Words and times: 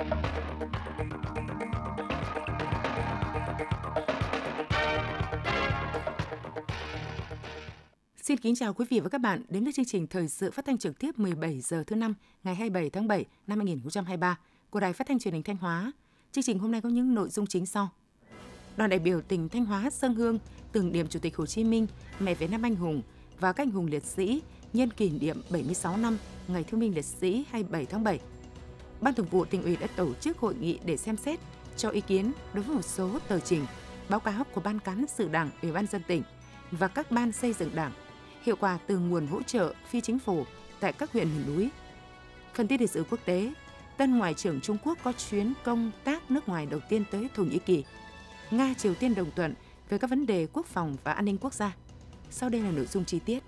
Xin 0.00 0.06
kính 8.38 8.54
chào 8.54 8.74
quý 8.74 8.84
vị 8.90 9.00
và 9.00 9.08
các 9.08 9.20
bạn 9.20 9.42
đến 9.48 9.64
với 9.64 9.72
chương 9.72 9.84
trình 9.84 10.06
thời 10.06 10.28
sự 10.28 10.50
phát 10.50 10.64
thanh 10.64 10.78
trực 10.78 10.98
tiếp 10.98 11.18
17 11.18 11.60
giờ 11.60 11.84
thứ 11.86 11.96
năm 11.96 12.14
ngày 12.44 12.54
27 12.54 12.90
tháng 12.90 13.08
7 13.08 13.24
năm 13.46 13.58
2023 13.58 14.38
của 14.70 14.80
Đài 14.80 14.92
Phát 14.92 15.06
thanh 15.06 15.18
Truyền 15.18 15.34
hình 15.34 15.42
Thanh 15.42 15.56
Hóa. 15.56 15.92
Chương 16.32 16.44
trình 16.44 16.58
hôm 16.58 16.72
nay 16.72 16.80
có 16.80 16.88
những 16.88 17.14
nội 17.14 17.28
dung 17.28 17.46
chính 17.46 17.66
sau. 17.66 17.88
Đoàn 18.76 18.90
đại 18.90 18.98
biểu 18.98 19.20
tỉnh 19.20 19.48
Thanh 19.48 19.64
Hóa 19.64 19.90
sơn 19.90 20.14
hương 20.14 20.38
tưởng 20.72 20.92
niệm 20.92 21.06
Chủ 21.08 21.18
tịch 21.18 21.36
Hồ 21.36 21.46
Chí 21.46 21.64
Minh, 21.64 21.86
mẹ 22.20 22.34
Việt 22.34 22.50
Nam 22.50 22.62
anh 22.62 22.74
hùng 22.74 23.02
và 23.40 23.52
các 23.52 23.62
anh 23.62 23.70
hùng 23.70 23.86
liệt 23.86 24.04
sĩ 24.04 24.42
nhân 24.72 24.90
kỷ 24.90 25.10
niệm 25.10 25.42
76 25.50 25.96
năm 25.96 26.18
Ngày 26.48 26.64
Thương 26.64 26.80
binh 26.80 26.94
Liệt 26.94 27.04
sĩ 27.04 27.44
27 27.50 27.86
tháng 27.86 28.04
7. 28.04 28.20
Ban 29.00 29.14
Thường 29.14 29.26
vụ 29.26 29.44
tỉnh 29.44 29.62
ủy 29.62 29.76
đã 29.76 29.86
tổ 29.86 30.14
chức 30.14 30.38
hội 30.38 30.54
nghị 30.54 30.78
để 30.84 30.96
xem 30.96 31.16
xét 31.16 31.40
cho 31.76 31.90
ý 31.90 32.00
kiến 32.00 32.32
đối 32.52 32.64
với 32.64 32.76
một 32.76 32.84
số 32.84 33.18
tờ 33.28 33.40
trình, 33.40 33.66
báo 34.08 34.20
cáo 34.20 34.44
của 34.44 34.60
Ban 34.60 34.78
cán 34.78 35.04
sự 35.08 35.28
Đảng, 35.28 35.50
Ủy 35.62 35.72
ban 35.72 35.86
dân 35.86 36.02
tỉnh 36.06 36.22
và 36.70 36.88
các 36.88 37.10
ban 37.10 37.32
xây 37.32 37.52
dựng 37.52 37.74
Đảng 37.74 37.92
hiệu 38.42 38.56
quả 38.60 38.78
từ 38.86 38.98
nguồn 38.98 39.26
hỗ 39.26 39.42
trợ 39.42 39.74
phi 39.88 40.00
chính 40.00 40.18
phủ 40.18 40.44
tại 40.80 40.92
các 40.92 41.12
huyện 41.12 41.28
miền 41.28 41.56
núi. 41.56 41.70
Phần 42.54 42.68
tin 42.68 42.80
lịch 42.80 42.90
sử 42.90 43.04
quốc 43.10 43.20
tế, 43.24 43.52
tân 43.96 44.18
ngoại 44.18 44.34
trưởng 44.34 44.60
Trung 44.60 44.76
Quốc 44.84 44.98
có 45.02 45.12
chuyến 45.12 45.52
công 45.64 45.90
tác 46.04 46.30
nước 46.30 46.48
ngoài 46.48 46.66
đầu 46.66 46.80
tiên 46.88 47.04
tới 47.10 47.28
Thổ 47.34 47.42
Nhĩ 47.42 47.58
Kỳ. 47.58 47.84
Nga 48.50 48.74
Triều 48.78 48.94
Tiên 48.94 49.14
đồng 49.14 49.30
thuận 49.36 49.54
về 49.88 49.98
các 49.98 50.10
vấn 50.10 50.26
đề 50.26 50.46
quốc 50.52 50.66
phòng 50.66 50.96
và 51.04 51.12
an 51.12 51.24
ninh 51.24 51.38
quốc 51.38 51.54
gia. 51.54 51.76
Sau 52.30 52.48
đây 52.48 52.60
là 52.60 52.70
nội 52.70 52.86
dung 52.86 53.04
chi 53.04 53.18
tiết. 53.18 53.42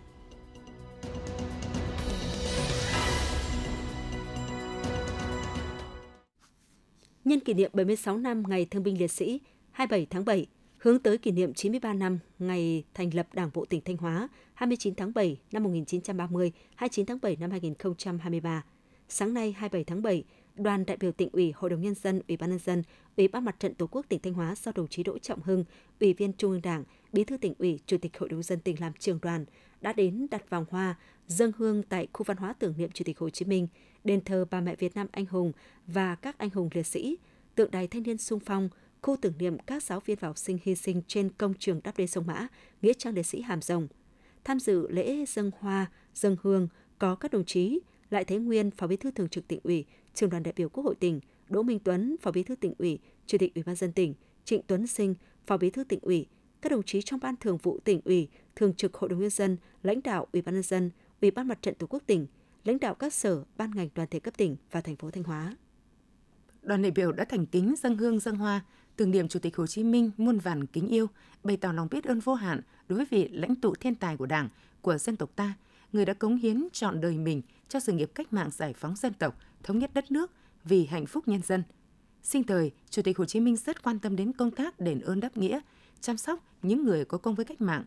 Nhân 7.32 7.40
kỷ 7.40 7.54
niệm 7.54 7.70
76 7.74 8.18
năm 8.18 8.42
Ngày 8.48 8.64
Thương 8.64 8.82
binh 8.82 8.98
Liệt 8.98 9.10
sĩ 9.10 9.40
27 9.70 10.06
tháng 10.10 10.24
7, 10.24 10.46
hướng 10.78 10.98
tới 10.98 11.18
kỷ 11.18 11.30
niệm 11.30 11.54
93 11.54 11.92
năm 11.92 12.18
ngày 12.38 12.84
thành 12.94 13.14
lập 13.14 13.26
Đảng 13.32 13.50
bộ 13.54 13.64
tỉnh 13.64 13.80
Thanh 13.84 13.96
Hóa 13.96 14.28
29 14.54 14.94
tháng 14.94 15.12
7 15.14 15.36
năm 15.52 15.62
1930, 15.62 16.52
29 16.74 17.06
tháng 17.06 17.18
7 17.22 17.36
năm 17.36 17.50
2023. 17.50 18.64
Sáng 19.08 19.34
nay 19.34 19.52
27 19.52 19.84
tháng 19.84 20.02
7, 20.02 20.24
đoàn 20.56 20.84
đại 20.86 20.96
biểu 20.96 21.12
tỉnh 21.12 21.28
ủy, 21.32 21.52
Hội 21.56 21.70
đồng 21.70 21.80
nhân 21.80 21.94
dân, 21.94 22.22
Ủy 22.28 22.36
ban 22.36 22.50
nhân 22.50 22.58
dân, 22.58 22.82
Ủy 23.16 23.28
ban 23.28 23.44
Mặt 23.44 23.56
trận 23.60 23.74
Tổ 23.74 23.86
quốc 23.86 24.06
tỉnh 24.08 24.20
Thanh 24.22 24.34
Hóa 24.34 24.54
do 24.62 24.72
đồng 24.74 24.88
chí 24.88 25.02
Đỗ 25.02 25.18
Trọng 25.18 25.42
Hưng, 25.42 25.64
Ủy 26.00 26.12
viên 26.12 26.32
Trung 26.32 26.50
ương 26.50 26.62
Đảng, 26.62 26.84
Bí 27.12 27.24
thư 27.24 27.36
tỉnh 27.36 27.54
ủy, 27.58 27.80
Chủ 27.86 27.98
tịch 27.98 28.18
Hội 28.18 28.28
đồng 28.28 28.42
dân 28.42 28.60
tỉnh 28.60 28.80
làm 28.80 28.92
trường 28.98 29.18
đoàn 29.22 29.44
đã 29.82 29.92
đến 29.92 30.26
đặt 30.30 30.50
vòng 30.50 30.64
hoa, 30.70 30.94
dâng 31.26 31.52
hương 31.58 31.82
tại 31.82 32.08
khu 32.12 32.24
văn 32.24 32.36
hóa 32.36 32.52
tưởng 32.52 32.74
niệm 32.76 32.90
Chủ 32.90 33.04
tịch 33.04 33.18
Hồ 33.18 33.30
Chí 33.30 33.44
Minh, 33.44 33.68
đền 34.04 34.24
thờ 34.24 34.44
bà 34.50 34.60
mẹ 34.60 34.76
Việt 34.76 34.94
Nam 34.94 35.06
anh 35.12 35.26
hùng 35.26 35.52
và 35.86 36.14
các 36.14 36.38
anh 36.38 36.50
hùng 36.50 36.68
liệt 36.74 36.86
sĩ, 36.86 37.16
tượng 37.54 37.70
đài 37.70 37.88
thanh 37.88 38.02
niên 38.02 38.18
sung 38.18 38.40
phong, 38.40 38.68
khu 39.02 39.16
tưởng 39.20 39.32
niệm 39.38 39.58
các 39.58 39.82
giáo 39.82 40.00
viên 40.00 40.18
và 40.20 40.28
học 40.28 40.38
sinh 40.38 40.58
hy 40.62 40.74
sinh 40.74 41.02
trên 41.06 41.30
công 41.38 41.54
trường 41.54 41.80
đắp 41.84 41.96
đê 41.96 42.06
sông 42.06 42.26
Mã, 42.26 42.46
nghĩa 42.82 42.92
trang 42.92 43.14
liệt 43.14 43.26
sĩ 43.26 43.40
Hàm 43.40 43.62
Rồng. 43.62 43.88
Tham 44.44 44.60
dự 44.60 44.88
lễ 44.88 45.24
dâng 45.28 45.50
hoa, 45.58 45.90
dâng 46.14 46.36
hương 46.42 46.68
có 46.98 47.14
các 47.14 47.30
đồng 47.30 47.44
chí 47.44 47.80
Lại 48.10 48.24
Thế 48.24 48.36
Nguyên, 48.36 48.70
Phó 48.70 48.86
Bí 48.86 48.96
thư 48.96 49.10
Thường 49.10 49.28
trực 49.28 49.48
tỉnh 49.48 49.60
ủy, 49.62 49.84
Trường 50.14 50.30
đoàn 50.30 50.42
đại 50.42 50.52
biểu 50.56 50.68
Quốc 50.68 50.84
hội 50.84 50.94
tỉnh, 50.94 51.20
Đỗ 51.48 51.62
Minh 51.62 51.78
Tuấn, 51.78 52.16
Phó 52.22 52.30
Bí 52.30 52.42
thư 52.42 52.56
tỉnh 52.56 52.74
ủy, 52.78 52.98
Chủ 53.26 53.38
tịch 53.38 53.54
Ủy 53.54 53.64
ban 53.64 53.76
dân 53.76 53.92
tỉnh, 53.92 54.14
Trịnh 54.44 54.62
Tuấn 54.66 54.86
Sinh, 54.86 55.14
Phó 55.46 55.56
Bí 55.56 55.70
thư 55.70 55.84
tỉnh 55.84 56.00
ủy, 56.02 56.26
các 56.62 56.72
đồng 56.72 56.82
chí 56.82 57.02
trong 57.02 57.20
ban 57.20 57.36
thường 57.36 57.56
vụ 57.56 57.78
tỉnh 57.84 58.00
ủy, 58.04 58.28
thường 58.56 58.74
trực 58.74 58.94
Hội 58.94 59.10
đồng 59.10 59.20
nhân 59.20 59.30
dân, 59.30 59.56
lãnh 59.82 60.02
đạo 60.02 60.26
Ủy 60.32 60.42
ban 60.42 60.54
nhân 60.54 60.62
dân, 60.62 60.90
Ủy 61.20 61.30
ban 61.30 61.48
Mặt 61.48 61.62
trận 61.62 61.74
Tổ 61.74 61.86
quốc 61.86 62.02
tỉnh, 62.06 62.26
lãnh 62.64 62.78
đạo 62.78 62.94
các 62.94 63.14
sở, 63.14 63.44
ban 63.56 63.70
ngành 63.74 63.88
đoàn 63.94 64.08
thể 64.10 64.20
cấp 64.20 64.34
tỉnh 64.36 64.56
và 64.70 64.80
thành 64.80 64.96
phố 64.96 65.10
Thanh 65.10 65.24
Hóa. 65.24 65.56
Đoàn 66.62 66.82
đại 66.82 66.90
biểu 66.90 67.12
đã 67.12 67.24
thành 67.24 67.46
kính 67.46 67.74
dâng 67.78 67.96
hương 67.96 68.20
dâng 68.20 68.36
hoa 68.36 68.60
tưởng 68.96 69.10
niệm 69.10 69.28
Chủ 69.28 69.38
tịch 69.38 69.56
Hồ 69.56 69.66
Chí 69.66 69.84
Minh 69.84 70.10
muôn 70.16 70.38
vàn 70.38 70.66
kính 70.66 70.88
yêu, 70.88 71.06
bày 71.44 71.56
tỏ 71.56 71.72
lòng 71.72 71.88
biết 71.90 72.04
ơn 72.04 72.20
vô 72.20 72.34
hạn 72.34 72.60
đối 72.88 72.96
với 72.96 73.06
vị 73.10 73.28
lãnh 73.28 73.54
tụ 73.54 73.74
thiên 73.74 73.94
tài 73.94 74.16
của 74.16 74.26
Đảng, 74.26 74.48
của 74.80 74.98
dân 74.98 75.16
tộc 75.16 75.30
ta, 75.36 75.54
người 75.92 76.04
đã 76.04 76.14
cống 76.14 76.36
hiến 76.36 76.68
trọn 76.72 77.00
đời 77.00 77.18
mình 77.18 77.42
cho 77.68 77.80
sự 77.80 77.92
nghiệp 77.92 78.10
cách 78.14 78.32
mạng 78.32 78.50
giải 78.50 78.72
phóng 78.72 78.96
dân 78.96 79.12
tộc, 79.12 79.38
thống 79.62 79.78
nhất 79.78 79.90
đất 79.94 80.10
nước 80.10 80.30
vì 80.64 80.86
hạnh 80.86 81.06
phúc 81.06 81.28
nhân 81.28 81.40
dân. 81.42 81.62
Sinh 82.22 82.44
thời, 82.44 82.70
Chủ 82.90 83.02
tịch 83.02 83.18
Hồ 83.18 83.24
Chí 83.24 83.40
Minh 83.40 83.56
rất 83.56 83.82
quan 83.82 83.98
tâm 83.98 84.16
đến 84.16 84.32
công 84.32 84.50
tác 84.50 84.80
đền 84.80 85.00
ơn 85.00 85.20
đáp 85.20 85.36
nghĩa, 85.36 85.60
chăm 86.00 86.16
sóc 86.16 86.44
những 86.62 86.84
người 86.84 87.04
có 87.04 87.18
công 87.18 87.34
với 87.34 87.44
cách 87.44 87.60
mạng. 87.60 87.84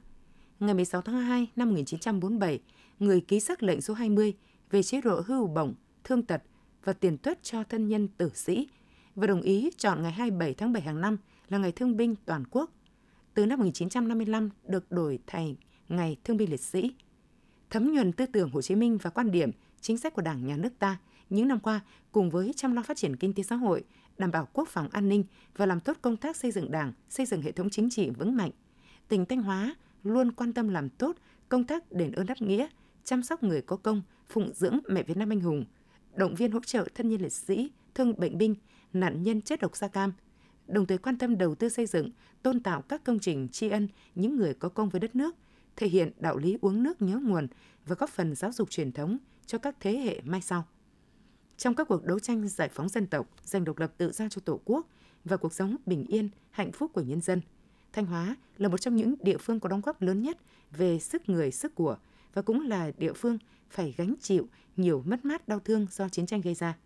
Ngày 0.59 0.73
16 0.73 1.01
tháng 1.01 1.21
2 1.21 1.47
năm 1.55 1.69
1947, 1.69 2.59
người 2.99 3.21
ký 3.21 3.39
sắc 3.39 3.63
lệnh 3.63 3.81
số 3.81 3.93
20 3.93 4.33
về 4.71 4.83
chế 4.83 5.01
độ 5.01 5.21
hưu 5.25 5.47
bổng, 5.47 5.73
thương 6.03 6.23
tật 6.23 6.41
và 6.83 6.93
tiền 6.93 7.17
tuất 7.17 7.43
cho 7.43 7.63
thân 7.63 7.87
nhân 7.87 8.07
tử 8.07 8.31
sĩ 8.33 8.67
và 9.15 9.27
đồng 9.27 9.41
ý 9.41 9.69
chọn 9.77 10.03
ngày 10.03 10.11
27 10.11 10.53
tháng 10.53 10.73
7 10.73 10.81
hàng 10.81 11.01
năm 11.01 11.17
là 11.49 11.57
ngày 11.57 11.71
thương 11.71 11.97
binh 11.97 12.15
toàn 12.25 12.43
quốc. 12.51 12.71
Từ 13.33 13.45
năm 13.45 13.59
1955 13.59 14.49
được 14.67 14.91
đổi 14.91 15.19
thành 15.27 15.55
ngày 15.89 16.17
thương 16.23 16.37
binh 16.37 16.49
liệt 16.49 16.61
sĩ. 16.61 16.95
Thấm 17.69 17.93
nhuần 17.93 18.11
tư 18.11 18.25
tưởng 18.25 18.49
Hồ 18.49 18.61
Chí 18.61 18.75
Minh 18.75 18.97
và 19.01 19.09
quan 19.09 19.31
điểm, 19.31 19.51
chính 19.81 19.97
sách 19.97 20.13
của 20.13 20.21
Đảng, 20.21 20.47
Nhà 20.47 20.57
nước 20.57 20.79
ta 20.79 20.97
những 21.29 21.47
năm 21.47 21.59
qua 21.59 21.79
cùng 22.11 22.29
với 22.29 22.53
chăm 22.55 22.73
lo 22.73 22.83
phát 22.83 22.97
triển 22.97 23.15
kinh 23.15 23.33
tế 23.33 23.43
xã 23.43 23.55
hội, 23.55 23.83
đảm 24.17 24.31
bảo 24.31 24.47
quốc 24.53 24.69
phòng 24.69 24.89
an 24.91 25.09
ninh 25.09 25.23
và 25.57 25.65
làm 25.65 25.79
tốt 25.79 25.97
công 26.01 26.17
tác 26.17 26.35
xây 26.35 26.51
dựng 26.51 26.71
Đảng, 26.71 26.93
xây 27.09 27.25
dựng 27.25 27.41
hệ 27.41 27.51
thống 27.51 27.69
chính 27.69 27.89
trị 27.89 28.09
vững 28.09 28.35
mạnh. 28.35 28.51
Tỉnh 29.07 29.25
Thanh 29.25 29.43
Hóa 29.43 29.75
luôn 30.05 30.31
quan 30.31 30.53
tâm 30.53 30.69
làm 30.69 30.89
tốt 30.89 31.15
công 31.49 31.63
tác 31.63 31.91
đền 31.91 32.11
ơn 32.11 32.25
đáp 32.25 32.41
nghĩa, 32.41 32.67
chăm 33.03 33.23
sóc 33.23 33.43
người 33.43 33.61
có 33.61 33.75
công, 33.75 34.01
phụng 34.27 34.53
dưỡng 34.53 34.79
mẹ 34.87 35.03
Việt 35.03 35.17
Nam 35.17 35.31
anh 35.31 35.39
hùng, 35.39 35.65
động 36.15 36.35
viên 36.35 36.51
hỗ 36.51 36.59
trợ 36.65 36.87
thân 36.95 37.09
nhân 37.09 37.21
liệt 37.21 37.33
sĩ, 37.33 37.71
thương 37.93 38.19
bệnh 38.19 38.37
binh, 38.37 38.55
nạn 38.93 39.23
nhân 39.23 39.41
chất 39.41 39.59
độc 39.61 39.77
da 39.77 39.87
cam, 39.87 40.13
đồng 40.67 40.85
thời 40.85 40.97
quan 40.97 41.17
tâm 41.17 41.37
đầu 41.37 41.55
tư 41.55 41.69
xây 41.69 41.85
dựng, 41.85 42.11
tôn 42.43 42.59
tạo 42.59 42.81
các 42.81 43.03
công 43.03 43.19
trình 43.19 43.47
tri 43.51 43.69
ân 43.69 43.87
những 44.15 44.35
người 44.35 44.53
có 44.53 44.69
công 44.69 44.89
với 44.89 44.99
đất 44.99 45.15
nước, 45.15 45.35
thể 45.75 45.87
hiện 45.87 46.11
đạo 46.19 46.37
lý 46.37 46.57
uống 46.61 46.83
nước 46.83 47.01
nhớ 47.01 47.19
nguồn 47.23 47.47
và 47.85 47.95
góp 47.95 48.09
phần 48.09 48.35
giáo 48.35 48.51
dục 48.51 48.69
truyền 48.69 48.91
thống 48.91 49.17
cho 49.45 49.57
các 49.57 49.75
thế 49.79 49.97
hệ 49.97 50.21
mai 50.23 50.41
sau. 50.41 50.65
Trong 51.57 51.75
các 51.75 51.87
cuộc 51.87 52.03
đấu 52.03 52.19
tranh 52.19 52.47
giải 52.47 52.69
phóng 52.69 52.89
dân 52.89 53.07
tộc, 53.07 53.27
giành 53.43 53.63
độc 53.63 53.79
lập 53.79 53.93
tự 53.97 54.11
do 54.11 54.29
cho 54.29 54.41
Tổ 54.45 54.61
quốc 54.65 54.87
và 55.25 55.37
cuộc 55.37 55.53
sống 55.53 55.75
bình 55.85 56.05
yên, 56.07 56.29
hạnh 56.51 56.71
phúc 56.71 56.91
của 56.93 57.01
nhân 57.01 57.21
dân, 57.21 57.41
Thanh 57.95 58.05
Hóa 58.05 58.35
là 58.57 58.69
một 58.69 58.77
trong 58.77 58.95
những 58.95 59.15
địa 59.21 59.37
phương 59.37 59.59
có 59.59 59.69
đóng 59.69 59.81
góp 59.81 60.01
lớn 60.01 60.21
nhất 60.21 60.37
về 60.71 60.99
sức 60.99 61.29
người, 61.29 61.51
sức 61.51 61.75
của 61.75 61.97
và 62.33 62.41
cũng 62.41 62.61
là 62.61 62.91
địa 62.97 63.13
phương 63.13 63.37
phải 63.69 63.93
gánh 63.97 64.15
chịu 64.21 64.47
nhiều 64.77 65.03
mất 65.05 65.25
mát 65.25 65.47
đau 65.47 65.59
thương 65.59 65.87
do 65.91 66.09
chiến 66.09 66.25
tranh 66.25 66.41
gây 66.41 66.53
ra. 66.53 66.77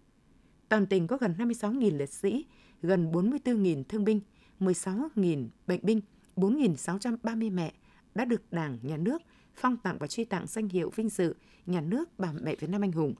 Toàn 0.70 0.86
tỉnh 0.86 1.08
có 1.08 1.18
gần 1.18 1.36
56.000 1.38 1.98
liệt 1.98 2.10
sĩ, 2.10 2.46
gần 2.82 3.12
44.000 3.12 3.84
thương 3.84 4.04
binh, 4.04 4.22
16.000 4.60 5.48
bệnh 5.68 5.80
binh, 5.84 6.02
4.630 6.36 7.54
mẹ 7.54 7.74
đã 8.16 8.26
được 8.26 8.42
Đảng, 8.52 8.78
Nhà 8.82 8.98
nước 8.98 9.22
phong 9.56 9.78
tặng 9.78 9.98
và 10.00 10.08
truy 10.08 10.26
tặng 10.26 10.48
danh 10.48 10.70
hiệu 10.70 10.92
vinh 10.96 11.10
dự 11.10 11.36
Nhà 11.66 11.82
nước 11.82 12.20
bà 12.20 12.32
mẹ 12.42 12.56
Việt 12.56 12.70
Nam 12.70 12.84
anh 12.84 12.92
hùng. 12.92 13.14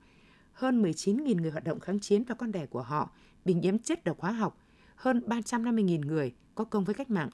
Hơn 0.52 0.82
19.000 0.82 1.40
người 1.40 1.50
hoạt 1.50 1.64
động 1.64 1.80
kháng 1.80 2.00
chiến 2.00 2.24
và 2.24 2.34
con 2.34 2.52
đẻ 2.52 2.66
của 2.66 2.82
họ 2.82 3.10
bị 3.44 3.54
nhiễm 3.54 3.78
chất 3.78 4.04
độc 4.04 4.20
hóa 4.20 4.32
học, 4.32 4.58
hơn 4.94 5.22
350.000 5.26 6.06
người 6.06 6.34
có 6.54 6.64
công 6.64 6.84
với 6.84 6.94
cách 6.94 7.10
mạng. 7.10 7.30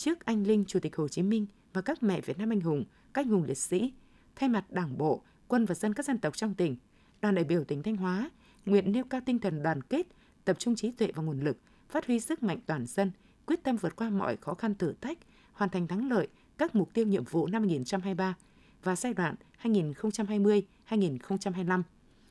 Trước 0.00 0.24
anh 0.24 0.46
linh 0.46 0.64
Chủ 0.64 0.80
tịch 0.80 0.96
Hồ 0.96 1.08
Chí 1.08 1.22
Minh 1.22 1.46
và 1.72 1.80
các 1.80 2.02
mẹ 2.02 2.20
Việt 2.20 2.38
Nam 2.38 2.52
anh 2.52 2.60
hùng, 2.60 2.84
các 3.14 3.24
anh 3.24 3.28
hùng 3.28 3.44
liệt 3.44 3.58
sĩ, 3.58 3.92
thay 4.36 4.48
mặt 4.48 4.64
Đảng 4.70 4.98
bộ, 4.98 5.22
quân 5.48 5.64
và 5.64 5.74
dân 5.74 5.94
các 5.94 6.06
dân 6.06 6.18
tộc 6.18 6.36
trong 6.36 6.54
tỉnh, 6.54 6.76
đoàn 7.20 7.34
đại 7.34 7.44
biểu 7.44 7.64
tỉnh 7.64 7.82
Thanh 7.82 7.96
Hóa 7.96 8.30
nguyện 8.66 8.92
nêu 8.92 9.04
cao 9.04 9.20
tinh 9.26 9.38
thần 9.38 9.62
đoàn 9.62 9.82
kết, 9.82 10.06
tập 10.44 10.58
trung 10.58 10.76
trí 10.76 10.90
tuệ 10.90 11.12
và 11.14 11.22
nguồn 11.22 11.40
lực, 11.40 11.56
phát 11.88 12.06
huy 12.06 12.20
sức 12.20 12.42
mạnh 12.42 12.58
toàn 12.66 12.86
dân, 12.86 13.10
quyết 13.46 13.62
tâm 13.62 13.76
vượt 13.76 13.96
qua 13.96 14.10
mọi 14.10 14.36
khó 14.36 14.54
khăn 14.54 14.74
thử 14.74 14.94
thách, 15.00 15.18
hoàn 15.52 15.70
thành 15.70 15.88
thắng 15.88 16.10
lợi 16.10 16.28
các 16.58 16.74
mục 16.74 16.94
tiêu 16.94 17.06
nhiệm 17.06 17.24
vụ 17.24 17.46
năm 17.46 17.62
2023 17.62 18.34
và 18.82 18.96
giai 18.96 19.14
đoạn 19.14 19.34
2020-2025. 19.62 21.82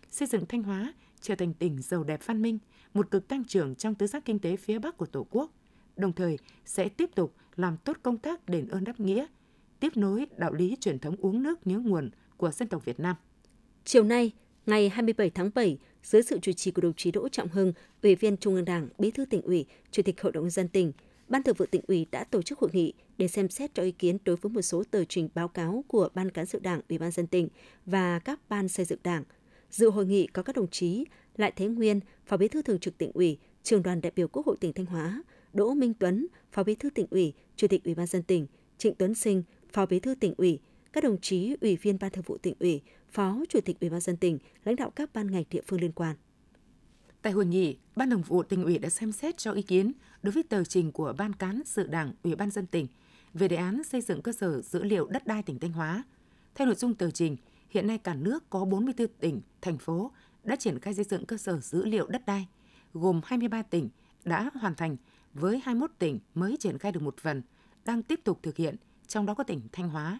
Xây 0.09 0.27
dựng 0.27 0.45
Thanh 0.45 0.63
Hóa 0.63 0.93
trở 1.21 1.35
thành 1.35 1.53
tỉnh 1.53 1.81
giàu 1.81 2.03
đẹp 2.03 2.19
văn 2.25 2.41
minh, 2.41 2.59
một 2.93 3.11
cực 3.11 3.27
tăng 3.27 3.43
trưởng 3.43 3.75
trong 3.75 3.95
tứ 3.95 4.07
giác 4.07 4.25
kinh 4.25 4.39
tế 4.39 4.55
phía 4.55 4.79
Bắc 4.79 4.97
của 4.97 5.05
Tổ 5.05 5.27
quốc, 5.29 5.51
đồng 5.99 6.13
thời 6.13 6.37
sẽ 6.65 6.89
tiếp 6.89 7.09
tục 7.15 7.33
làm 7.55 7.77
tốt 7.77 7.97
công 8.03 8.17
tác 8.17 8.49
đền 8.49 8.67
ơn 8.67 8.83
đáp 8.83 8.99
nghĩa, 8.99 9.25
tiếp 9.79 9.97
nối 9.97 10.25
đạo 10.37 10.53
lý 10.53 10.77
truyền 10.79 10.99
thống 10.99 11.15
uống 11.19 11.43
nước 11.43 11.67
nhớ 11.67 11.79
nguồn 11.79 12.09
của 12.37 12.51
dân 12.51 12.67
tộc 12.67 12.85
Việt 12.85 12.99
Nam. 12.99 13.15
Chiều 13.85 14.03
nay, 14.03 14.31
ngày 14.65 14.89
27 14.89 15.29
tháng 15.29 15.51
7, 15.55 15.77
dưới 16.03 16.21
sự 16.23 16.39
chủ 16.39 16.51
trì 16.51 16.71
của 16.71 16.81
đồng 16.81 16.93
chí 16.93 17.11
Đỗ 17.11 17.29
Trọng 17.29 17.47
Hưng, 17.47 17.73
Ủy 18.03 18.15
viên 18.15 18.37
Trung 18.37 18.55
ương 18.55 18.65
Đảng, 18.65 18.87
Bí 18.97 19.11
thư 19.11 19.25
tỉnh 19.25 19.41
ủy, 19.41 19.65
Chủ 19.91 20.03
tịch 20.03 20.21
Hội 20.21 20.31
đồng 20.31 20.49
dân 20.49 20.67
tỉnh, 20.67 20.91
Ban 21.27 21.43
Thường 21.43 21.55
vụ 21.55 21.65
tỉnh 21.65 21.81
ủy 21.87 22.07
đã 22.11 22.23
tổ 22.23 22.41
chức 22.41 22.59
hội 22.59 22.69
nghị 22.73 22.93
để 23.17 23.27
xem 23.27 23.49
xét 23.49 23.73
cho 23.73 23.83
ý 23.83 23.91
kiến 23.91 24.17
đối 24.25 24.35
với 24.35 24.49
một 24.49 24.61
số 24.61 24.83
tờ 24.91 25.03
trình 25.05 25.29
báo 25.35 25.47
cáo 25.47 25.83
của 25.87 26.09
Ban 26.13 26.31
cán 26.31 26.45
sự 26.45 26.59
Đảng, 26.59 26.81
Ủy 26.89 26.97
ban 26.97 27.11
dân 27.11 27.27
tỉnh 27.27 27.49
và 27.85 28.19
các 28.19 28.39
ban 28.49 28.67
xây 28.67 28.85
dựng 28.85 28.99
Đảng. 29.03 29.23
Dự 29.71 29.89
hội 29.89 30.05
nghị 30.05 30.27
có 30.27 30.43
các 30.43 30.55
đồng 30.55 30.67
chí 30.67 31.05
Lại 31.37 31.53
Thế 31.55 31.67
Nguyên, 31.67 31.99
Phó 32.25 32.37
Bí 32.37 32.47
thư 32.47 32.61
Thường 32.61 32.79
trực 32.79 32.97
tỉnh 32.97 33.11
ủy, 33.13 33.37
Trường 33.63 33.83
đoàn 33.83 34.01
đại 34.01 34.11
biểu 34.15 34.27
Quốc 34.27 34.45
hội 34.45 34.57
tỉnh 34.59 34.73
Thanh 34.73 34.85
Hóa, 34.85 35.23
Đỗ 35.53 35.73
Minh 35.73 35.93
Tuấn, 35.93 36.27
Phó 36.51 36.63
Bí 36.63 36.75
thư 36.75 36.89
tỉnh 36.89 37.07
ủy, 37.09 37.33
Chủ 37.55 37.67
tịch 37.67 37.83
Ủy 37.83 37.95
ban 37.95 38.07
dân 38.07 38.23
tỉnh, 38.23 38.47
Trịnh 38.77 38.95
Tuấn 38.95 39.15
Sinh, 39.15 39.43
Phó 39.73 39.85
Bí 39.85 39.99
thư 39.99 40.15
tỉnh 40.15 40.33
ủy, 40.37 40.59
các 40.93 41.03
đồng 41.03 41.21
chí 41.21 41.55
Ủy 41.61 41.75
viên 41.75 41.97
Ban 41.99 42.11
Thường 42.11 42.23
vụ 42.27 42.37
tỉnh 42.37 42.53
ủy, 42.59 42.81
Phó 43.11 43.37
Chủ 43.49 43.59
tịch 43.61 43.79
Ủy 43.79 43.89
ban 43.89 43.99
dân 43.99 44.17
tỉnh, 44.17 44.39
lãnh 44.63 44.75
đạo 44.75 44.89
các 44.89 45.09
ban 45.13 45.31
ngành 45.31 45.43
địa 45.49 45.61
phương 45.67 45.81
liên 45.81 45.91
quan. 45.91 46.15
Tại 47.21 47.33
hội 47.33 47.45
nghị, 47.45 47.77
Ban 47.95 48.09
Thường 48.09 48.21
vụ 48.21 48.43
tỉnh 48.43 48.63
ủy 48.63 48.77
đã 48.77 48.89
xem 48.89 49.11
xét 49.11 49.37
cho 49.37 49.51
ý 49.51 49.61
kiến 49.61 49.91
đối 50.23 50.31
với 50.31 50.43
tờ 50.43 50.63
trình 50.63 50.91
của 50.91 51.13
Ban 51.17 51.33
cán 51.33 51.61
sự 51.65 51.87
Đảng 51.87 52.13
Ủy 52.23 52.35
ban 52.35 52.51
dân 52.51 52.65
tỉnh 52.65 52.87
về 53.33 53.47
đề 53.47 53.55
án 53.55 53.83
xây 53.83 54.01
dựng 54.01 54.21
cơ 54.21 54.31
sở 54.31 54.61
dữ 54.61 54.83
liệu 54.83 55.07
đất 55.07 55.27
đai 55.27 55.43
tỉnh 55.43 55.59
Thanh 55.59 55.71
Hóa. 55.71 56.03
Theo 56.55 56.65
nội 56.65 56.75
dung 56.75 56.95
tờ 56.95 57.11
trình, 57.11 57.37
hiện 57.69 57.87
nay 57.87 57.97
cả 57.97 58.13
nước 58.13 58.49
có 58.49 58.65
44 58.65 59.07
tỉnh, 59.19 59.41
thành 59.61 59.77
phố 59.77 60.11
đã 60.43 60.55
triển 60.55 60.79
khai 60.79 60.93
xây 60.93 61.05
dựng 61.05 61.25
cơ 61.25 61.37
sở 61.37 61.59
dữ 61.59 61.85
liệu 61.85 62.07
đất 62.07 62.25
đai, 62.25 62.47
gồm 62.93 63.21
23 63.23 63.61
tỉnh 63.61 63.89
đã 64.25 64.49
hoàn 64.53 64.75
thành 64.75 64.97
với 65.33 65.61
21 65.63 65.91
tỉnh 65.99 66.19
mới 66.33 66.57
triển 66.59 66.77
khai 66.77 66.91
được 66.91 67.03
một 67.03 67.17
phần, 67.17 67.41
đang 67.85 68.03
tiếp 68.03 68.19
tục 68.23 68.39
thực 68.43 68.57
hiện, 68.57 68.75
trong 69.07 69.25
đó 69.25 69.33
có 69.33 69.43
tỉnh 69.43 69.61
Thanh 69.71 69.89
Hóa. 69.89 70.19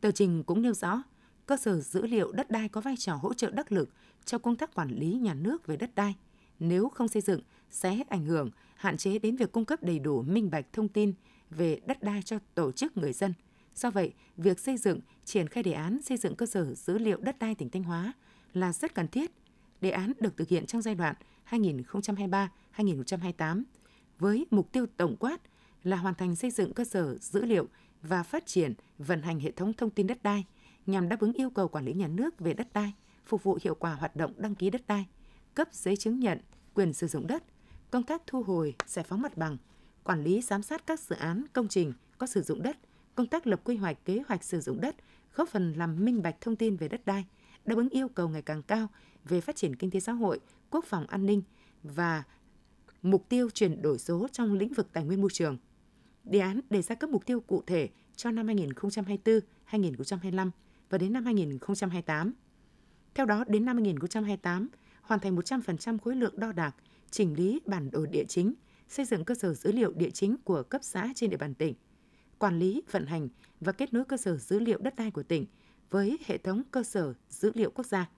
Tờ 0.00 0.10
trình 0.10 0.44
cũng 0.44 0.62
nêu 0.62 0.74
rõ, 0.74 1.02
cơ 1.46 1.56
sở 1.56 1.80
dữ 1.80 2.06
liệu 2.06 2.32
đất 2.32 2.50
đai 2.50 2.68
có 2.68 2.80
vai 2.80 2.96
trò 2.96 3.14
hỗ 3.14 3.34
trợ 3.34 3.50
đắc 3.50 3.72
lực 3.72 3.88
cho 4.24 4.38
công 4.38 4.56
tác 4.56 4.74
quản 4.74 4.88
lý 4.88 5.12
nhà 5.12 5.34
nước 5.34 5.66
về 5.66 5.76
đất 5.76 5.94
đai. 5.94 6.14
Nếu 6.58 6.88
không 6.88 7.08
xây 7.08 7.22
dựng, 7.22 7.40
sẽ 7.70 8.02
ảnh 8.08 8.24
hưởng, 8.24 8.50
hạn 8.76 8.96
chế 8.96 9.18
đến 9.18 9.36
việc 9.36 9.52
cung 9.52 9.64
cấp 9.64 9.82
đầy 9.82 9.98
đủ 9.98 10.22
minh 10.22 10.50
bạch 10.50 10.72
thông 10.72 10.88
tin 10.88 11.14
về 11.50 11.80
đất 11.86 12.02
đai 12.02 12.22
cho 12.22 12.38
tổ 12.54 12.72
chức 12.72 12.96
người 12.96 13.12
dân. 13.12 13.34
Do 13.74 13.90
vậy, 13.90 14.12
việc 14.36 14.60
xây 14.60 14.76
dựng, 14.76 15.00
triển 15.24 15.48
khai 15.48 15.62
đề 15.62 15.72
án 15.72 16.02
xây 16.02 16.16
dựng 16.16 16.36
cơ 16.36 16.46
sở 16.46 16.74
dữ 16.74 16.98
liệu 16.98 17.20
đất 17.20 17.38
đai 17.38 17.54
tỉnh 17.54 17.70
Thanh 17.70 17.84
Hóa 17.84 18.12
là 18.52 18.72
rất 18.72 18.94
cần 18.94 19.08
thiết. 19.08 19.30
Đề 19.80 19.90
án 19.90 20.12
được 20.20 20.36
thực 20.36 20.48
hiện 20.48 20.66
trong 20.66 20.82
giai 20.82 20.94
đoạn 20.94 21.14
2023-2028 21.50 23.62
với 24.18 24.46
mục 24.50 24.72
tiêu 24.72 24.86
tổng 24.96 25.16
quát 25.16 25.40
là 25.84 25.96
hoàn 25.96 26.14
thành 26.14 26.36
xây 26.36 26.50
dựng 26.50 26.72
cơ 26.72 26.84
sở 26.84 27.18
dữ 27.18 27.44
liệu 27.44 27.68
và 28.02 28.22
phát 28.22 28.46
triển 28.46 28.74
vận 28.98 29.22
hành 29.22 29.40
hệ 29.40 29.50
thống 29.50 29.72
thông 29.72 29.90
tin 29.90 30.06
đất 30.06 30.22
đai 30.22 30.44
nhằm 30.86 31.08
đáp 31.08 31.20
ứng 31.20 31.32
yêu 31.32 31.50
cầu 31.50 31.68
quản 31.68 31.84
lý 31.84 31.92
nhà 31.92 32.08
nước 32.08 32.38
về 32.38 32.54
đất 32.54 32.72
đai, 32.72 32.92
phục 33.26 33.42
vụ 33.42 33.58
hiệu 33.62 33.74
quả 33.74 33.94
hoạt 33.94 34.16
động 34.16 34.32
đăng 34.36 34.54
ký 34.54 34.70
đất 34.70 34.86
đai, 34.86 35.06
cấp 35.54 35.68
giấy 35.72 35.96
chứng 35.96 36.20
nhận 36.20 36.40
quyền 36.74 36.92
sử 36.92 37.06
dụng 37.06 37.26
đất, 37.26 37.44
công 37.90 38.02
tác 38.02 38.22
thu 38.26 38.42
hồi, 38.42 38.74
giải 38.86 39.04
phóng 39.08 39.22
mặt 39.22 39.36
bằng, 39.36 39.56
quản 40.04 40.24
lý 40.24 40.40
giám 40.40 40.62
sát 40.62 40.86
các 40.86 41.00
dự 41.00 41.16
án 41.16 41.44
công 41.52 41.68
trình 41.68 41.92
có 42.18 42.26
sử 42.26 42.42
dụng 42.42 42.62
đất, 42.62 42.76
công 43.14 43.26
tác 43.26 43.46
lập 43.46 43.60
quy 43.64 43.76
hoạch 43.76 44.04
kế 44.04 44.22
hoạch 44.28 44.44
sử 44.44 44.60
dụng 44.60 44.80
đất, 44.80 44.96
góp 45.34 45.48
phần 45.48 45.72
làm 45.72 46.04
minh 46.04 46.22
bạch 46.22 46.40
thông 46.40 46.56
tin 46.56 46.76
về 46.76 46.88
đất 46.88 47.06
đai, 47.06 47.24
đáp 47.64 47.76
ứng 47.76 47.88
yêu 47.88 48.08
cầu 48.08 48.28
ngày 48.28 48.42
càng 48.42 48.62
cao 48.62 48.88
về 49.24 49.40
phát 49.40 49.56
triển 49.56 49.76
kinh 49.76 49.90
tế 49.90 50.00
xã 50.00 50.12
hội, 50.12 50.40
quốc 50.70 50.84
phòng 50.84 51.06
an 51.06 51.26
ninh 51.26 51.42
và 51.82 52.22
mục 53.02 53.28
tiêu 53.28 53.50
chuyển 53.50 53.82
đổi 53.82 53.98
số 53.98 54.26
trong 54.32 54.54
lĩnh 54.54 54.72
vực 54.72 54.92
tài 54.92 55.04
nguyên 55.04 55.20
môi 55.20 55.30
trường. 55.32 55.58
Đề 56.24 56.38
án 56.38 56.60
đề 56.70 56.82
ra 56.82 56.94
các 56.94 57.10
mục 57.10 57.26
tiêu 57.26 57.40
cụ 57.40 57.62
thể 57.66 57.88
cho 58.16 58.30
năm 58.30 58.46
2024-2025 58.46 60.50
và 60.90 60.98
đến 60.98 61.12
năm 61.12 61.24
2028. 61.24 62.34
Theo 63.14 63.26
đó, 63.26 63.44
đến 63.48 63.64
năm 63.64 63.76
2028, 63.76 64.68
hoàn 65.02 65.20
thành 65.20 65.36
100% 65.36 65.98
khối 65.98 66.16
lượng 66.16 66.40
đo 66.40 66.52
đạc, 66.52 66.76
chỉnh 67.10 67.34
lý 67.34 67.60
bản 67.66 67.90
đồ 67.90 68.06
địa 68.06 68.24
chính, 68.28 68.54
xây 68.88 69.04
dựng 69.04 69.24
cơ 69.24 69.34
sở 69.34 69.54
dữ 69.54 69.72
liệu 69.72 69.92
địa 69.92 70.10
chính 70.10 70.36
của 70.44 70.62
cấp 70.62 70.80
xã 70.84 71.08
trên 71.14 71.30
địa 71.30 71.36
bàn 71.36 71.54
tỉnh, 71.54 71.74
quản 72.38 72.58
lý, 72.58 72.82
vận 72.90 73.06
hành 73.06 73.28
và 73.60 73.72
kết 73.72 73.92
nối 73.92 74.04
cơ 74.04 74.16
sở 74.16 74.36
dữ 74.36 74.58
liệu 74.58 74.78
đất 74.78 74.96
đai 74.96 75.10
của 75.10 75.22
tỉnh 75.22 75.46
với 75.90 76.18
hệ 76.26 76.38
thống 76.38 76.62
cơ 76.70 76.82
sở 76.82 77.14
dữ 77.28 77.50
liệu 77.54 77.70
quốc 77.70 77.86
gia. 77.86 78.10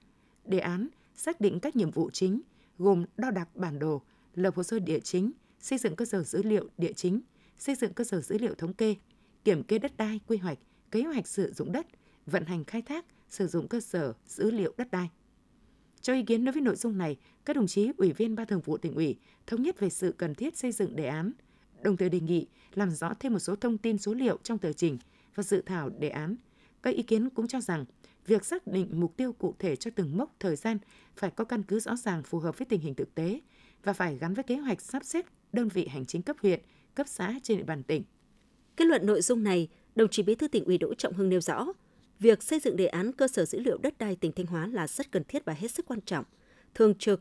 Đề 0.45 0.59
án 0.59 0.89
xác 1.15 1.41
định 1.41 1.61
các 1.61 1.77
nhiệm 1.77 1.91
vụ 1.91 2.11
chính 2.11 2.41
gồm 2.79 3.05
đo 3.17 3.31
đạc 3.31 3.57
bản 3.57 3.79
đồ, 3.79 4.03
lập 4.35 4.57
hồ 4.57 4.63
sơ 4.63 4.79
địa 4.79 5.01
chính, 5.01 5.33
xây 5.61 5.79
dựng 5.79 5.97
cơ 5.97 6.05
sở 6.05 6.23
dữ 6.23 6.43
liệu 6.43 6.69
địa 6.79 6.93
chính, 6.93 7.21
xây 7.59 7.75
dựng 7.75 7.95
cơ 7.95 8.05
sở 8.05 8.21
dữ 8.21 8.39
liệu 8.39 8.55
thống 8.55 8.73
kê, 8.73 8.95
kiểm 9.45 9.63
kê 9.63 9.79
đất 9.79 9.97
đai, 9.97 10.21
quy 10.27 10.37
hoạch, 10.37 10.59
kế 10.91 11.03
hoạch 11.03 11.27
sử 11.27 11.53
dụng 11.53 11.73
đất, 11.73 11.87
vận 12.27 12.45
hành 12.45 12.65
khai 12.65 12.83
thác, 12.83 13.05
sử 13.29 13.47
dụng 13.47 13.69
cơ 13.69 13.81
sở 13.81 14.13
dữ 14.27 14.51
liệu 14.51 14.75
đất 14.77 14.91
đai. 14.91 15.11
Cho 16.01 16.15
ý 16.15 16.23
kiến 16.23 16.45
đối 16.45 16.53
với 16.53 16.63
nội 16.63 16.77
dung 16.77 16.99
này, 16.99 17.17
các 17.45 17.57
đồng 17.57 17.67
chí 17.67 17.91
ủy 17.97 18.13
viên 18.13 18.35
Ban 18.35 18.47
Thường 18.47 18.61
vụ 18.61 18.77
tỉnh 18.77 18.95
ủy 18.95 19.19
thống 19.47 19.63
nhất 19.63 19.81
về 19.81 19.91
sự 19.91 20.15
cần 20.19 20.35
thiết 20.35 20.57
xây 20.57 20.73
dựng 20.73 20.97
đề 20.97 21.07
án, 21.07 21.33
đồng 21.83 21.97
thời 21.97 22.09
đề 22.09 22.21
nghị 22.21 22.47
làm 22.75 22.91
rõ 22.91 23.15
thêm 23.21 23.33
một 23.33 23.39
số 23.39 23.57
thông 23.57 23.79
tin 23.79 23.99
số 23.99 24.15
liệu 24.15 24.39
trong 24.43 24.59
tờ 24.59 24.73
trình 24.73 24.99
và 25.35 25.43
dự 25.43 25.63
thảo 25.67 25.91
đề 25.99 26.09
án. 26.09 26.37
Các 26.83 26.95
ý 26.95 27.03
kiến 27.03 27.31
cũng 27.31 27.49
cho 27.49 27.61
rằng 27.61 27.85
việc 28.27 28.45
xác 28.45 28.67
định 28.67 29.01
mục 29.01 29.17
tiêu 29.17 29.33
cụ 29.33 29.55
thể 29.59 29.77
cho 29.77 29.91
từng 29.95 30.17
mốc 30.17 30.37
thời 30.41 30.57
gian 30.57 30.79
phải 31.17 31.31
có 31.31 31.45
căn 31.45 31.63
cứ 31.63 31.81
rõ 31.81 31.97
ràng 31.97 32.23
phù 32.23 32.39
hợp 32.39 32.59
với 32.59 32.67
tình 32.67 32.81
hình 32.81 32.95
thực 32.95 33.15
tế 33.15 33.41
và 33.89 33.93
phải 33.93 34.19
gắn 34.19 34.35
với 34.35 34.45
kế 34.45 34.57
hoạch 34.57 34.81
sắp 34.81 35.05
xếp 35.05 35.27
đơn 35.53 35.69
vị 35.69 35.87
hành 35.87 36.07
chính 36.07 36.23
cấp 36.23 36.37
huyện, 36.43 36.61
cấp 36.95 37.07
xã 37.09 37.35
trên 37.43 37.59
địa 37.59 37.65
bàn 37.65 37.83
tỉnh. 37.83 38.03
Kết 38.77 38.85
luận 38.85 39.07
nội 39.07 39.23
dung 39.23 39.43
này, 39.43 39.69
đồng 39.95 40.09
chí 40.09 40.23
Bí 40.23 40.35
thư 40.35 40.49
tỉnh 40.49 40.65
ủy 40.65 40.79
Đỗ 40.79 40.95
Trọng 40.95 41.13
Hưng 41.13 41.29
nêu 41.29 41.41
rõ, 41.41 41.67
việc 42.19 42.43
xây 42.43 42.61
dựng 42.61 42.77
đề 42.77 42.87
án 42.87 43.13
cơ 43.13 43.29
sở 43.29 43.45
dữ 43.45 43.61
liệu 43.61 43.79
đất 43.79 43.99
đai 43.99 44.17
tỉnh 44.17 44.33
Thanh 44.33 44.47
Hóa 44.47 44.67
là 44.67 44.87
rất 44.87 45.13
cần 45.13 45.25
thiết 45.25 45.45
và 45.45 45.53
hết 45.53 45.71
sức 45.71 45.87
quan 45.87 46.01
trọng. 46.01 46.25
Thường 46.75 46.95
trực, 46.95 47.21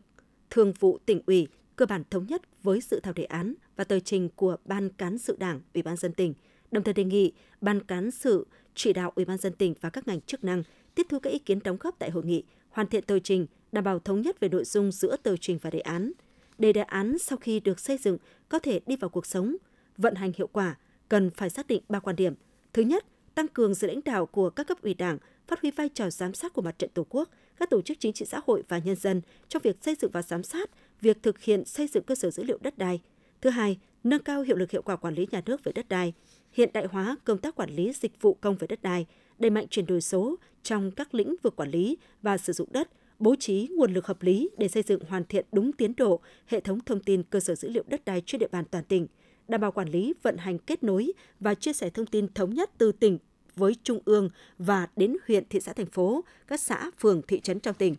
thường 0.49 0.73
vụ 0.79 0.97
tỉnh 1.05 1.21
ủy 1.25 1.47
cơ 1.75 1.85
bản 1.85 2.03
thống 2.09 2.25
nhất 2.27 2.41
với 2.63 2.81
dự 2.81 2.99
thảo 3.03 3.13
đề 3.13 3.23
án 3.23 3.53
và 3.75 3.83
tờ 3.83 3.99
trình 3.99 4.29
của 4.35 4.57
Ban 4.65 4.89
cán 4.89 5.17
sự 5.17 5.35
Đảng, 5.39 5.61
Ủy 5.73 5.83
ban 5.83 5.95
dân 5.95 6.13
tỉnh, 6.13 6.33
đồng 6.71 6.83
thời 6.83 6.93
đề 6.93 7.03
nghị 7.03 7.31
Ban 7.61 7.83
cán 7.83 8.11
sự 8.11 8.47
chỉ 8.75 8.93
đạo 8.93 9.11
Ủy 9.15 9.25
ban 9.25 9.37
dân 9.37 9.53
tỉnh 9.53 9.73
và 9.81 9.89
các 9.89 10.07
ngành 10.07 10.21
chức 10.21 10.43
năng 10.43 10.63
tiếp 10.95 11.05
thu 11.09 11.19
các 11.19 11.29
ý 11.29 11.39
kiến 11.39 11.59
đóng 11.63 11.77
góp 11.79 11.99
tại 11.99 12.11
hội 12.11 12.25
nghị, 12.25 12.43
hoàn 12.69 12.87
thiện 12.87 13.03
tờ 13.03 13.19
trình, 13.19 13.47
đảm 13.71 13.83
bảo 13.83 13.99
thống 13.99 14.21
nhất 14.21 14.39
về 14.39 14.49
nội 14.49 14.65
dung 14.65 14.91
giữa 14.91 15.17
tờ 15.17 15.37
trình 15.37 15.59
và 15.61 15.69
đề 15.69 15.79
án. 15.79 16.11
Để 16.57 16.73
đề 16.73 16.81
án 16.81 17.17
sau 17.19 17.37
khi 17.37 17.59
được 17.59 17.79
xây 17.79 17.97
dựng 17.97 18.17
có 18.49 18.59
thể 18.59 18.79
đi 18.85 18.95
vào 18.95 19.09
cuộc 19.09 19.25
sống, 19.25 19.55
vận 19.97 20.15
hành 20.15 20.31
hiệu 20.37 20.47
quả, 20.47 20.75
cần 21.09 21.31
phải 21.31 21.49
xác 21.49 21.67
định 21.67 21.83
ba 21.89 21.99
quan 21.99 22.15
điểm. 22.15 22.33
Thứ 22.73 22.81
nhất, 22.81 23.05
tăng 23.35 23.47
cường 23.47 23.75
sự 23.75 23.87
lãnh 23.87 23.99
đạo 24.05 24.25
của 24.25 24.49
các 24.49 24.67
cấp 24.67 24.81
ủy 24.81 24.93
Đảng, 24.93 25.17
phát 25.47 25.61
huy 25.61 25.71
vai 25.71 25.89
trò 25.89 26.09
giám 26.09 26.33
sát 26.33 26.53
của 26.53 26.61
mặt 26.61 26.79
trận 26.79 26.89
Tổ 26.93 27.05
quốc, 27.09 27.29
các 27.57 27.69
tổ 27.69 27.81
chức 27.81 27.99
chính 27.99 28.13
trị 28.13 28.25
xã 28.25 28.39
hội 28.47 28.63
và 28.67 28.77
nhân 28.77 28.95
dân 28.95 29.21
trong 29.47 29.61
việc 29.61 29.77
xây 29.81 29.95
dựng 30.01 30.11
và 30.11 30.21
giám 30.21 30.43
sát 30.43 30.69
việc 31.01 31.23
thực 31.23 31.41
hiện 31.41 31.65
xây 31.65 31.87
dựng 31.87 32.03
cơ 32.03 32.15
sở 32.15 32.31
dữ 32.31 32.43
liệu 32.43 32.57
đất 32.61 32.77
đai. 32.77 33.01
Thứ 33.41 33.49
hai, 33.49 33.79
nâng 34.03 34.23
cao 34.23 34.41
hiệu 34.41 34.55
lực 34.55 34.71
hiệu 34.71 34.81
quả 34.81 34.95
quản 34.95 35.13
lý 35.13 35.27
nhà 35.31 35.41
nước 35.45 35.63
về 35.63 35.71
đất 35.71 35.89
đai, 35.89 36.13
hiện 36.51 36.69
đại 36.73 36.85
hóa 36.91 37.17
công 37.23 37.37
tác 37.37 37.55
quản 37.55 37.69
lý 37.69 37.91
dịch 37.93 38.21
vụ 38.21 38.33
công 38.33 38.55
về 38.55 38.67
đất 38.67 38.81
đai, 38.81 39.05
đẩy 39.39 39.49
mạnh 39.49 39.67
chuyển 39.69 39.85
đổi 39.85 40.01
số 40.01 40.35
trong 40.63 40.91
các 40.91 41.13
lĩnh 41.13 41.35
vực 41.43 41.55
quản 41.55 41.71
lý 41.71 41.97
và 42.21 42.37
sử 42.37 42.53
dụng 42.53 42.71
đất, 42.71 42.89
bố 43.19 43.35
trí 43.35 43.69
nguồn 43.71 43.93
lực 43.93 44.05
hợp 44.05 44.23
lý 44.23 44.49
để 44.57 44.67
xây 44.67 44.83
dựng 44.83 44.99
hoàn 45.09 45.25
thiện 45.25 45.45
đúng 45.51 45.71
tiến 45.71 45.93
độ 45.97 46.19
hệ 46.47 46.59
thống 46.59 46.79
thông 46.79 46.99
tin 46.99 47.23
cơ 47.23 47.39
sở 47.39 47.55
dữ 47.55 47.69
liệu 47.69 47.83
đất 47.87 48.05
đai 48.05 48.21
trên 48.25 48.39
địa 48.39 48.47
bàn 48.51 48.65
toàn 48.71 48.83
tỉnh, 48.83 49.07
đảm 49.47 49.61
bảo 49.61 49.71
quản 49.71 49.89
lý, 49.89 50.13
vận 50.21 50.37
hành 50.37 50.59
kết 50.59 50.83
nối 50.83 51.11
và 51.39 51.55
chia 51.55 51.73
sẻ 51.73 51.89
thông 51.89 52.05
tin 52.05 52.33
thống 52.33 52.53
nhất 52.53 52.71
từ 52.77 52.91
tỉnh 52.91 53.17
với 53.55 53.75
trung 53.83 53.99
ương 54.05 54.29
và 54.57 54.87
đến 54.95 55.17
huyện, 55.27 55.43
thị 55.49 55.59
xã, 55.59 55.73
thành 55.73 55.85
phố, 55.85 56.23
các 56.47 56.59
xã, 56.59 56.91
phường, 56.99 57.21
thị 57.21 57.39
trấn 57.39 57.59
trong 57.59 57.75
tỉnh. 57.75 57.95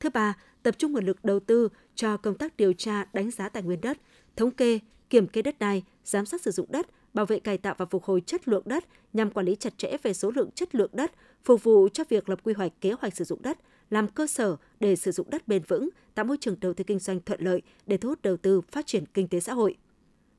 Thứ 0.00 0.10
ba, 0.10 0.34
tập 0.62 0.74
trung 0.78 0.92
nguồn 0.92 1.04
lực 1.04 1.24
đầu 1.24 1.40
tư 1.40 1.68
cho 1.94 2.16
công 2.16 2.34
tác 2.34 2.56
điều 2.56 2.72
tra, 2.72 3.04
đánh 3.12 3.30
giá 3.30 3.48
tài 3.48 3.62
nguyên 3.62 3.80
đất, 3.80 3.98
thống 4.36 4.50
kê, 4.50 4.78
kiểm 5.10 5.26
kê 5.26 5.42
đất 5.42 5.58
đai, 5.58 5.82
giám 6.04 6.26
sát 6.26 6.42
sử 6.42 6.50
dụng 6.50 6.66
đất, 6.72 6.86
bảo 7.14 7.26
vệ 7.26 7.38
cải 7.38 7.58
tạo 7.58 7.74
và 7.78 7.86
phục 7.86 8.04
hồi 8.04 8.22
chất 8.26 8.48
lượng 8.48 8.62
đất 8.66 8.84
nhằm 9.12 9.30
quản 9.30 9.46
lý 9.46 9.56
chặt 9.56 9.78
chẽ 9.78 9.96
về 10.02 10.14
số 10.14 10.30
lượng 10.30 10.50
chất 10.50 10.74
lượng 10.74 10.90
đất, 10.92 11.12
phục 11.44 11.64
vụ 11.64 11.88
cho 11.92 12.04
việc 12.08 12.28
lập 12.28 12.40
quy 12.44 12.52
hoạch 12.52 12.72
kế 12.80 12.92
hoạch 12.92 13.16
sử 13.16 13.24
dụng 13.24 13.42
đất, 13.42 13.58
làm 13.90 14.08
cơ 14.08 14.26
sở 14.26 14.56
để 14.80 14.96
sử 14.96 15.10
dụng 15.10 15.30
đất 15.30 15.48
bền 15.48 15.62
vững, 15.68 15.88
tạo 16.14 16.24
môi 16.24 16.36
trường 16.40 16.56
đầu 16.60 16.74
tư 16.74 16.84
kinh 16.84 16.98
doanh 16.98 17.20
thuận 17.20 17.40
lợi 17.40 17.62
để 17.86 17.96
thu 17.96 18.08
hút 18.08 18.22
đầu 18.22 18.36
tư 18.36 18.60
phát 18.60 18.86
triển 18.86 19.04
kinh 19.14 19.28
tế 19.28 19.40
xã 19.40 19.54
hội. 19.54 19.76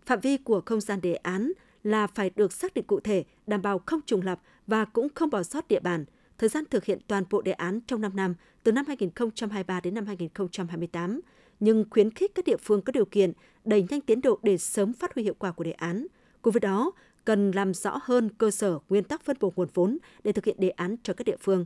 Phạm 0.06 0.20
vi 0.20 0.38
của 0.38 0.62
không 0.66 0.82
gian 0.82 1.02
đề 1.02 1.16
án 1.16 1.52
là 1.84 2.08
phải 2.08 2.32
được 2.36 2.54
xác 2.54 2.74
định 2.74 2.86
cụ 2.88 3.00
thể, 3.00 3.24
đảm 3.48 3.62
bảo 3.62 3.82
không 3.86 4.00
trùng 4.06 4.22
lập 4.22 4.42
và 4.68 4.86
cũng 4.86 5.08
không 5.16 5.30
bỏ 5.30 5.44
sót 5.44 5.68
địa 5.68 5.80
bàn. 5.80 6.06
Thời 6.38 6.50
gian 6.50 6.64
thực 6.70 6.86
hiện 6.86 7.00
toàn 7.08 7.24
bộ 7.30 7.42
đề 7.42 7.52
án 7.52 7.80
trong 7.88 8.02
5 8.02 8.16
năm, 8.16 8.36
từ 8.64 8.72
năm 8.72 8.86
2023 8.88 9.80
đến 9.80 9.94
năm 9.94 10.06
2028, 10.06 11.22
nhưng 11.60 11.86
khuyến 11.90 12.12
khích 12.12 12.36
các 12.36 12.46
địa 12.46 12.58
phương 12.58 12.82
có 12.82 12.92
điều 12.92 13.06
kiện 13.06 13.34
đẩy 13.66 13.86
nhanh 13.90 14.02
tiến 14.02 14.22
độ 14.22 14.40
để 14.44 14.58
sớm 14.58 14.94
phát 14.94 15.16
huy 15.16 15.24
hiệu 15.24 15.36
quả 15.40 15.52
của 15.52 15.64
đề 15.64 15.72
án. 15.72 16.08
Cùng 16.42 16.52
với 16.52 16.60
đó, 16.60 16.92
cần 17.26 17.52
làm 17.52 17.74
rõ 17.74 18.00
hơn 18.04 18.30
cơ 18.38 18.52
sở 18.52 18.80
nguyên 18.90 19.04
tắc 19.04 19.22
phân 19.22 19.38
bổ 19.40 19.54
nguồn 19.56 19.68
vốn 19.74 19.98
để 20.24 20.32
thực 20.32 20.46
hiện 20.46 20.56
đề 20.60 20.70
án 20.70 20.96
cho 21.04 21.14
các 21.14 21.24
địa 21.24 21.38
phương. 21.42 21.66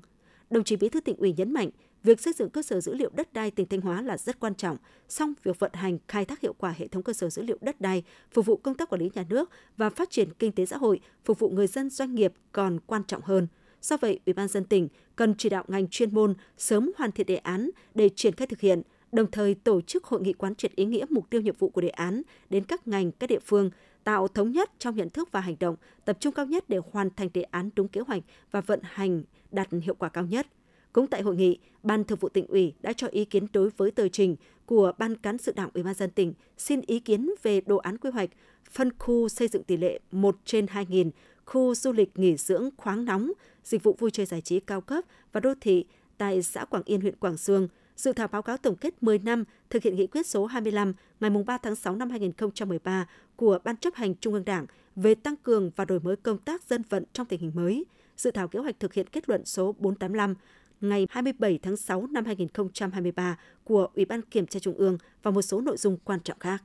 Đồng 0.51 0.63
chí 0.63 0.75
Bí 0.75 0.89
thư 0.89 1.01
tỉnh 1.01 1.15
ủy 1.15 1.34
nhấn 1.38 1.53
mạnh, 1.53 1.70
việc 2.03 2.22
xây 2.22 2.34
dựng 2.34 2.50
cơ 2.50 2.62
sở 2.62 2.81
dữ 2.81 2.93
liệu 2.93 3.10
đất 3.13 3.34
đai 3.34 3.51
tỉnh 3.51 3.67
Thanh 3.67 3.81
Hóa 3.81 4.01
là 4.01 4.17
rất 4.17 4.39
quan 4.39 4.55
trọng, 4.55 4.77
song 5.10 5.34
việc 5.43 5.60
vận 5.60 5.72
hành 5.74 5.98
khai 6.08 6.25
thác 6.25 6.41
hiệu 6.41 6.53
quả 6.58 6.74
hệ 6.77 6.88
thống 6.88 7.03
cơ 7.03 7.13
sở 7.13 7.29
dữ 7.29 7.41
liệu 7.41 7.58
đất 7.62 7.81
đai 7.81 8.03
phục 8.31 8.46
vụ 8.46 8.58
công 8.58 8.75
tác 8.75 8.89
quản 8.89 9.01
lý 9.01 9.10
nhà 9.13 9.25
nước 9.29 9.50
và 9.77 9.89
phát 9.89 10.10
triển 10.10 10.29
kinh 10.39 10.51
tế 10.51 10.65
xã 10.65 10.77
hội, 10.77 11.00
phục 11.25 11.39
vụ 11.39 11.50
người 11.50 11.67
dân 11.67 11.89
doanh 11.89 12.15
nghiệp 12.15 12.34
còn 12.51 12.79
quan 12.86 13.03
trọng 13.03 13.22
hơn. 13.22 13.48
Do 13.81 13.98
vậy, 13.98 14.20
Ủy 14.25 14.34
ban 14.34 14.48
dân 14.48 14.65
tỉnh 14.65 14.88
cần 15.15 15.36
chỉ 15.38 15.50
đạo 15.50 15.65
ngành 15.67 15.88
chuyên 15.88 16.13
môn 16.13 16.34
sớm 16.58 16.91
hoàn 16.98 17.12
thiện 17.12 17.27
đề 17.27 17.36
án 17.36 17.70
để 17.96 18.10
triển 18.10 18.36
khai 18.36 18.48
thực 18.48 18.60
hiện, 18.60 18.81
đồng 19.12 19.31
thời 19.31 19.55
tổ 19.55 19.81
chức 19.81 20.03
hội 20.03 20.22
nghị 20.22 20.34
quán 20.34 20.55
triệt 20.55 20.75
ý 20.75 20.86
nghĩa 20.86 21.05
mục 21.10 21.29
tiêu 21.29 21.41
nhiệm 21.41 21.55
vụ 21.60 21.70
của 21.70 21.81
đề 21.81 21.89
án 21.89 22.22
đến 22.50 22.63
các 22.63 22.88
ngành, 22.88 23.12
các 23.12 23.29
địa 23.29 23.39
phương, 23.39 23.70
tạo 24.03 24.27
thống 24.27 24.51
nhất 24.51 24.72
trong 24.79 24.96
nhận 24.96 25.10
thức 25.10 25.29
và 25.31 25.39
hành 25.39 25.55
động, 25.60 25.75
tập 26.05 26.17
trung 26.20 26.34
cao 26.34 26.46
nhất 26.46 26.70
để 26.70 26.79
hoàn 26.91 27.10
thành 27.15 27.29
đề 27.34 27.41
án 27.41 27.70
đúng 27.75 27.88
kế 27.88 28.01
hoạch 28.01 28.24
và 28.51 28.62
vận 28.62 28.79
hành 28.84 29.24
đạt 29.51 29.67
hiệu 29.84 29.96
quả 29.96 30.10
cao 30.10 30.25
nhất. 30.25 30.48
Cũng 30.93 31.08
tại 31.08 31.22
hội 31.22 31.36
nghị, 31.36 31.60
Ban 31.84 32.03
Thường 32.03 32.17
vụ 32.22 32.29
tỉnh 32.29 32.48
ủy 32.48 32.74
đã 32.81 32.93
cho 32.93 33.08
ý 33.08 33.25
kiến 33.25 33.48
đối 33.53 33.70
với 33.70 33.91
tờ 33.91 34.08
trình 34.08 34.36
của 34.65 34.91
Ban 34.98 35.15
cán 35.15 35.38
sự 35.38 35.51
Đảng 35.55 35.70
Ủy 35.74 35.84
ban 35.84 35.93
dân 35.93 36.10
tỉnh 36.10 36.34
xin 36.58 36.81
ý 36.81 37.00
kiến 37.00 37.31
về 37.43 37.62
đồ 37.62 37.77
án 37.77 37.98
quy 37.98 38.10
hoạch 38.10 38.29
phân 38.72 38.98
khu 39.00 39.29
xây 39.29 39.48
dựng 39.48 39.63
tỷ 39.63 39.77
lệ 39.77 40.00
1 40.12 40.38
trên 40.46 40.65
2.000 40.65 41.10
khu 41.46 41.75
du 41.75 41.91
lịch 41.91 42.20
nghỉ 42.20 42.38
dưỡng 42.38 42.70
khoáng 42.77 43.05
nóng, 43.05 43.31
dịch 43.63 43.84
vụ 43.84 43.96
vui 44.00 44.12
chơi 44.12 44.25
giải 44.25 44.41
trí 44.41 44.60
cao 44.60 44.81
cấp 44.81 45.03
và 45.31 45.39
đô 45.39 45.53
thị 45.62 45.86
tại 46.17 46.43
xã 46.43 46.65
Quảng 46.65 46.84
Yên, 46.86 47.01
huyện 47.01 47.15
Quảng 47.15 47.38
Sương, 47.38 47.67
dự 48.01 48.13
thảo 48.13 48.27
báo 48.27 48.41
cáo 48.41 48.58
tổng 48.58 48.75
kết 48.75 49.03
10 49.03 49.20
năm 49.20 49.43
thực 49.70 49.84
hiện 49.84 49.96
nghị 49.96 50.08
quyết 50.08 50.27
số 50.27 50.46
25 50.46 50.93
ngày 51.20 51.29
3 51.46 51.58
tháng 51.58 51.75
6 51.75 51.96
năm 51.96 52.10
2013 52.10 53.08
của 53.36 53.60
Ban 53.63 53.77
chấp 53.77 53.96
hành 53.96 54.15
Trung 54.15 54.34
ương 54.34 54.46
Đảng 54.46 54.65
về 54.96 55.15
tăng 55.15 55.36
cường 55.36 55.72
và 55.75 55.86
đổi 55.86 56.00
mới 56.00 56.15
công 56.15 56.38
tác 56.38 56.63
dân 56.63 56.84
vận 56.89 57.03
trong 57.13 57.25
tình 57.25 57.39
hình 57.39 57.51
mới, 57.55 57.86
dự 58.17 58.31
thảo 58.31 58.48
kế 58.48 58.60
hoạch 58.60 58.79
thực 58.79 58.93
hiện 58.93 59.08
kết 59.08 59.29
luận 59.29 59.46
số 59.46 59.75
485 59.79 60.36
ngày 60.81 61.08
27 61.10 61.60
tháng 61.62 61.77
6 61.77 62.08
năm 62.08 62.25
2023 62.25 63.38
của 63.63 63.88
Ủy 63.96 64.05
ban 64.05 64.22
Kiểm 64.22 64.48
tra 64.48 64.60
Trung 64.60 64.77
ương 64.77 64.98
và 65.24 65.31
một 65.31 65.41
số 65.41 65.62
nội 65.62 65.77
dung 65.77 65.98
quan 66.05 66.20
trọng 66.20 66.39
khác. 66.39 66.63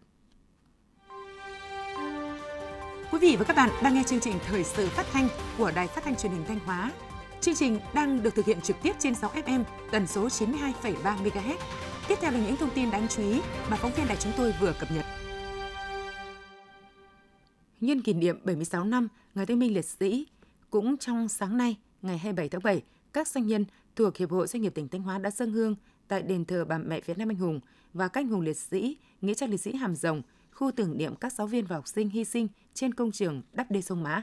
Quý 3.13 3.19
vị 3.19 3.37
và 3.39 3.45
các 3.45 3.57
bạn 3.57 3.71
đang 3.83 3.95
nghe 3.95 4.03
chương 4.07 4.21
trình 4.21 4.35
Thời 4.47 4.65
sự 4.65 4.89
phát 4.89 5.07
thanh 5.13 5.29
của 5.59 5.73
Đài 5.75 5.87
Phát 5.87 6.05
thanh 6.05 6.17
Truyền 6.17 6.33
hình 6.33 6.45
Thanh 6.49 6.59
Hóa. 6.59 6.93
Chương 7.47 7.55
trình 7.55 7.79
đang 7.95 8.23
được 8.23 8.35
thực 8.35 8.47
hiện 8.47 8.61
trực 8.61 8.77
tiếp 8.83 8.93
trên 8.99 9.15
6 9.15 9.31
FM 9.31 9.65
tần 9.91 10.07
số 10.07 10.29
92,3 10.29 10.95
MHz. 11.03 11.57
Tiếp 12.09 12.15
theo 12.21 12.31
là 12.31 12.39
những 12.39 12.57
thông 12.57 12.71
tin 12.75 12.91
đáng 12.91 13.07
chú 13.09 13.23
ý 13.23 13.41
mà 13.71 13.77
phóng 13.77 13.93
viên 13.97 14.09
đài 14.09 14.17
chúng 14.17 14.33
tôi 14.37 14.55
vừa 14.61 14.73
cập 14.81 14.91
nhật. 14.91 15.05
Nhân 17.81 18.03
kỷ 18.03 18.13
niệm 18.13 18.41
76 18.45 18.85
năm 18.85 19.09
Ngày 19.35 19.47
Thương 19.47 19.59
binh 19.59 19.75
Liệt 19.75 19.85
sĩ, 19.85 20.27
cũng 20.71 20.97
trong 20.97 21.29
sáng 21.29 21.57
nay, 21.57 21.77
ngày 22.03 22.19
27 22.19 22.49
tháng 22.49 22.63
7, 22.63 22.83
các 23.13 23.29
doanh 23.29 23.47
nhân 23.47 23.65
thuộc 23.97 24.17
Hiệp 24.17 24.31
hội 24.31 24.47
Doanh 24.47 24.63
nghiệp 24.63 24.75
tỉnh 24.75 24.89
Thanh 24.89 25.03
Hóa 25.03 25.19
đã 25.19 25.31
dâng 25.31 25.53
hương 25.53 25.75
tại 26.09 26.23
đền 26.23 26.45
thờ 26.45 26.65
bà 26.65 26.79
mẹ 26.79 27.01
Việt 27.01 27.19
Nam 27.19 27.31
anh 27.31 27.37
hùng 27.37 27.61
và 27.95 28.09
các 28.09 28.21
anh 28.21 28.29
hùng 28.29 28.41
liệt 28.41 28.57
sĩ, 28.57 28.97
nghĩa 29.21 29.35
trang 29.35 29.51
liệt 29.51 29.61
sĩ 29.61 29.75
Hàm 29.75 29.97
Rồng, 29.97 30.23
khu 30.53 30.71
tưởng 30.71 30.99
niệm 30.99 31.15
các 31.15 31.33
giáo 31.33 31.47
viên 31.47 31.67
và 31.67 31.77
học 31.77 31.89
sinh 31.89 32.09
hy 32.09 32.25
sinh 32.25 32.49
trên 32.75 32.95
công 32.95 33.13
trường 33.13 33.43
đắp 33.53 33.71
đê 33.71 33.83
sông 33.83 34.03
Mã. 34.03 34.23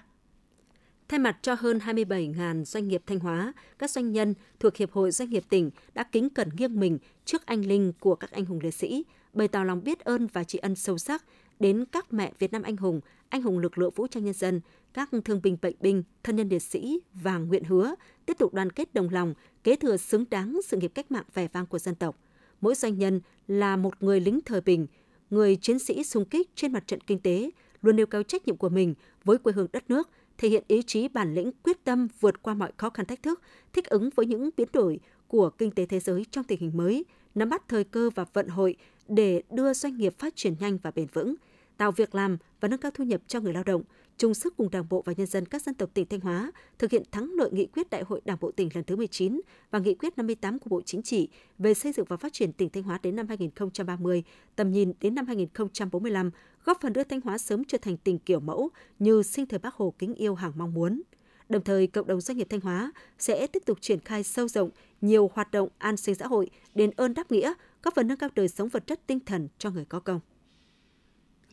Thay 1.14 1.20
mặt 1.20 1.38
cho 1.42 1.54
hơn 1.54 1.78
27.000 1.78 2.64
doanh 2.64 2.88
nghiệp 2.88 3.02
Thanh 3.06 3.20
Hóa, 3.20 3.54
các 3.80 3.90
doanh 3.90 4.12
nhân 4.12 4.34
thuộc 4.60 4.76
Hiệp 4.76 4.92
hội 4.92 5.12
Doanh 5.12 5.30
nghiệp 5.30 5.44
tỉnh 5.50 5.72
đã 5.94 6.04
kính 6.04 6.30
cẩn 6.30 6.50
nghiêng 6.58 6.80
mình 6.80 6.98
trước 7.26 7.46
anh 7.46 7.66
linh 7.66 7.94
của 8.00 8.16
các 8.16 8.32
anh 8.32 8.46
hùng 8.46 8.60
liệt 8.64 8.74
sĩ, 8.74 9.06
bày 9.34 9.48
tỏ 9.48 9.64
lòng 9.64 9.84
biết 9.84 10.00
ơn 10.00 10.28
và 10.28 10.44
tri 10.44 10.58
ân 10.58 10.76
sâu 10.76 10.98
sắc 10.98 11.24
đến 11.60 11.86
các 11.92 12.14
mẹ 12.14 12.32
Việt 12.40 12.52
Nam 12.52 12.64
anh 12.64 12.78
hùng, 12.78 13.02
anh 13.30 13.42
hùng 13.42 13.60
lực 13.60 13.78
lượng 13.78 13.94
vũ 13.96 14.08
trang 14.08 14.26
nhân 14.26 14.34
dân, 14.34 14.62
các 14.94 15.10
thương 15.26 15.42
binh 15.44 15.58
bệnh 15.62 15.76
binh, 15.80 16.04
thân 16.24 16.36
nhân 16.36 16.50
liệt 16.50 16.64
sĩ 16.64 17.00
và 17.14 17.38
nguyện 17.38 17.64
hứa 17.64 17.96
tiếp 18.26 18.38
tục 18.40 18.54
đoàn 18.54 18.70
kết 18.70 18.94
đồng 18.94 19.10
lòng, 19.10 19.34
kế 19.64 19.76
thừa 19.76 19.98
xứng 19.98 20.26
đáng 20.30 20.60
sự 20.66 20.78
nghiệp 20.78 20.92
cách 20.96 21.12
mạng 21.12 21.26
vẻ 21.34 21.48
vang 21.54 21.66
của 21.66 21.80
dân 21.80 21.96
tộc. 21.96 22.16
Mỗi 22.62 22.76
doanh 22.76 22.98
nhân 22.98 23.22
là 23.48 23.78
một 23.78 24.04
người 24.04 24.20
lính 24.20 24.40
thời 24.46 24.62
bình, 24.62 24.88
người 25.30 25.56
chiến 25.56 25.80
sĩ 25.80 26.04
xung 26.04 26.26
kích 26.26 26.50
trên 26.56 26.72
mặt 26.72 26.88
trận 26.88 27.00
kinh 27.02 27.20
tế, 27.20 27.52
luôn 27.82 27.96
nêu 27.96 28.06
cao 28.06 28.24
trách 28.24 28.48
nhiệm 28.48 28.58
của 28.58 28.70
mình 28.70 28.94
với 29.24 29.38
quê 29.38 29.54
hương 29.54 29.68
đất 29.74 29.90
nước, 29.90 30.10
thể 30.38 30.50
hiện 30.50 30.64
ý 30.68 30.82
chí 30.82 31.08
bản 31.08 31.34
lĩnh 31.34 31.52
quyết 31.64 31.84
tâm 31.84 32.08
vượt 32.20 32.44
qua 32.44 32.54
mọi 32.54 32.72
khó 32.78 32.90
khăn 32.90 33.06
thách 33.06 33.24
thức, 33.24 33.42
thích 33.74 33.86
ứng 33.86 34.10
với 34.16 34.26
những 34.26 34.50
biến 34.58 34.68
đổi 34.74 35.00
của 35.28 35.50
kinh 35.50 35.72
tế 35.72 35.86
thế 35.86 36.00
giới 36.00 36.26
trong 36.32 36.44
tình 36.44 36.60
hình 36.60 36.72
mới, 36.74 37.06
nắm 37.36 37.50
bắt 37.50 37.64
thời 37.68 37.84
cơ 37.84 38.10
và 38.16 38.26
vận 38.34 38.48
hội 38.48 38.76
để 39.08 39.42
đưa 39.52 39.74
doanh 39.74 39.98
nghiệp 39.98 40.20
phát 40.20 40.36
triển 40.36 40.56
nhanh 40.60 40.78
và 40.78 40.92
bền 40.92 41.08
vững, 41.14 41.36
tạo 41.78 41.92
việc 41.92 42.16
làm 42.16 42.38
và 42.60 42.68
nâng 42.68 42.80
cao 42.80 42.92
thu 42.94 43.04
nhập 43.04 43.22
cho 43.28 43.40
người 43.40 43.54
lao 43.54 43.64
động, 43.64 43.84
chung 44.18 44.34
sức 44.34 44.54
cùng 44.58 44.70
Đảng 44.72 44.86
bộ 44.90 45.02
và 45.06 45.14
nhân 45.18 45.28
dân 45.28 45.46
các 45.46 45.62
dân 45.62 45.76
tộc 45.76 45.90
tỉnh 45.94 46.06
Thanh 46.06 46.20
Hóa 46.20 46.52
thực 46.80 46.92
hiện 46.92 47.04
thắng 47.12 47.32
lợi 47.34 47.50
nghị 47.52 47.66
quyết 47.66 47.90
Đại 47.90 48.04
hội 48.04 48.22
Đảng 48.26 48.38
bộ 48.42 48.52
tỉnh 48.52 48.70
lần 48.74 48.84
thứ 48.84 48.96
19 48.96 49.42
và 49.72 49.80
nghị 49.80 49.96
quyết 49.96 50.18
58 50.18 50.60
của 50.60 50.70
Bộ 50.70 50.82
Chính 50.82 51.02
trị 51.02 51.30
về 51.58 51.74
xây 51.74 51.92
dựng 51.92 52.06
và 52.10 52.18
phát 52.18 52.34
triển 52.34 52.54
tỉnh 52.54 52.70
Thanh 52.70 52.84
Hóa 52.84 53.00
đến 53.04 53.16
năm 53.16 53.28
2030, 53.28 54.24
tầm 54.56 54.72
nhìn 54.72 54.94
đến 55.02 55.16
năm 55.16 55.28
2045, 55.28 56.32
góp 56.66 56.82
phần 56.82 56.94
đưa 56.94 57.04
Thanh 57.04 57.22
Hóa 57.22 57.38
sớm 57.38 57.64
trở 57.64 57.78
thành 57.82 57.98
tỉnh 57.98 58.20
kiểu 58.20 58.40
mẫu 58.40 58.70
như 59.00 59.24
sinh 59.24 59.46
thời 59.46 59.60
Bác 59.60 59.76
Hồ 59.76 59.94
kính 60.00 60.16
yêu 60.16 60.36
hàng 60.36 60.52
mong 60.56 60.74
muốn. 60.74 61.02
Đồng 61.50 61.64
thời, 61.64 61.88
cộng 61.88 62.08
đồng 62.08 62.22
doanh 62.22 62.38
nghiệp 62.38 62.48
Thanh 62.50 62.62
Hóa 62.62 62.92
sẽ 63.20 63.48
tiếp 63.48 63.64
tục 63.66 63.78
triển 63.82 64.00
khai 64.00 64.24
sâu 64.24 64.48
rộng 64.48 64.70
nhiều 65.02 65.32
hoạt 65.34 65.52
động 65.52 65.70
an 65.78 65.98
sinh 65.98 66.16
xã 66.16 66.28
hội, 66.28 66.50
đền 66.76 66.92
ơn 66.96 67.14
đáp 67.14 67.32
nghĩa, 67.32 67.54
góp 67.84 67.96
phần 67.96 68.08
nâng 68.08 68.18
cao 68.18 68.30
đời 68.36 68.48
sống 68.48 68.70
vật 68.70 68.88
chất 68.88 69.08
tinh 69.08 69.20
thần 69.20 69.48
cho 69.58 69.70
người 69.70 69.86
có 69.86 70.00
công. 70.00 70.20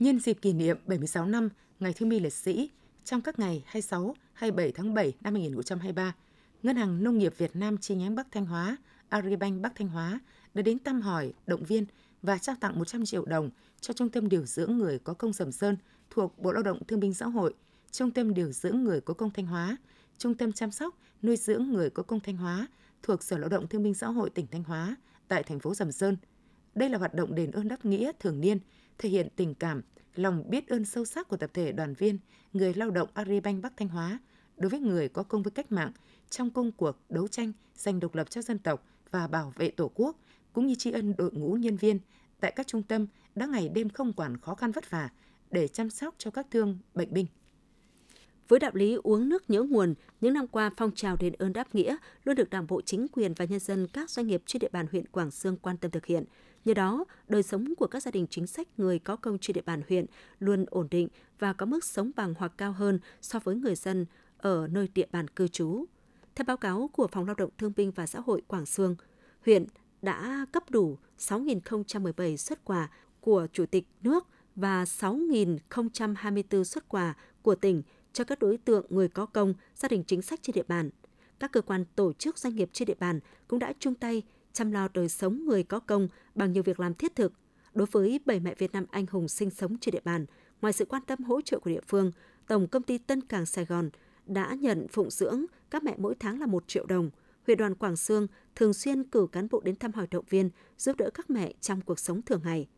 Nhân 0.01 0.19
dịp 0.19 0.35
kỷ 0.43 0.53
niệm 0.53 0.79
76 0.87 1.27
năm 1.27 1.49
Ngày 1.81 1.93
Thương 1.93 2.09
binh 2.09 2.23
Liệt 2.23 2.33
sĩ 2.33 2.71
trong 3.05 3.21
các 3.21 3.39
ngày 3.39 3.63
26, 3.67 4.15
27 4.33 4.73
tháng 4.73 4.95
7 4.95 5.13
năm 5.21 5.35
2023, 5.35 6.15
Ngân 6.63 6.77
hàng 6.77 7.05
Nông 7.05 7.19
nghiệp 7.19 7.35
Việt 7.39 7.57
Nam 7.57 7.79
chi 7.79 7.95
nhánh 7.95 8.15
Bắc 8.15 8.27
Thanh 8.33 8.47
Hóa, 8.47 8.77
Agribank 9.09 9.63
Bắc 9.63 9.73
Thanh 9.75 9.89
Hóa 9.89 10.21
đã 10.55 10.63
đến 10.63 10.79
thăm 10.85 11.01
hỏi, 11.01 11.33
động 11.47 11.65
viên 11.65 11.85
và 12.23 12.39
trao 12.39 12.57
tặng 12.61 12.79
100 12.79 13.05
triệu 13.05 13.25
đồng 13.25 13.51
cho 13.81 13.95
Trung 13.95 14.09
tâm 14.09 14.29
điều 14.29 14.47
dưỡng 14.47 14.79
người 14.79 14.99
có 14.99 15.15
công 15.15 15.33
Sầm 15.33 15.53
Sơn 15.53 15.77
thuộc 16.11 16.39
Bộ 16.39 16.53
Lao 16.53 16.63
động 16.63 16.85
Thương 16.89 17.01
binh 17.01 17.15
Xã 17.15 17.27
hội, 17.27 17.55
Trung 17.91 18.11
tâm 18.11 18.35
điều 18.35 18.53
dưỡng 18.53 18.85
người 18.85 19.01
có 19.01 19.15
công 19.15 19.31
Thanh 19.31 19.47
Hóa, 19.47 19.77
Trung 20.19 20.35
tâm 20.35 20.53
chăm 20.53 20.71
sóc, 20.71 20.99
nuôi 21.23 21.37
dưỡng 21.37 21.71
người 21.71 21.91
có 21.91 22.03
công 22.03 22.21
Thanh 22.21 22.37
Hóa 22.37 22.67
thuộc 23.03 23.23
Sở 23.23 23.39
Lao 23.39 23.49
động 23.49 23.67
Thương 23.69 23.83
binh 23.83 23.95
Xã 23.95 24.07
hội 24.07 24.31
tỉnh 24.31 24.47
Thanh 24.47 24.65
Hóa 24.65 24.97
tại 25.29 25.43
thành 25.43 25.61
phố 25.61 25.75
Sầm 25.75 25.93
Sơn. 25.93 26.17
Đây 26.75 26.89
là 26.89 26.99
hoạt 26.99 27.15
động 27.15 27.35
đền 27.35 27.51
ơn 27.51 27.69
đáp 27.69 27.85
nghĩa 27.85 28.13
thường 28.21 28.41
niên, 28.41 28.59
thể 29.01 29.09
hiện 29.09 29.29
tình 29.37 29.55
cảm, 29.55 29.83
lòng 30.15 30.45
biết 30.51 30.69
ơn 30.69 30.85
sâu 30.85 31.05
sắc 31.05 31.29
của 31.29 31.37
tập 31.37 31.51
thể 31.55 31.73
đoàn 31.73 31.95
viên, 31.95 32.19
người 32.53 32.75
lao 32.75 32.91
động 32.91 33.09
Agribank 33.15 33.63
Bắc 33.63 33.77
Thanh 33.77 33.89
Hóa 33.89 34.19
đối 34.57 34.71
với 34.71 34.81
người 34.81 35.09
có 35.09 35.23
công 35.23 35.43
với 35.43 35.51
cách 35.51 35.73
mạng 35.73 35.93
trong 36.31 36.51
công 36.51 36.73
cuộc 36.73 36.97
đấu 37.09 37.29
tranh 37.29 37.53
giành 37.75 38.01
độc 38.01 38.15
lập 38.15 38.31
cho 38.31 38.43
dân 38.43 38.59
tộc 38.59 38.87
và 39.11 39.27
bảo 39.27 39.53
vệ 39.57 39.71
Tổ 39.71 39.91
quốc, 39.95 40.17
cũng 40.53 40.67
như 40.67 40.75
tri 40.75 40.91
ân 40.91 41.15
đội 41.19 41.31
ngũ 41.33 41.53
nhân 41.53 41.77
viên 41.77 41.99
tại 42.41 42.53
các 42.57 42.67
trung 42.67 42.83
tâm 42.83 43.07
đã 43.35 43.47
ngày 43.47 43.69
đêm 43.69 43.89
không 43.89 44.13
quản 44.13 44.37
khó 44.37 44.55
khăn 44.55 44.73
vất 44.73 44.91
vả 44.91 45.09
để 45.51 45.69
chăm 45.69 45.91
sóc 45.91 46.15
cho 46.19 46.31
các 46.31 46.47
thương 46.51 46.79
bệnh 46.95 47.13
binh. 47.13 47.27
Với 48.49 48.59
đạo 48.59 48.71
lý 48.75 48.99
uống 49.03 49.29
nước 49.29 49.51
nhớ 49.51 49.63
nguồn, 49.63 49.95
những 50.21 50.35
năm 50.35 50.47
qua 50.47 50.71
phong 50.77 50.91
trào 50.95 51.17
đền 51.17 51.33
ơn 51.33 51.53
đáp 51.53 51.75
nghĩa 51.75 51.97
luôn 52.25 52.37
được 52.37 52.51
Đảng 52.51 52.67
bộ 52.67 52.81
chính 52.81 53.07
quyền 53.09 53.35
và 53.35 53.45
nhân 53.45 53.61
dân 53.61 53.87
các 53.93 54.11
doanh 54.11 54.27
nghiệp 54.27 54.43
trên 54.47 54.61
địa 54.61 54.69
bàn 54.73 54.87
huyện 54.91 55.07
Quảng 55.07 55.31
Sương 55.31 55.57
quan 55.57 55.77
tâm 55.77 55.91
thực 55.91 56.07
hiện. 56.07 56.25
Nhờ 56.65 56.75
đó, 56.75 57.05
đời 57.29 57.43
sống 57.43 57.75
của 57.75 57.87
các 57.87 58.03
gia 58.03 58.11
đình 58.11 58.27
chính 58.31 58.47
sách 58.47 58.69
người 58.77 58.99
có 58.99 59.17
công 59.17 59.39
trên 59.39 59.55
địa 59.55 59.63
bàn 59.67 59.83
huyện 59.89 60.07
luôn 60.39 60.65
ổn 60.71 60.89
định 60.91 61.09
và 61.39 61.53
có 61.53 61.67
mức 61.67 61.85
sống 61.85 62.11
bằng 62.17 62.35
hoặc 62.39 62.53
cao 62.57 62.73
hơn 62.73 62.99
so 63.21 63.39
với 63.39 63.57
người 63.57 63.75
dân 63.75 64.07
ở 64.39 64.69
nơi 64.71 64.89
địa 64.95 65.07
bàn 65.13 65.29
cư 65.29 65.49
trú. 65.49 65.85
Theo 66.35 66.45
báo 66.45 66.57
cáo 66.57 66.91
của 66.93 67.07
Phòng 67.07 67.27
Lao 67.27 67.35
động 67.35 67.51
Thương 67.59 67.73
binh 67.77 67.91
và 67.91 68.07
Xã 68.07 68.21
hội 68.21 68.43
Quảng 68.47 68.67
Sương, 68.67 68.97
huyện 69.45 69.67
đã 70.03 70.47
cấp 70.53 70.71
đủ 70.71 70.99
6.017 71.19 72.37
xuất 72.37 72.65
quà 72.65 72.91
của 73.21 73.47
Chủ 73.53 73.67
tịch 73.67 73.87
nước 74.03 74.27
và 74.57 74.85
6.024 74.85 76.65
xuất 76.65 76.89
quà 76.89 77.15
của 77.43 77.55
tỉnh 77.55 77.83
cho 78.13 78.25
các 78.25 78.39
đối 78.39 78.57
tượng 78.57 78.87
người 78.89 79.09
có 79.09 79.27
công, 79.27 79.55
gia 79.75 79.89
đình 79.89 80.05
chính 80.07 80.23
sách 80.23 80.43
trên 80.43 80.55
địa 80.55 80.63
bàn. 80.69 80.91
Các 81.39 81.53
cơ 81.53 81.61
quan 81.61 81.85
tổ 81.97 82.13
chức 82.13 82.39
doanh 82.39 82.57
nghiệp 82.57 82.71
trên 82.73 82.87
địa 82.87 82.95
bàn 83.01 83.21
cũng 83.49 83.59
đã 83.59 83.73
chung 83.79 83.95
tay 83.95 84.23
chăm 84.53 84.71
lo 84.71 84.89
đời 84.95 85.09
sống 85.09 85.45
người 85.47 85.63
có 85.63 85.81
công 85.81 86.09
bằng 86.35 86.53
nhiều 86.53 86.63
việc 86.63 86.81
làm 86.81 86.95
thiết 86.95 87.15
thực. 87.17 87.33
Đối 87.75 87.87
với 87.87 88.21
bảy 88.25 88.41
mẹ 88.41 88.55
Việt 88.55 88.73
Nam 88.73 88.87
anh 88.91 89.07
hùng 89.11 89.29
sinh 89.29 89.51
sống 89.51 89.79
trên 89.81 89.93
địa 89.93 90.01
bàn, 90.05 90.27
ngoài 90.63 90.73
sự 90.73 90.85
quan 90.85 91.03
tâm 91.07 91.23
hỗ 91.23 91.41
trợ 91.41 91.59
của 91.59 91.71
địa 91.71 91.81
phương, 91.89 92.13
Tổng 92.47 92.69
công 92.69 92.83
ty 92.83 92.99
Tân 92.99 93.21
Cảng 93.21 93.47
Sài 93.47 93.65
Gòn 93.65 93.91
đã 94.27 94.57
nhận 94.61 94.89
phụng 94.89 95.11
dưỡng 95.11 95.45
các 95.71 95.83
mẹ 95.83 95.95
mỗi 95.99 96.15
tháng 96.21 96.41
là 96.41 96.47
1 96.47 96.65
triệu 96.69 96.87
đồng. 96.87 97.11
Huyện 97.47 97.59
đoàn 97.59 97.75
Quảng 97.75 97.97
Sương 97.97 98.27
thường 98.55 98.75
xuyên 98.75 99.05
cử 99.05 99.27
cán 99.33 99.49
bộ 99.51 99.61
đến 99.61 99.77
thăm 99.77 99.93
hỏi 99.93 100.07
động 100.11 100.25
viên, 100.29 100.51
giúp 100.79 100.97
đỡ 100.97 101.11
các 101.15 101.31
mẹ 101.31 101.53
trong 101.61 101.81
cuộc 101.81 101.99
sống 101.99 102.23
thường 102.23 102.41
ngày. 102.45 102.69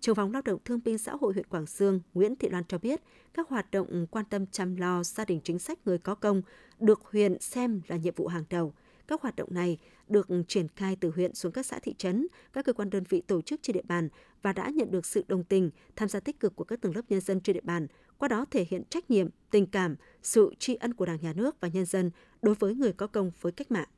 trường 0.00 0.14
phòng 0.14 0.32
lao 0.32 0.42
động 0.42 0.60
thương 0.64 0.80
binh 0.84 0.98
xã 0.98 1.12
hội 1.20 1.32
huyện 1.32 1.46
Quảng 1.46 1.66
Sương 1.66 2.00
Nguyễn 2.14 2.36
Thị 2.36 2.48
Loan 2.48 2.64
cho 2.68 2.78
biết, 2.78 3.02
các 3.34 3.48
hoạt 3.48 3.70
động 3.70 4.06
quan 4.10 4.24
tâm 4.30 4.46
chăm 4.46 4.76
lo 4.76 5.04
gia 5.04 5.24
đình 5.24 5.40
chính 5.44 5.58
sách 5.58 5.78
người 5.84 5.98
có 5.98 6.14
công 6.14 6.42
được 6.78 7.00
huyện 7.04 7.40
xem 7.40 7.80
là 7.88 7.96
nhiệm 7.96 8.14
vụ 8.14 8.26
hàng 8.26 8.44
đầu. 8.50 8.74
Các 9.10 9.22
hoạt 9.22 9.36
động 9.36 9.48
này 9.52 9.78
được 10.08 10.28
triển 10.48 10.68
khai 10.76 10.96
từ 11.00 11.10
huyện 11.10 11.34
xuống 11.34 11.52
các 11.52 11.66
xã 11.66 11.78
thị 11.78 11.94
trấn, 11.98 12.26
các 12.52 12.64
cơ 12.64 12.72
quan 12.72 12.90
đơn 12.90 13.04
vị 13.08 13.20
tổ 13.20 13.42
chức 13.42 13.60
trên 13.62 13.74
địa 13.74 13.82
bàn 13.84 14.08
và 14.42 14.52
đã 14.52 14.70
nhận 14.74 14.90
được 14.90 15.06
sự 15.06 15.24
đồng 15.28 15.44
tình, 15.44 15.70
tham 15.96 16.08
gia 16.08 16.20
tích 16.20 16.40
cực 16.40 16.56
của 16.56 16.64
các 16.64 16.80
tầng 16.80 16.96
lớp 16.96 17.02
nhân 17.08 17.20
dân 17.20 17.40
trên 17.40 17.54
địa 17.54 17.60
bàn, 17.64 17.86
qua 18.18 18.28
đó 18.28 18.44
thể 18.50 18.66
hiện 18.70 18.82
trách 18.90 19.10
nhiệm, 19.10 19.28
tình 19.50 19.66
cảm, 19.66 19.96
sự 20.22 20.54
tri 20.58 20.74
ân 20.74 20.94
của 20.94 21.06
Đảng, 21.06 21.20
Nhà 21.20 21.32
nước 21.32 21.60
và 21.60 21.68
nhân 21.68 21.84
dân 21.86 22.10
đối 22.42 22.54
với 22.54 22.74
người 22.74 22.92
có 22.92 23.06
công 23.06 23.30
với 23.40 23.52
cách 23.52 23.70
mạng. 23.70 23.88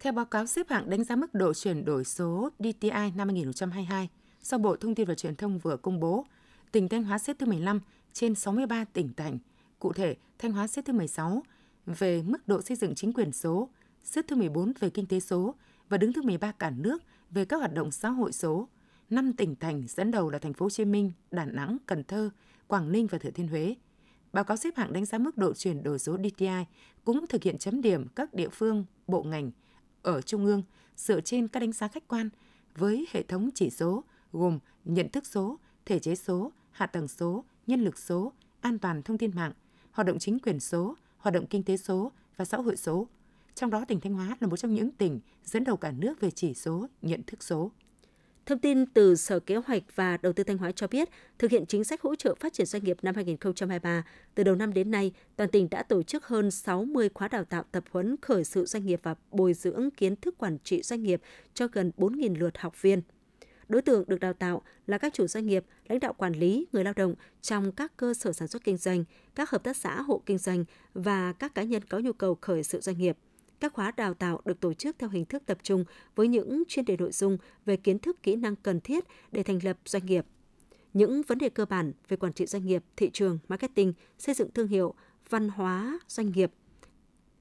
Theo 0.00 0.12
báo 0.12 0.24
cáo 0.24 0.46
xếp 0.46 0.68
hạng 0.68 0.90
đánh 0.90 1.04
giá 1.04 1.16
mức 1.16 1.34
độ 1.34 1.54
chuyển 1.54 1.84
đổi 1.84 2.04
số 2.04 2.50
DTI 2.58 2.90
năm 3.16 3.28
2022 3.28 4.08
do 4.42 4.58
Bộ 4.58 4.76
Thông 4.76 4.94
tin 4.94 5.08
và 5.08 5.14
Truyền 5.14 5.36
thông 5.36 5.58
vừa 5.58 5.76
công 5.76 6.00
bố, 6.00 6.24
tỉnh 6.72 6.88
Thanh 6.88 7.04
Hóa 7.04 7.18
xếp 7.18 7.36
thứ 7.38 7.46
15 7.46 7.80
trên 8.12 8.34
63 8.34 8.84
tỉnh 8.84 9.10
thành. 9.16 9.38
Cụ 9.78 9.92
thể, 9.92 10.16
Thanh 10.38 10.52
Hóa 10.52 10.66
xếp 10.66 10.82
thứ 10.84 10.92
16 10.92 11.42
về 11.86 12.22
mức 12.22 12.48
độ 12.48 12.62
xây 12.62 12.76
dựng 12.76 12.94
chính 12.94 13.12
quyền 13.12 13.32
số, 13.32 13.68
xếp 14.04 14.24
thứ 14.28 14.36
14 14.36 14.72
về 14.80 14.90
kinh 14.90 15.06
tế 15.06 15.20
số 15.20 15.54
và 15.88 15.98
đứng 15.98 16.12
thứ 16.12 16.22
13 16.22 16.52
cả 16.52 16.70
nước 16.70 17.02
về 17.30 17.44
các 17.44 17.56
hoạt 17.56 17.74
động 17.74 17.90
xã 17.90 18.08
hội 18.08 18.32
số. 18.32 18.68
Năm 19.10 19.32
tỉnh 19.32 19.56
thành 19.56 19.82
dẫn 19.88 20.10
đầu 20.10 20.30
là 20.30 20.38
thành 20.38 20.52
phố 20.52 20.66
Hồ 20.66 20.70
Chí 20.70 20.84
Minh, 20.84 21.12
Đà 21.30 21.44
Nẵng, 21.44 21.76
Cần 21.86 22.04
Thơ, 22.04 22.30
Quảng 22.66 22.92
Ninh 22.92 23.06
và 23.06 23.18
Thừa 23.18 23.30
Thiên 23.30 23.48
Huế. 23.48 23.74
Báo 24.32 24.44
cáo 24.44 24.56
xếp 24.56 24.76
hạng 24.76 24.92
đánh 24.92 25.04
giá 25.04 25.18
mức 25.18 25.36
độ 25.36 25.54
chuyển 25.54 25.82
đổi 25.82 25.98
số 25.98 26.16
DTI 26.16 26.64
cũng 27.04 27.26
thực 27.26 27.42
hiện 27.42 27.58
chấm 27.58 27.82
điểm 27.82 28.06
các 28.14 28.34
địa 28.34 28.48
phương, 28.48 28.84
bộ 29.06 29.22
ngành 29.22 29.50
ở 30.02 30.20
trung 30.20 30.44
ương 30.44 30.62
dựa 30.96 31.20
trên 31.20 31.48
các 31.48 31.60
đánh 31.60 31.72
giá 31.72 31.88
khách 31.88 32.08
quan 32.08 32.28
với 32.76 33.06
hệ 33.10 33.22
thống 33.22 33.50
chỉ 33.54 33.70
số 33.70 34.04
gồm 34.32 34.58
nhận 34.84 35.08
thức 35.08 35.26
số, 35.26 35.58
thể 35.86 35.98
chế 35.98 36.14
số, 36.14 36.52
hạ 36.78 36.86
tầng 36.86 37.08
số, 37.08 37.44
nhân 37.66 37.80
lực 37.80 37.98
số, 37.98 38.32
an 38.60 38.78
toàn 38.78 39.02
thông 39.02 39.18
tin 39.18 39.30
mạng, 39.34 39.52
hoạt 39.90 40.06
động 40.06 40.18
chính 40.18 40.38
quyền 40.38 40.60
số, 40.60 40.96
hoạt 41.18 41.34
động 41.34 41.46
kinh 41.46 41.62
tế 41.62 41.76
số 41.76 42.12
và 42.36 42.44
xã 42.44 42.56
hội 42.56 42.76
số. 42.76 43.08
Trong 43.54 43.70
đó 43.70 43.84
tỉnh 43.88 44.00
Thanh 44.00 44.14
Hóa 44.14 44.36
là 44.40 44.46
một 44.46 44.56
trong 44.56 44.74
những 44.74 44.90
tỉnh 44.90 45.20
dẫn 45.44 45.64
đầu 45.64 45.76
cả 45.76 45.92
nước 45.92 46.20
về 46.20 46.30
chỉ 46.30 46.54
số 46.54 46.86
nhận 47.02 47.22
thức 47.26 47.42
số. 47.42 47.70
Thông 48.46 48.58
tin 48.58 48.86
từ 48.86 49.16
Sở 49.16 49.40
Kế 49.40 49.56
hoạch 49.56 49.82
và 49.94 50.16
Đầu 50.16 50.32
tư 50.32 50.44
Thanh 50.44 50.58
Hóa 50.58 50.72
cho 50.72 50.86
biết, 50.86 51.08
thực 51.38 51.50
hiện 51.50 51.66
chính 51.66 51.84
sách 51.84 52.02
hỗ 52.02 52.14
trợ 52.14 52.34
phát 52.40 52.52
triển 52.52 52.66
doanh 52.66 52.84
nghiệp 52.84 52.96
năm 53.02 53.14
2023, 53.14 54.04
từ 54.34 54.44
đầu 54.44 54.54
năm 54.54 54.72
đến 54.72 54.90
nay, 54.90 55.12
toàn 55.36 55.50
tỉnh 55.50 55.70
đã 55.70 55.82
tổ 55.82 56.02
chức 56.02 56.26
hơn 56.26 56.50
60 56.50 57.08
khóa 57.14 57.28
đào 57.28 57.44
tạo 57.44 57.64
tập 57.72 57.84
huấn 57.90 58.16
khởi 58.22 58.44
sự 58.44 58.66
doanh 58.66 58.86
nghiệp 58.86 59.00
và 59.02 59.14
bồi 59.30 59.54
dưỡng 59.54 59.90
kiến 59.90 60.16
thức 60.16 60.38
quản 60.38 60.58
trị 60.64 60.82
doanh 60.82 61.02
nghiệp 61.02 61.20
cho 61.54 61.68
gần 61.72 61.92
4.000 61.96 62.38
lượt 62.38 62.58
học 62.58 62.82
viên. 62.82 63.02
Đối 63.68 63.82
tượng 63.82 64.04
được 64.06 64.20
đào 64.20 64.32
tạo 64.32 64.62
là 64.86 64.98
các 64.98 65.14
chủ 65.14 65.26
doanh 65.26 65.46
nghiệp, 65.46 65.64
lãnh 65.88 66.00
đạo 66.00 66.12
quản 66.12 66.32
lý, 66.32 66.66
người 66.72 66.84
lao 66.84 66.92
động 66.96 67.14
trong 67.42 67.72
các 67.72 67.96
cơ 67.96 68.14
sở 68.14 68.32
sản 68.32 68.48
xuất 68.48 68.64
kinh 68.64 68.76
doanh, 68.76 69.04
các 69.34 69.50
hợp 69.50 69.64
tác 69.64 69.76
xã 69.76 70.02
hộ 70.02 70.22
kinh 70.26 70.38
doanh 70.38 70.64
và 70.94 71.32
các 71.32 71.54
cá 71.54 71.62
nhân 71.62 71.84
có 71.84 71.98
nhu 71.98 72.12
cầu 72.12 72.38
khởi 72.40 72.62
sự 72.62 72.80
doanh 72.80 72.98
nghiệp. 72.98 73.16
Các 73.60 73.72
khóa 73.72 73.92
đào 73.96 74.14
tạo 74.14 74.40
được 74.44 74.60
tổ 74.60 74.72
chức 74.74 74.96
theo 74.98 75.10
hình 75.10 75.24
thức 75.24 75.42
tập 75.46 75.58
trung 75.62 75.84
với 76.14 76.28
những 76.28 76.62
chuyên 76.68 76.84
đề 76.84 76.96
nội 76.96 77.12
dung 77.12 77.38
về 77.66 77.76
kiến 77.76 77.98
thức 77.98 78.22
kỹ 78.22 78.36
năng 78.36 78.56
cần 78.56 78.80
thiết 78.80 79.04
để 79.32 79.42
thành 79.42 79.58
lập 79.62 79.78
doanh 79.84 80.06
nghiệp. 80.06 80.26
Những 80.94 81.22
vấn 81.22 81.38
đề 81.38 81.48
cơ 81.48 81.64
bản 81.64 81.92
về 82.08 82.16
quản 82.16 82.32
trị 82.32 82.46
doanh 82.46 82.66
nghiệp, 82.66 82.84
thị 82.96 83.10
trường, 83.12 83.38
marketing, 83.48 83.92
xây 84.18 84.34
dựng 84.34 84.50
thương 84.50 84.68
hiệu, 84.68 84.94
văn 85.30 85.48
hóa 85.48 85.98
doanh 86.08 86.32
nghiệp, 86.32 86.52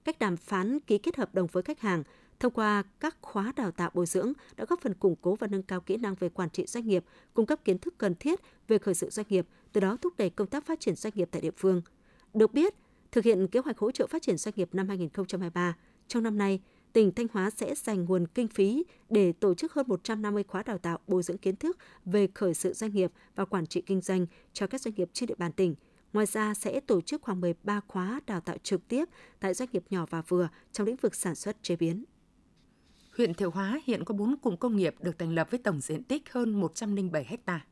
cách 0.04 0.20
đàm 0.20 0.38
phán 0.38 0.80
ký 0.80 0.98
kết 0.98 1.18
hợp 1.18 1.36
đồng 1.36 1.48
với 1.52 1.64
khách 1.64 1.80
hàng, 1.80 2.04
thông 2.40 2.54
qua 2.54 2.84
các 3.00 3.18
khóa 3.22 3.54
đào 3.56 3.72
tạo 3.72 3.92
bồi 3.94 4.06
dưỡng 4.06 4.34
đã 4.56 4.66
góp 4.66 4.82
phần 4.82 4.94
củng 4.94 5.16
cố 5.22 5.36
và 5.36 5.48
nâng 5.48 5.64
cao 5.64 5.82
kỹ 5.82 5.98
năng 5.98 6.16
về 6.16 6.30
quản 6.30 6.50
trị 6.50 6.66
doanh 6.66 6.88
nghiệp, 6.88 7.04
cung 7.34 7.46
cấp 7.46 7.60
kiến 7.66 7.78
thức 7.78 7.94
cần 7.98 8.16
thiết 8.16 8.40
về 8.68 8.78
khởi 8.78 8.94
sự 8.94 9.10
doanh 9.10 9.26
nghiệp, 9.30 9.48
từ 9.72 9.82
đó 9.82 9.98
thúc 10.02 10.14
đẩy 10.18 10.30
công 10.30 10.48
tác 10.48 10.66
phát 10.66 10.80
triển 10.80 10.96
doanh 10.96 11.14
nghiệp 11.16 11.30
tại 11.32 11.42
địa 11.42 11.52
phương. 11.58 11.82
Được 12.34 12.54
biết, 12.54 12.74
thực 13.12 13.24
hiện 13.24 13.48
kế 13.48 13.60
hoạch 13.60 13.78
hỗ 13.78 13.92
trợ 13.92 14.08
phát 14.08 14.22
triển 14.22 14.38
doanh 14.38 14.54
nghiệp 14.58 14.70
năm 14.74 14.88
2023, 14.88 15.76
trong 16.08 16.24
năm 16.24 16.38
nay, 16.38 16.60
tỉnh 16.94 17.12
Thanh 17.12 17.28
Hóa 17.34 17.50
sẽ 17.50 17.76
dành 17.76 18.06
nguồn 18.06 18.28
kinh 18.28 18.48
phí 18.48 18.84
để 19.10 19.32
tổ 19.32 19.54
chức 19.54 19.74
hơn 19.74 19.86
150 19.88 20.44
khóa 20.44 20.64
đào 20.64 20.78
tạo 20.78 21.00
bồi 21.08 21.24
dưỡng 21.24 21.38
kiến 21.38 21.56
thức 21.56 21.78
về 22.06 22.28
khởi 22.34 22.54
sự 22.54 22.74
doanh 22.74 22.94
nghiệp 22.94 23.12
và 23.36 23.46
quản 23.46 23.66
trị 23.66 23.82
kinh 23.82 24.02
doanh 24.02 24.26
cho 24.54 24.68
các 24.68 24.82
doanh 24.82 24.96
nghiệp 24.96 25.10
trên 25.14 25.28
địa 25.28 25.36
bàn 25.38 25.52
tỉnh. 25.52 25.76
Ngoài 26.14 26.26
ra 26.26 26.54
sẽ 26.54 26.80
tổ 26.80 27.02
chức 27.02 27.22
khoảng 27.22 27.42
13 27.42 27.82
khóa 27.88 28.22
đào 28.28 28.42
tạo 28.42 28.58
trực 28.64 28.88
tiếp 28.88 29.06
tại 29.40 29.54
doanh 29.54 29.70
nghiệp 29.72 29.84
nhỏ 29.90 30.06
và 30.10 30.22
vừa 30.22 30.50
trong 30.72 30.88
lĩnh 30.88 30.96
vực 30.96 31.16
sản 31.16 31.36
xuất 31.36 31.64
chế 31.64 31.76
biến. 31.76 32.04
Huyện 33.18 33.34
Thiệu 33.34 33.52
Hóa 33.52 33.80
hiện 33.86 34.04
có 34.04 34.14
4 34.14 34.38
cụm 34.38 34.56
công 34.56 34.76
nghiệp 34.76 34.96
được 35.00 35.20
thành 35.20 35.36
lập 35.36 35.52
với 35.52 35.60
tổng 35.64 35.82
diện 35.82 36.04
tích 36.04 36.32
hơn 36.32 36.54
107 36.54 37.38
ha. 37.46 37.66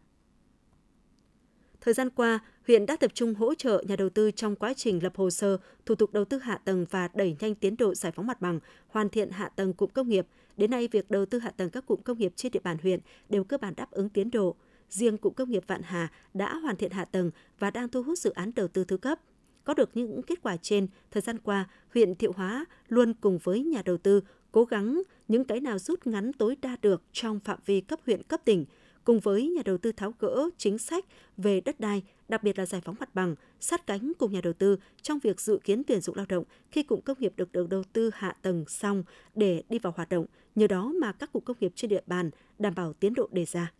Thời 1.82 1.94
gian 1.94 2.10
qua, 2.10 2.40
huyện 2.68 2.86
đã 2.86 2.96
tập 2.96 3.12
trung 3.14 3.36
hỗ 3.36 3.54
trợ 3.54 3.84
nhà 3.88 3.96
đầu 3.96 4.10
tư 4.10 4.32
trong 4.32 4.56
quá 4.56 4.74
trình 4.74 5.04
lập 5.04 5.16
hồ 5.16 5.30
sơ, 5.30 5.58
thủ 5.86 5.96
tục 5.96 6.14
đầu 6.14 6.26
tư 6.26 6.40
hạ 6.40 6.58
tầng 6.66 6.86
và 6.90 7.10
đẩy 7.14 7.36
nhanh 7.40 7.56
tiến 7.56 7.78
độ 7.78 7.96
giải 7.96 8.12
phóng 8.12 8.28
mặt 8.28 8.42
bằng, 8.42 8.60
hoàn 8.88 9.10
thiện 9.10 9.30
hạ 9.32 9.50
tầng 9.56 9.74
cụm 9.74 9.90
công 9.90 10.10
nghiệp. 10.10 10.28
Đến 10.58 10.72
nay, 10.72 10.88
việc 10.92 11.12
đầu 11.12 11.26
tư 11.26 11.40
hạ 11.40 11.52
tầng 11.52 11.70
các 11.70 11.86
cụm 11.86 12.02
công 12.02 12.18
nghiệp 12.18 12.34
trên 12.36 12.52
địa 12.52 12.62
bàn 12.64 12.78
huyện 12.84 13.00
đều 13.30 13.44
cơ 13.44 13.58
bản 13.58 13.74
đáp 13.78 13.92
ứng 13.92 14.10
tiến 14.10 14.32
độ. 14.32 14.56
Riêng 14.90 15.18
cụm 15.18 15.34
công 15.34 15.50
nghiệp 15.50 15.64
Vạn 15.68 15.82
Hà 15.84 16.12
đã 16.34 16.56
hoàn 16.56 16.76
thiện 16.76 16.92
hạ 16.92 17.06
tầng 17.06 17.32
và 17.60 17.72
đang 17.72 17.90
thu 17.90 18.04
hút 18.04 18.18
dự 18.18 18.30
án 18.30 18.52
đầu 18.56 18.68
tư 18.68 18.84
thứ 18.84 18.98
cấp. 18.98 19.20
Có 19.64 19.74
được 19.74 19.90
những 19.94 20.22
kết 20.22 20.42
quả 20.42 20.58
trên, 20.58 20.88
thời 21.12 21.22
gian 21.22 21.40
qua, 21.40 21.70
huyện 21.94 22.16
Thiệu 22.16 22.32
Hóa 22.36 22.66
luôn 22.88 23.14
cùng 23.14 23.38
với 23.44 23.64
nhà 23.64 23.82
đầu 23.86 23.98
tư 23.98 24.22
cố 24.52 24.66
gắng 24.66 25.02
những 25.28 25.46
cái 25.46 25.60
nào 25.60 25.80
rút 25.80 26.08
ngắn 26.08 26.34
tối 26.34 26.56
đa 26.62 26.78
được 26.82 27.04
trong 27.12 27.40
phạm 27.40 27.60
vi 27.66 27.82
cấp 27.82 28.00
huyện 28.06 28.24
cấp 28.24 28.42
tỉnh, 28.46 28.66
cùng 29.04 29.20
với 29.20 29.50
nhà 29.50 29.62
đầu 29.66 29.78
tư 29.78 29.92
tháo 29.92 30.14
gỡ 30.20 30.50
chính 30.58 30.78
sách 30.78 31.06
về 31.38 31.62
đất 31.62 31.80
đai, 31.80 32.04
đặc 32.28 32.44
biệt 32.44 32.60
là 32.60 32.66
giải 32.66 32.82
phóng 32.82 32.96
mặt 33.00 33.16
bằng, 33.16 33.36
sát 33.60 33.88
cánh 33.88 34.12
cùng 34.20 34.32
nhà 34.34 34.42
đầu 34.44 34.54
tư 34.54 34.78
trong 35.02 35.20
việc 35.20 35.42
dự 35.42 35.60
kiến 35.64 35.84
tuyển 35.84 36.02
dụng 36.02 36.16
lao 36.16 36.26
động 36.30 36.44
khi 36.72 36.84
cụm 36.84 37.02
công 37.02 37.20
nghiệp 37.20 37.34
được 37.38 37.52
đầu 37.52 37.84
tư 37.94 38.12
hạ 38.14 38.36
tầng 38.42 38.66
xong 38.68 39.04
để 39.36 39.64
đi 39.70 39.80
vào 39.80 39.94
hoạt 39.96 40.10
động, 40.10 40.26
nhờ 40.56 40.68
đó 40.68 40.94
mà 41.02 41.12
các 41.12 41.32
cụm 41.34 41.44
công 41.44 41.58
nghiệp 41.60 41.72
trên 41.76 41.90
địa 41.90 42.02
bàn 42.08 42.30
đảm 42.60 42.76
bảo 42.76 42.94
tiến 42.94 43.14
độ 43.14 43.30
đề 43.32 43.46
ra. 43.46 43.72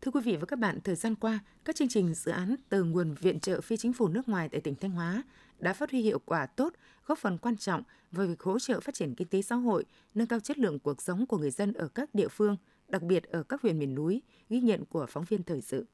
Thưa 0.00 0.10
quý 0.10 0.20
vị 0.24 0.36
và 0.36 0.46
các 0.46 0.58
bạn, 0.58 0.78
thời 0.84 0.94
gian 0.94 1.14
qua, 1.14 1.38
các 1.64 1.76
chương 1.76 1.88
trình 1.88 2.14
dự 2.14 2.32
án 2.32 2.54
từ 2.68 2.84
nguồn 2.84 3.14
viện 3.14 3.40
trợ 3.40 3.60
phi 3.60 3.76
chính 3.76 3.92
phủ 3.92 4.08
nước 4.08 4.28
ngoài 4.28 4.48
tại 4.48 4.60
tỉnh 4.60 4.74
Thanh 4.74 4.90
Hóa 4.90 5.22
đã 5.62 5.72
phát 5.72 5.90
huy 5.90 6.00
hiệu 6.00 6.18
quả 6.24 6.46
tốt, 6.46 6.72
góp 7.06 7.18
phần 7.18 7.38
quan 7.38 7.56
trọng 7.56 7.82
vào 8.12 8.26
việc 8.26 8.42
hỗ 8.42 8.58
trợ 8.58 8.80
phát 8.80 8.94
triển 8.94 9.14
kinh 9.14 9.28
tế 9.28 9.42
xã 9.42 9.54
hội, 9.54 9.84
nâng 10.14 10.26
cao 10.26 10.40
chất 10.40 10.58
lượng 10.58 10.78
cuộc 10.78 11.02
sống 11.02 11.26
của 11.26 11.38
người 11.38 11.50
dân 11.50 11.72
ở 11.72 11.88
các 11.88 12.14
địa 12.14 12.28
phương, 12.28 12.56
đặc 12.88 13.02
biệt 13.02 13.24
ở 13.24 13.42
các 13.42 13.62
huyện 13.62 13.78
miền 13.78 13.94
núi, 13.94 14.22
ghi 14.48 14.60
nhận 14.60 14.84
của 14.84 15.06
phóng 15.08 15.24
viên 15.24 15.42
thời 15.42 15.60
sự. 15.60 15.86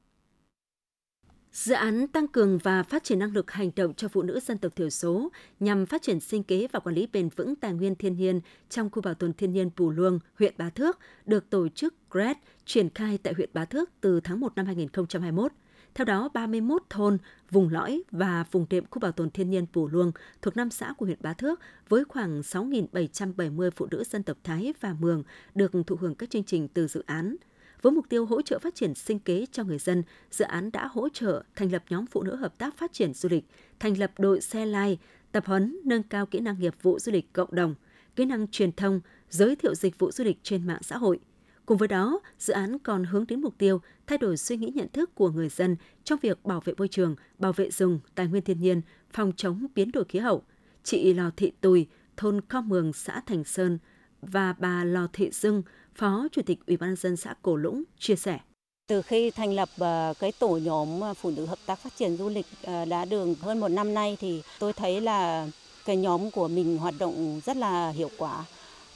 Dự 1.51 1.73
án 1.73 2.07
tăng 2.07 2.27
cường 2.27 2.57
và 2.57 2.83
phát 2.83 3.03
triển 3.03 3.19
năng 3.19 3.33
lực 3.33 3.51
hành 3.51 3.71
động 3.75 3.93
cho 3.93 4.07
phụ 4.07 4.21
nữ 4.21 4.39
dân 4.39 4.57
tộc 4.57 4.75
thiểu 4.75 4.89
số 4.89 5.29
nhằm 5.59 5.85
phát 5.85 6.01
triển 6.01 6.19
sinh 6.19 6.43
kế 6.43 6.67
và 6.71 6.79
quản 6.79 6.95
lý 6.95 7.07
bền 7.13 7.29
vững 7.29 7.55
tài 7.55 7.73
nguyên 7.73 7.95
thiên 7.95 8.15
nhiên 8.15 8.41
trong 8.69 8.89
khu 8.89 9.01
bảo 9.01 9.13
tồn 9.13 9.33
thiên 9.33 9.53
nhiên 9.53 9.69
Pù 9.75 9.89
Luông, 9.89 10.19
huyện 10.35 10.53
Bá 10.57 10.69
Thước, 10.69 10.99
được 11.25 11.49
tổ 11.49 11.69
chức 11.69 11.93
GRED 12.09 12.37
triển 12.65 12.89
khai 12.89 13.17
tại 13.23 13.33
huyện 13.33 13.49
Bá 13.53 13.65
Thước 13.65 13.89
từ 14.01 14.19
tháng 14.19 14.39
1 14.39 14.55
năm 14.55 14.65
2021. 14.65 15.51
Theo 15.95 16.05
đó, 16.05 16.29
31 16.33 16.83
thôn, 16.89 17.17
vùng 17.51 17.69
lõi 17.69 18.03
và 18.11 18.45
vùng 18.51 18.65
đệm 18.69 18.85
khu 18.91 18.99
bảo 18.99 19.11
tồn 19.11 19.29
thiên 19.29 19.49
nhiên 19.49 19.65
Pù 19.73 19.87
Luông 19.87 20.11
thuộc 20.41 20.57
năm 20.57 20.69
xã 20.69 20.93
của 20.97 21.05
huyện 21.05 21.17
Bá 21.21 21.33
Thước 21.33 21.59
với 21.89 22.03
khoảng 22.05 22.41
6.770 22.41 23.69
phụ 23.75 23.87
nữ 23.91 24.03
dân 24.03 24.23
tộc 24.23 24.37
Thái 24.43 24.73
và 24.79 24.95
Mường 24.99 25.23
được 25.55 25.71
thụ 25.87 25.95
hưởng 25.95 26.15
các 26.15 26.29
chương 26.29 26.43
trình 26.43 26.67
từ 26.67 26.87
dự 26.87 27.03
án. 27.05 27.35
Với 27.81 27.91
mục 27.91 28.05
tiêu 28.09 28.25
hỗ 28.25 28.41
trợ 28.41 28.59
phát 28.59 28.75
triển 28.75 28.95
sinh 28.95 29.19
kế 29.19 29.45
cho 29.51 29.63
người 29.63 29.79
dân, 29.79 30.03
dự 30.31 30.45
án 30.45 30.71
đã 30.71 30.87
hỗ 30.91 31.09
trợ 31.09 31.43
thành 31.55 31.71
lập 31.71 31.83
nhóm 31.89 32.05
phụ 32.05 32.23
nữ 32.23 32.35
hợp 32.35 32.57
tác 32.57 32.77
phát 32.77 32.93
triển 32.93 33.13
du 33.13 33.29
lịch, 33.29 33.45
thành 33.79 33.97
lập 33.97 34.11
đội 34.17 34.41
xe 34.41 34.65
lai, 34.65 34.99
tập 35.31 35.45
huấn 35.45 35.79
nâng 35.85 36.03
cao 36.03 36.25
kỹ 36.25 36.39
năng 36.39 36.59
nghiệp 36.59 36.75
vụ 36.81 36.99
du 36.99 37.11
lịch 37.11 37.33
cộng 37.33 37.55
đồng, 37.55 37.75
kỹ 38.15 38.25
năng 38.25 38.47
truyền 38.47 38.71
thông, 38.71 39.01
giới 39.29 39.55
thiệu 39.55 39.75
dịch 39.75 39.99
vụ 39.99 40.11
du 40.11 40.23
lịch 40.23 40.39
trên 40.43 40.67
mạng 40.67 40.83
xã 40.83 40.97
hội– 40.97 41.19
Cùng 41.69 41.77
với 41.77 41.87
đó, 41.87 42.19
dự 42.39 42.53
án 42.53 42.79
còn 42.79 43.03
hướng 43.03 43.27
đến 43.27 43.41
mục 43.41 43.53
tiêu 43.57 43.81
thay 44.07 44.17
đổi 44.17 44.37
suy 44.37 44.57
nghĩ 44.57 44.71
nhận 44.75 44.87
thức 44.93 45.15
của 45.15 45.29
người 45.29 45.49
dân 45.49 45.75
trong 46.03 46.19
việc 46.21 46.45
bảo 46.45 46.61
vệ 46.65 46.73
môi 46.77 46.87
trường, 46.87 47.15
bảo 47.37 47.53
vệ 47.53 47.71
rừng, 47.71 47.99
tài 48.15 48.27
nguyên 48.27 48.43
thiên 48.43 48.59
nhiên, 48.59 48.81
phòng 49.11 49.31
chống 49.37 49.67
biến 49.75 49.91
đổi 49.91 50.05
khí 50.09 50.19
hậu. 50.19 50.43
Chị 50.83 51.13
Lò 51.13 51.29
Thị 51.37 51.51
Tùy, 51.61 51.87
thôn 52.17 52.41
cao 52.41 52.61
Mường, 52.61 52.93
xã 52.93 53.21
Thành 53.25 53.43
Sơn 53.43 53.77
và 54.21 54.53
bà 54.59 54.83
Lò 54.83 55.07
Thị 55.13 55.29
Dưng, 55.31 55.63
Phó 55.95 56.27
Chủ 56.31 56.41
tịch 56.41 56.59
Ủy 56.67 56.77
ban 56.77 56.95
dân 56.95 57.17
xã 57.17 57.33
Cổ 57.41 57.55
Lũng 57.55 57.83
chia 57.99 58.15
sẻ. 58.15 58.39
Từ 58.87 59.01
khi 59.01 59.31
thành 59.31 59.53
lập 59.53 59.69
ờ, 59.77 60.13
cái 60.19 60.31
tổ 60.39 60.59
nhóm 60.63 60.99
ờ, 60.99 61.13
phụ 61.13 61.31
nữ 61.31 61.45
hợp 61.45 61.59
tác 61.65 61.79
phát 61.79 61.93
triển 61.95 62.17
du 62.17 62.29
lịch 62.29 62.45
ờ, 62.63 62.85
đá 62.85 63.05
đã 63.05 63.17
hơn 63.41 63.59
một 63.59 63.67
năm 63.67 63.93
nay 63.93 64.17
thì 64.19 64.41
tôi 64.59 64.73
thấy 64.73 65.01
là 65.01 65.47
cái 65.85 65.97
nhóm 65.97 66.31
của 66.31 66.47
mình 66.47 66.77
hoạt 66.77 66.93
động 66.99 67.41
rất 67.45 67.57
là 67.57 67.89
hiệu 67.89 68.09
quả 68.17 68.45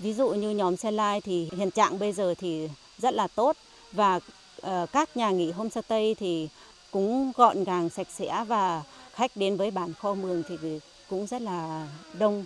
Ví 0.04 0.14
dụ 0.14 0.30
như 0.30 0.50
nhóm 0.50 0.76
xe 0.76 0.92
lai 0.92 1.22
thì 1.22 1.50
hiện 1.58 1.72
trạng 1.72 2.00
bây 2.00 2.12
giờ 2.12 2.34
thì 2.38 2.70
rất 2.98 3.14
là 3.14 3.28
tốt 3.28 3.56
và 3.92 4.16
uh, 4.16 4.92
các 4.92 5.18
nhà 5.18 5.32
nghỉ 5.32 5.52
homestay 5.52 6.16
thì 6.20 6.50
cũng 6.92 7.32
gọn 7.36 7.64
gàng 7.64 7.90
sạch 7.90 8.08
sẽ 8.10 8.46
và 8.48 8.84
khách 9.12 9.32
đến 9.36 9.58
với 9.58 9.72
bản 9.72 9.94
kho 9.94 10.14
mường 10.14 10.44
thì 10.48 10.80
cũng 11.10 11.28
rất 11.28 11.42
là 11.42 11.88
đông. 12.20 12.46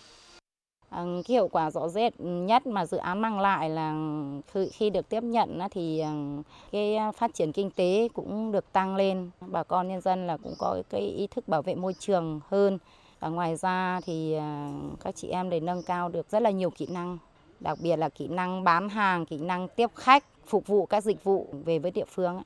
Ờ, 0.89 1.05
cái 1.05 1.35
hiệu 1.35 1.47
quả 1.47 1.71
rõ 1.71 1.87
rệt 1.89 2.13
nhất 2.19 2.67
mà 2.67 2.85
dự 2.85 2.97
án 2.97 3.21
mang 3.21 3.39
lại 3.39 3.69
là 3.69 3.95
khi 4.71 4.89
được 4.89 5.09
tiếp 5.09 5.23
nhận 5.23 5.59
thì 5.71 5.99
ờ, 5.99 6.11
cái 6.71 6.97
phát 7.17 7.33
triển 7.33 7.51
kinh 7.51 7.71
tế 7.71 8.07
cũng 8.13 8.51
được 8.51 8.73
tăng 8.73 8.95
lên, 8.95 9.29
bà 9.41 9.63
con 9.63 9.87
nhân 9.87 10.01
dân 10.01 10.27
là 10.27 10.37
cũng 10.37 10.53
có 10.59 10.81
cái 10.89 11.01
ý 11.01 11.27
thức 11.27 11.47
bảo 11.47 11.61
vệ 11.61 11.75
môi 11.75 11.93
trường 11.99 12.39
hơn. 12.49 12.77
Và 13.19 13.29
ngoài 13.29 13.55
ra 13.55 14.01
thì 14.05 14.33
ờ, 14.33 14.67
các 15.03 15.15
chị 15.15 15.27
em 15.27 15.49
để 15.49 15.59
nâng 15.59 15.83
cao 15.83 16.09
được 16.09 16.31
rất 16.31 16.41
là 16.41 16.49
nhiều 16.49 16.69
kỹ 16.69 16.87
năng 16.89 17.17
đặc 17.59 17.77
biệt 17.81 17.97
là 17.97 18.09
kỹ 18.09 18.27
năng 18.27 18.63
bán 18.63 18.89
hàng, 18.89 19.25
kỹ 19.25 19.37
năng 19.37 19.67
tiếp 19.75 19.87
khách, 19.95 20.23
phục 20.45 20.67
vụ 20.67 20.85
các 20.85 21.03
dịch 21.03 21.23
vụ 21.23 21.53
về 21.65 21.79
với 21.79 21.91
địa 21.91 22.05
phương. 22.15 22.41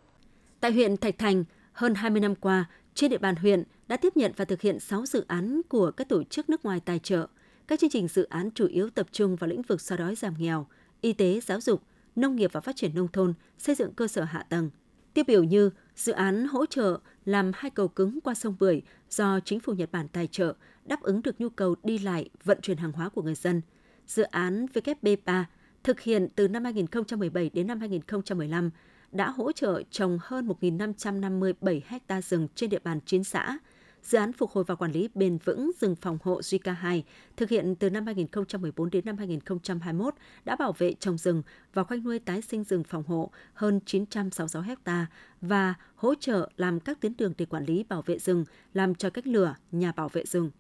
Tại 0.60 0.72
huyện 0.72 0.98
Thạch 0.98 1.18
Thành, 1.18 1.44
hơn 1.74 1.96
20 1.96 2.22
năm 2.22 2.36
qua, 2.36 2.66
trên 2.94 3.12
địa 3.12 3.18
bàn 3.18 3.36
huyện 3.36 3.64
đã 3.88 3.98
tiếp 3.98 4.18
nhận 4.18 4.32
và 4.36 4.46
thực 4.46 4.62
hiện 4.62 4.80
6 4.80 5.06
dự 5.06 5.26
án 5.28 5.62
của 5.70 5.92
các 5.92 6.10
tổ 6.10 6.24
chức 6.24 6.50
nước 6.50 6.66
ngoài 6.66 6.80
tài 6.86 7.00
trợ. 7.00 7.28
Các 7.68 7.80
chương 7.80 7.90
trình 7.90 8.08
dự 8.08 8.24
án 8.24 8.50
chủ 8.52 8.68
yếu 8.68 8.90
tập 8.90 9.08
trung 9.12 9.36
vào 9.36 9.48
lĩnh 9.48 9.62
vực 9.62 9.82
xóa 9.82 9.98
đói 9.98 10.16
giảm 10.16 10.34
nghèo, 10.40 10.68
y 11.02 11.14
tế, 11.14 11.40
giáo 11.40 11.62
dục, 11.62 11.82
nông 12.16 12.36
nghiệp 12.36 12.50
và 12.54 12.62
phát 12.62 12.76
triển 12.76 12.96
nông 12.96 13.08
thôn, 13.08 13.34
xây 13.58 13.76
dựng 13.76 13.94
cơ 13.94 14.08
sở 14.08 14.24
hạ 14.24 14.46
tầng. 14.50 14.70
Tiêu 15.14 15.24
biểu 15.28 15.44
như 15.44 15.70
dự 15.96 16.12
án 16.14 16.48
hỗ 16.48 16.66
trợ 16.66 17.00
làm 17.26 17.52
hai 17.56 17.70
cầu 17.70 17.88
cứng 17.88 18.22
qua 18.22 18.34
sông 18.34 18.56
Bưởi 18.60 18.82
do 19.10 19.40
chính 19.40 19.60
phủ 19.60 19.74
Nhật 19.74 19.92
Bản 19.92 20.08
tài 20.08 20.28
trợ 20.28 20.54
đáp 20.86 21.02
ứng 21.02 21.22
được 21.22 21.42
nhu 21.42 21.50
cầu 21.50 21.76
đi 21.84 21.98
lại, 21.98 22.30
vận 22.44 22.62
chuyển 22.62 22.78
hàng 22.78 22.92
hóa 22.92 23.10
của 23.10 23.22
người 23.22 23.36
dân– 23.36 23.62
dự 24.12 24.24
án 24.24 24.66
WP3 24.66 25.44
thực 25.84 26.00
hiện 26.00 26.28
từ 26.36 26.48
năm 26.48 26.64
2017 26.64 27.50
đến 27.54 27.68
năm 27.68 27.80
2015 27.80 28.70
đã 29.12 29.30
hỗ 29.30 29.52
trợ 29.52 29.82
trồng 29.92 30.20
hơn 30.22 30.48
1.557 30.62 31.80
ha 32.08 32.22
rừng 32.22 32.48
trên 32.56 32.70
địa 32.70 32.80
bàn 32.84 33.00
9 33.06 33.24
xã. 33.24 33.58
Dự 34.04 34.18
án 34.18 34.34
phục 34.34 34.52
hồi 34.52 34.64
và 34.68 34.76
quản 34.76 34.92
lý 34.92 35.10
bền 35.14 35.38
vững 35.38 35.72
rừng 35.82 35.96
phòng 35.96 36.18
hộ 36.24 36.40
Zika 36.40 36.74
2 36.74 37.04
thực 37.38 37.50
hiện 37.50 37.76
từ 37.76 37.90
năm 37.90 38.06
2014 38.06 38.90
đến 38.90 39.06
năm 39.06 39.18
2021 39.18 40.14
đã 40.46 40.56
bảo 40.56 40.74
vệ 40.78 40.94
trồng 40.94 41.18
rừng 41.18 41.44
và 41.74 41.84
khoanh 41.84 42.04
nuôi 42.04 42.20
tái 42.20 42.42
sinh 42.42 42.64
rừng 42.64 42.84
phòng 42.84 43.04
hộ 43.04 43.32
hơn 43.54 43.80
966 43.86 44.62
ha 44.86 45.06
và 45.42 45.74
hỗ 45.96 46.16
trợ 46.16 46.50
làm 46.58 46.80
các 46.80 47.02
tuyến 47.02 47.18
đường 47.18 47.34
để 47.38 47.46
quản 47.46 47.66
lý 47.66 47.84
bảo 47.84 48.02
vệ 48.02 48.20
rừng, 48.20 48.46
làm 48.74 48.96
cho 48.96 49.10
cách 49.10 49.28
lửa, 49.28 49.56
nhà 49.72 49.92
bảo 49.92 50.10
vệ 50.10 50.26
rừng. 50.26 50.52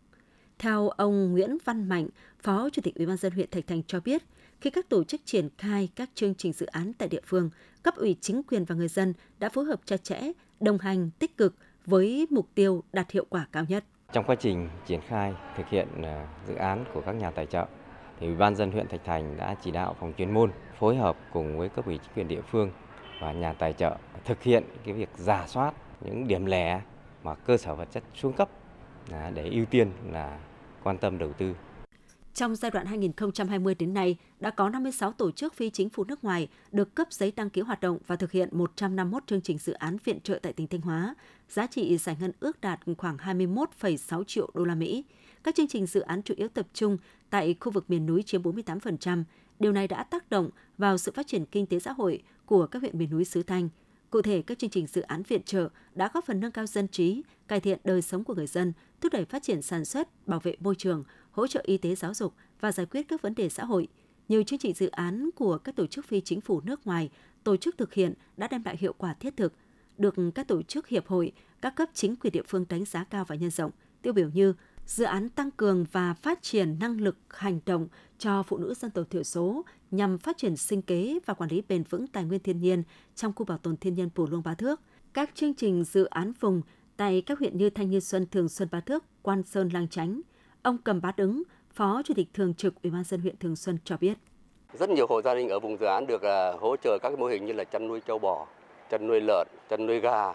Theo 0.62 0.89
ông 0.89 1.32
Nguyễn 1.32 1.58
Văn 1.65 1.89
Mạnh, 1.89 2.08
Phó 2.39 2.69
Chủ 2.69 2.82
tịch 2.82 2.95
Ủy 2.95 3.06
ban 3.06 3.17
dân 3.17 3.34
huyện 3.34 3.50
Thạch 3.52 3.67
Thành 3.67 3.82
cho 3.88 4.00
biết, 4.00 4.21
khi 4.62 4.69
các 4.69 4.89
tổ 4.89 5.04
chức 5.04 5.21
triển 5.26 5.50
khai 5.58 5.89
các 5.95 6.10
chương 6.15 6.36
trình 6.36 6.54
dự 6.54 6.65
án 6.65 6.93
tại 6.93 7.10
địa 7.10 7.21
phương, 7.26 7.50
cấp 7.84 7.95
ủy 7.95 8.15
chính 8.21 8.41
quyền 8.43 8.65
và 8.65 8.76
người 8.76 8.88
dân 8.88 9.13
đã 9.39 9.50
phối 9.50 9.65
hợp 9.65 9.80
chặt 9.86 10.04
chẽ, 10.04 10.21
đồng 10.60 10.78
hành 10.78 11.10
tích 11.19 11.38
cực 11.38 11.56
với 11.86 12.28
mục 12.30 12.47
tiêu 12.56 12.84
đạt 12.93 13.12
hiệu 13.12 13.26
quả 13.30 13.47
cao 13.52 13.65
nhất. 13.69 13.84
Trong 14.13 14.26
quá 14.26 14.36
trình 14.36 14.69
triển 14.86 15.02
khai 15.08 15.34
thực 15.58 15.67
hiện 15.69 15.88
ờ, 16.04 16.26
dự 16.47 16.56
án 16.56 16.86
của 16.93 17.02
các 17.06 17.12
nhà 17.12 17.32
tài 17.32 17.45
trợ, 17.45 17.65
thì 18.19 18.28
Ủy 18.28 18.36
ban 18.36 18.56
dân 18.56 18.71
huyện 18.71 18.88
Thạch 18.88 19.06
Thành 19.06 19.38
đã 19.38 19.56
chỉ 19.63 19.71
đạo 19.71 19.95
phòng 20.00 20.13
chuyên 20.17 20.34
môn 20.34 20.52
phối 20.80 20.95
hợp 20.95 21.17
cùng 21.34 21.58
với 21.58 21.69
cấp 21.69 21.86
ủy 21.86 21.97
chính 21.97 22.13
quyền 22.15 22.28
địa 22.28 22.41
phương 22.41 22.71
và 23.21 23.32
nhà 23.32 23.54
tài 23.54 23.74
trợ 23.74 23.97
thực 24.26 24.43
hiện 24.43 24.63
cái 24.86 24.93
việc 24.93 25.10
giả 25.17 25.47
soát 25.47 25.74
những 26.02 26.28
điểm 26.28 26.45
lẻ 26.45 26.82
mà 27.24 27.36
cơ 27.36 27.58
sở 27.58 27.76
vật 27.76 27.88
chất 27.91 28.04
xuống 28.15 28.34
cấp 28.34 28.50
à, 29.12 29.32
để 29.34 29.50
ưu 29.50 29.65
tiên 29.65 29.91
là 30.12 30.39
quan 30.84 30.98
tâm 30.98 31.17
đầu 31.17 31.34
tư 31.34 31.54
trong 32.34 32.56
giai 32.56 32.72
đoạn 32.72 32.86
2020 32.86 33.76
đến 33.76 33.94
nay, 33.94 34.17
đã 34.39 34.50
có 34.50 34.70
56 34.70 35.12
tổ 35.12 35.32
chức 35.32 35.54
phi 35.54 35.70
chính 35.70 35.89
phủ 35.89 36.04
nước 36.04 36.24
ngoài 36.24 36.48
được 36.72 36.96
cấp 36.96 37.08
giấy 37.12 37.34
đăng 37.36 37.50
ký 37.50 37.62
hoạt 37.62 37.82
động 37.82 37.98
và 38.08 38.15
thực 38.15 38.32
hiện 38.32 38.50
151 38.52 39.28
chương 39.28 39.41
trình 39.41 39.58
dự 39.58 39.74
án 39.74 39.98
viện 40.04 40.20
trợ 40.20 40.39
tại 40.41 40.54
tỉnh 40.54 40.67
Thanh 40.67 40.82
Hóa. 40.82 41.15
Giá 41.50 41.67
trị 41.67 41.98
giải 41.98 42.17
ngân 42.20 42.32
ước 42.39 42.62
đạt 42.62 42.80
khoảng 42.98 43.17
21,6 43.17 44.24
triệu 44.24 44.50
đô 44.54 44.63
la 44.63 44.76
Mỹ. 44.76 45.04
Các 45.44 45.56
chương 45.56 45.67
trình 45.67 45.86
dự 45.86 46.00
án 46.00 46.22
chủ 46.22 46.34
yếu 46.38 46.48
tập 46.48 46.67
trung 46.74 46.98
tại 47.30 47.56
khu 47.60 47.72
vực 47.72 47.89
miền 47.89 48.06
núi 48.06 48.24
chiếm 48.24 48.41
48%. 48.41 49.24
Điều 49.60 49.72
này 49.72 49.88
đã 49.88 50.04
tác 50.04 50.30
động 50.30 50.50
vào 50.78 50.98
sự 50.98 51.12
phát 51.15 51.28
triển 51.28 51.46
kinh 51.46 51.65
tế 51.65 51.80
xã 51.80 51.91
hội 51.91 52.24
của 52.46 52.67
các 52.67 52.80
huyện 52.80 52.98
miền 52.98 53.10
núi 53.10 53.26
xứ 53.26 53.44
Thanh. 53.44 53.70
Cụ 54.12 54.21
thể, 54.21 54.41
các 54.41 54.60
chương 54.60 54.69
trình 54.69 54.88
dự 54.88 55.02
án 55.02 55.24
viện 55.24 55.43
trợ 55.43 55.69
đã 55.95 56.10
góp 56.13 56.26
phần 56.26 56.39
nâng 56.39 56.52
cao 56.52 56.65
dân 56.65 56.88
trí, 56.88 57.24
cải 57.47 57.60
thiện 57.60 57.80
đời 57.84 58.02
sống 58.02 58.24
của 58.24 58.36
người 58.36 58.47
dân, 58.47 58.74
thúc 59.02 59.13
đẩy 59.13 59.26
phát 59.26 59.43
triển 59.43 59.62
sản 59.62 59.86
xuất, 59.86 60.28
bảo 60.28 60.39
vệ 60.39 60.56
môi 60.60 60.76
trường, 60.76 61.04
hỗ 61.32 61.47
trợ 61.47 61.62
y 61.65 61.78
tế 61.78 61.95
giáo 61.95 62.13
dục 62.13 62.34
và 62.60 62.71
giải 62.71 62.86
quyết 62.86 63.08
các 63.08 63.21
vấn 63.21 63.36
đề 63.36 63.50
xã 63.50 63.65
hội. 63.65 63.88
Nhiều 64.28 64.43
chương 64.43 64.60
trình 64.60 64.74
dự 64.74 64.88
án 64.88 65.30
của 65.36 65.58
các 65.58 65.76
tổ 65.76 65.88
chức 65.88 66.06
phi 66.06 66.21
chính 66.21 66.41
phủ 66.41 66.62
nước 66.62 66.88
ngoài 66.88 67.10
tổ 67.43 67.58
chức 67.58 67.78
thực 67.78 67.93
hiện 67.93 68.13
đã 68.38 68.47
đem 68.47 68.63
lại 68.65 68.78
hiệu 68.80 68.93
quả 68.97 69.13
thiết 69.13 69.38
thực, 69.38 69.54
được 69.97 70.15
các 70.36 70.47
tổ 70.47 70.62
chức 70.62 70.88
hiệp 70.88 71.08
hội, 71.08 71.32
các 71.62 71.76
cấp 71.76 71.89
chính 71.93 72.15
quyền 72.15 72.34
địa 72.34 72.43
phương 72.47 72.65
đánh 72.69 72.86
giá 72.86 73.04
cao 73.04 73.26
và 73.26 73.36
nhân 73.36 73.52
rộng. 73.52 73.71
Tiêu 74.02 74.13
biểu 74.13 74.30
như 74.30 74.54
dự 74.86 75.04
án 75.04 75.30
tăng 75.30 75.52
cường 75.52 75.86
và 75.91 76.13
phát 76.13 76.41
triển 76.41 76.80
năng 76.80 77.02
lực 77.02 77.17
hành 77.30 77.60
động 77.65 77.88
cho 78.17 78.44
phụ 78.44 78.58
nữ 78.58 78.74
dân 78.74 78.91
tộc 78.91 79.06
thiểu 79.10 79.24
số 79.24 79.65
nhằm 79.91 80.17
phát 80.17 80.38
triển 80.38 80.58
sinh 80.58 80.82
kế 80.82 81.20
và 81.26 81.34
quản 81.34 81.50
lý 81.50 81.62
bền 81.70 81.84
vững 81.84 82.08
tài 82.08 82.24
nguyên 82.24 82.39
thiên 82.39 82.60
nhiên 82.60 82.84
trong 83.15 83.34
khu 83.36 83.46
bảo 83.46 83.58
tồn 83.58 83.78
thiên 83.78 83.96
nhiên 83.96 84.10
Pù 84.15 84.28
Luông 84.28 84.41
Bá 84.46 84.54
Thước. 84.54 84.82
Các 85.13 85.30
chương 85.36 85.54
trình 85.54 85.84
dự 85.84 86.06
án 86.06 86.34
vùng 86.39 86.62
tại 86.98 87.24
các 87.26 87.39
huyện 87.39 87.58
như 87.58 87.70
Thanh 87.70 87.89
Như 87.89 88.00
Xuân, 88.00 88.26
Thường 88.32 88.50
Xuân 88.50 88.67
Bá 88.72 88.80
Thước, 88.80 89.04
Quan 89.22 89.44
Sơn, 89.44 89.70
Lang 89.74 89.88
Chánh, 89.88 90.22
Ông 90.62 90.78
Cầm 90.78 91.02
Bá 91.02 91.12
Đứng, 91.17 91.44
Phó 91.74 92.02
Chủ 92.06 92.13
tịch 92.13 92.28
Thường 92.34 92.54
trực 92.54 92.82
Ủy 92.84 92.91
ban 92.91 93.04
dân 93.04 93.22
huyện 93.22 93.38
Thường 93.38 93.56
Xuân 93.56 93.78
cho 93.84 93.98
biết. 93.98 94.17
Rất 94.80 94.89
nhiều 94.89 95.08
hộ 95.10 95.22
gia 95.22 95.36
đình 95.36 95.50
ở 95.50 95.60
vùng 95.60 95.78
dự 95.80 95.86
án 95.86 96.08
được 96.08 96.22
à, 96.22 96.52
hỗ 96.60 96.76
trợ 96.84 96.98
các 97.02 97.20
mô 97.20 97.28
hình 97.28 97.46
như 97.46 97.54
là 97.54 97.63
chăn 97.63 97.88
nuôi 97.88 98.02
châu 98.08 98.20
bò, 98.20 98.48
chăn 98.89 99.08
nuôi 99.08 99.22
lợn, 99.22 99.48
chăn 99.70 99.86
nuôi 99.86 100.00
gà 100.00 100.34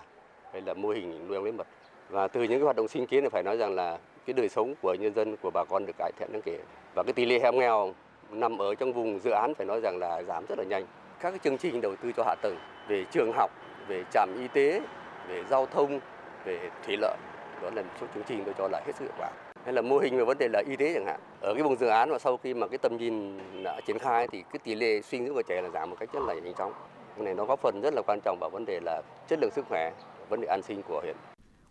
hay 0.52 0.62
là 0.62 0.74
mô 0.74 0.88
hình 0.88 1.28
nuôi 1.28 1.42
lấy 1.42 1.52
mật. 1.52 1.66
Và 2.10 2.28
từ 2.28 2.40
những 2.40 2.50
cái 2.50 2.60
hoạt 2.60 2.76
động 2.76 2.88
sinh 2.88 3.06
kế 3.06 3.20
này 3.20 3.30
phải 3.30 3.42
nói 3.42 3.56
rằng 3.56 3.74
là 3.74 3.98
cái 4.26 4.34
đời 4.34 4.48
sống 4.48 4.74
của 4.82 4.94
nhân 4.94 5.14
dân 5.14 5.36
của 5.42 5.50
bà 5.50 5.64
con 5.64 5.86
được 5.86 5.96
cải 5.98 6.12
thiện 6.18 6.32
đáng 6.32 6.42
kể. 6.42 6.58
Và 6.94 7.02
cái 7.02 7.12
tỷ 7.12 7.24
lệ 7.26 7.40
hộ 7.40 7.52
nghèo 7.52 7.94
nằm 8.30 8.58
ở 8.58 8.74
trong 8.74 8.92
vùng 8.92 9.18
dự 9.18 9.30
án 9.30 9.54
phải 9.54 9.66
nói 9.66 9.80
rằng 9.80 9.98
là 9.98 10.22
giảm 10.22 10.46
rất 10.48 10.58
là 10.58 10.64
nhanh. 10.64 10.86
Các 11.20 11.30
cái 11.30 11.38
chương 11.44 11.58
trình 11.58 11.80
đầu 11.80 11.96
tư 11.96 12.12
cho 12.16 12.24
hạ 12.26 12.34
tầng 12.42 12.56
về 12.88 13.04
trường 13.10 13.32
học, 13.32 13.50
về 13.88 14.02
trạm 14.12 14.28
y 14.40 14.48
tế, 14.48 14.80
về 15.28 15.44
giao 15.50 15.66
thông, 15.66 16.00
về 16.44 16.70
thủy 16.86 16.96
lợi 17.00 17.16
đó 17.62 17.70
là 17.74 17.82
một 17.82 17.88
số 18.00 18.06
chương 18.14 18.24
trình 18.28 18.42
tôi 18.44 18.54
cho 18.58 18.68
là 18.68 18.82
hết 18.86 18.92
sức 18.98 19.04
hiệu 19.04 19.14
quả 19.18 19.30
hay 19.64 19.72
là 19.72 19.82
mô 19.82 19.98
hình 19.98 20.16
về 20.16 20.24
vấn 20.24 20.38
đề 20.38 20.48
là 20.52 20.62
y 20.68 20.76
tế 20.76 20.94
chẳng 20.94 21.06
hạn 21.06 21.20
ở 21.40 21.54
cái 21.54 21.62
vùng 21.62 21.76
dự 21.76 21.86
án 21.86 22.10
mà 22.10 22.18
sau 22.18 22.36
khi 22.36 22.54
mà 22.54 22.66
cái 22.66 22.78
tầm 22.78 22.96
nhìn 22.96 23.38
đã 23.62 23.80
triển 23.86 23.98
khai 23.98 24.28
thì 24.32 24.42
cái 24.52 24.60
tỷ 24.64 24.74
lệ 24.74 25.00
suy 25.02 25.18
dưỡng 25.18 25.34
của 25.34 25.42
trẻ 25.42 25.62
là 25.62 25.68
giảm 25.68 25.90
một 25.90 25.96
cách 26.00 26.08
rất 26.12 26.22
là 26.22 26.34
nhanh 26.34 26.54
chóng 26.54 26.72
cái 27.16 27.24
này 27.24 27.34
nó 27.34 27.44
góp 27.44 27.60
phần 27.60 27.80
rất 27.82 27.94
là 27.94 28.02
quan 28.06 28.20
trọng 28.24 28.38
vào 28.40 28.50
vấn 28.50 28.64
đề 28.64 28.80
là 28.84 29.02
chất 29.28 29.38
lượng 29.42 29.50
sức 29.50 29.64
khỏe 29.68 29.92
vấn 30.28 30.40
đề 30.40 30.48
an 30.48 30.62
sinh 30.62 30.82
của 30.88 31.00
huyện 31.02 31.16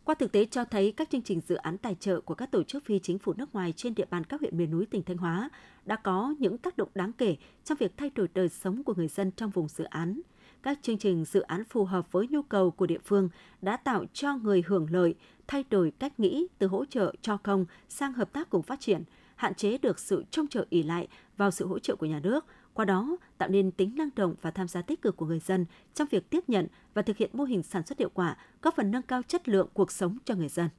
qua 0.06 0.16
thực 0.16 0.32
tế 0.32 0.46
cho 0.46 0.66
thấy 0.66 0.92
các 0.98 1.10
chương 1.10 1.22
trình 1.22 1.42
dự 1.48 1.56
án 1.56 1.78
tài 1.78 1.96
trợ 2.00 2.22
của 2.22 2.36
các 2.36 2.52
tổ 2.52 2.64
chức 2.64 2.86
phi 2.86 3.00
chính 3.00 3.20
phủ 3.20 3.34
nước 3.34 3.56
ngoài 3.56 3.74
trên 3.76 3.96
địa 3.96 4.06
bàn 4.10 4.24
các 4.24 4.40
huyện 4.40 4.58
miền 4.58 4.72
núi 4.72 4.86
tỉnh 4.86 5.04
Thanh 5.04 5.18
Hóa 5.18 5.50
đã 5.86 5.96
có 5.96 6.36
những 6.40 6.58
tác 6.58 6.78
động 6.78 6.90
đáng 6.96 7.12
kể 7.14 7.36
trong 7.64 7.78
việc 7.78 7.98
thay 7.98 8.12
đổi 8.16 8.28
đời 8.34 8.50
sống 8.50 8.84
của 8.84 8.94
người 8.94 9.08
dân 9.08 9.32
trong 9.32 9.50
vùng 9.50 9.68
dự 9.68 9.84
án. 9.84 10.22
Các 10.64 10.80
chương 10.82 10.98
trình 10.98 11.26
dự 11.26 11.42
án 11.42 11.64
phù 11.64 11.86
hợp 11.86 12.12
với 12.12 12.28
nhu 12.28 12.42
cầu 12.42 12.72
của 12.72 12.86
địa 12.86 13.00
phương 13.06 13.30
đã 13.62 13.78
tạo 13.78 14.06
cho 14.14 14.38
người 14.38 14.64
hưởng 14.68 14.88
lợi 14.92 15.16
thay 15.48 15.64
đổi 15.70 15.92
cách 16.00 16.20
nghĩ 16.20 16.48
từ 16.58 16.68
hỗ 16.68 16.86
trợ 16.86 17.14
cho 17.22 17.38
công 17.38 17.66
sang 17.90 18.14
hợp 18.14 18.34
tác 18.34 18.50
cùng 18.50 18.64
phát 18.64 18.80
triển, 18.80 19.04
hạn 19.36 19.56
chế 19.56 19.78
được 19.78 20.00
sự 20.00 20.24
trông 20.32 20.48
chờ 20.48 20.66
ỉ 20.70 20.84
lại 20.84 21.08
vào 21.38 21.52
sự 21.52 21.68
hỗ 21.68 21.80
trợ 21.80 21.96
của 21.96 22.06
nhà 22.06 22.20
nước, 22.20 22.46
qua 22.76 22.86
đó 22.86 23.18
tạo 23.38 23.50
nên 23.50 23.72
tính 23.72 23.96
năng 23.96 24.10
động 24.16 24.36
và 24.42 24.52
tham 24.52 24.68
gia 24.68 24.82
tích 24.82 25.02
cực 25.02 25.18
của 25.18 25.26
người 25.26 25.40
dân 25.40 25.66
trong 25.94 26.08
việc 26.12 26.30
tiếp 26.30 26.44
nhận 26.48 26.68
và 26.94 27.02
thực 27.02 27.18
hiện 27.18 27.30
mô 27.34 27.44
hình 27.44 27.64
sản 27.64 27.86
xuất 27.86 28.00
hiệu 28.00 28.10
quả, 28.14 28.38
góp 28.62 28.76
phần 28.76 28.92
nâng 28.92 29.02
cao 29.02 29.22
chất 29.28 29.50
lượng 29.50 29.68
cuộc 29.74 29.92
sống 29.92 30.18
cho 30.26 30.36
người 30.36 30.50
dân. 30.50 30.70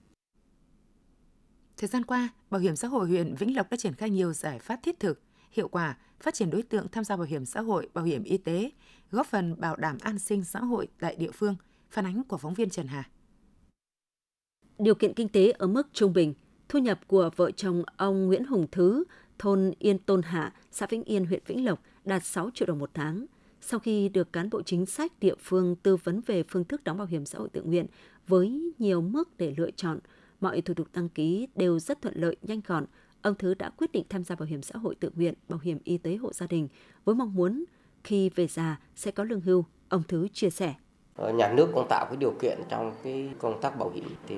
Thời 1.77 1.89
gian 1.89 2.05
qua, 2.05 2.29
Bảo 2.51 2.61
hiểm 2.61 2.77
xã 2.77 2.89
hội 2.89 3.09
huyện 3.09 3.35
Vĩnh 3.35 3.57
Lộc 3.57 3.71
đã 3.71 3.77
triển 3.77 3.95
khai 3.95 4.11
nhiều 4.11 4.33
giải 4.33 4.59
pháp 4.59 4.81
thiết 4.83 5.01
thực, 5.01 5.21
hiệu 5.51 5.69
quả, 5.69 5.97
phát 6.21 6.35
triển 6.35 6.51
đối 6.51 6.63
tượng 6.63 6.89
tham 6.89 7.05
gia 7.05 7.17
bảo 7.17 7.27
hiểm 7.27 7.45
xã 7.45 7.61
hội, 7.61 7.89
bảo 7.95 8.05
hiểm 8.05 8.23
y 8.25 8.37
tế, 8.37 8.71
góp 9.11 9.27
phần 9.27 9.61
bảo 9.61 9.77
đảm 9.77 9.99
an 10.01 10.19
sinh 10.19 10.45
xã 10.45 10.61
hội 10.61 10.89
tại 11.01 11.17
địa 11.17 11.31
phương. 11.31 11.57
Phản 11.91 12.07
ánh 12.07 12.25
của 12.25 12.39
phóng 12.39 12.55
viên 12.55 12.71
Trần 12.71 12.87
Hà 12.87 13.11
điều 14.79 14.95
kiện 14.95 15.15
kinh 15.15 15.29
tế 15.29 15.51
ở 15.51 15.67
mức 15.67 15.89
trung 15.93 16.13
bình, 16.13 16.35
thu 16.69 16.79
nhập 16.79 17.01
của 17.07 17.31
vợ 17.37 17.51
chồng 17.51 17.83
ông 17.97 18.27
Nguyễn 18.27 18.45
Hùng 18.45 18.67
Thứ, 18.73 19.05
thôn 19.39 19.73
Yên 19.79 19.99
Tôn 19.99 20.23
Hạ, 20.23 20.53
xã 20.71 20.87
Vĩnh 20.87 21.05
Yên, 21.05 21.27
huyện 21.27 21.43
Vĩnh 21.47 21.65
Lộc 21.65 21.83
đạt 22.05 22.25
6 22.25 22.51
triệu 22.55 22.67
đồng 22.67 22.79
một 22.79 22.91
tháng. 22.95 23.27
Sau 23.61 23.81
khi 23.81 24.09
được 24.09 24.33
cán 24.33 24.51
bộ 24.51 24.63
chính 24.63 24.87
sách 24.87 25.13
địa 25.21 25.35
phương 25.39 25.77
tư 25.77 25.97
vấn 25.97 26.21
về 26.27 26.43
phương 26.43 26.65
thức 26.65 26.85
đóng 26.85 26.99
bảo 26.99 27.07
hiểm 27.07 27.27
xã 27.27 27.39
hội 27.39 27.49
tự 27.49 27.63
nguyện 27.63 27.87
với 28.27 28.73
nhiều 28.79 29.01
mức 29.01 29.37
để 29.39 29.55
lựa 29.57 29.71
chọn, 29.71 29.99
mọi 30.41 30.61
thủ 30.61 30.75
tục 30.75 30.89
đăng 30.95 31.09
ký 31.09 31.49
đều 31.57 31.79
rất 31.79 32.03
thuận 32.03 32.15
lợi, 32.17 32.37
nhanh 32.43 32.61
gọn. 32.67 32.87
Ông 33.23 33.35
Thứ 33.39 33.55
đã 33.55 33.71
quyết 33.71 33.93
định 33.93 34.05
tham 34.09 34.25
gia 34.25 34.35
bảo 34.35 34.47
hiểm 34.47 34.63
xã 34.63 34.79
hội 34.79 34.95
tự 34.95 35.11
nguyện, 35.17 35.35
bảo 35.49 35.59
hiểm 35.59 35.79
y 35.85 35.99
tế 35.99 36.17
hộ 36.17 36.33
gia 36.33 36.47
đình 36.47 36.69
với 37.05 37.15
mong 37.15 37.35
muốn 37.35 37.65
khi 38.05 38.29
về 38.29 38.47
già 38.47 38.81
sẽ 38.95 39.11
có 39.11 39.25
lương 39.25 39.41
hưu. 39.41 39.65
Ông 39.89 40.03
Thứ 40.09 40.29
chia 40.29 40.51
sẻ. 40.51 40.75
Ờ, 41.17 41.33
nhà 41.33 41.53
nước 41.53 41.69
cũng 41.75 41.87
tạo 41.89 42.07
cái 42.07 42.17
điều 42.17 42.31
kiện 42.41 42.59
trong 42.69 42.95
cái 43.05 43.29
công 43.39 43.61
tác 43.61 43.79
bảo 43.79 43.91
hiểm 43.91 44.09
thì 44.29 44.37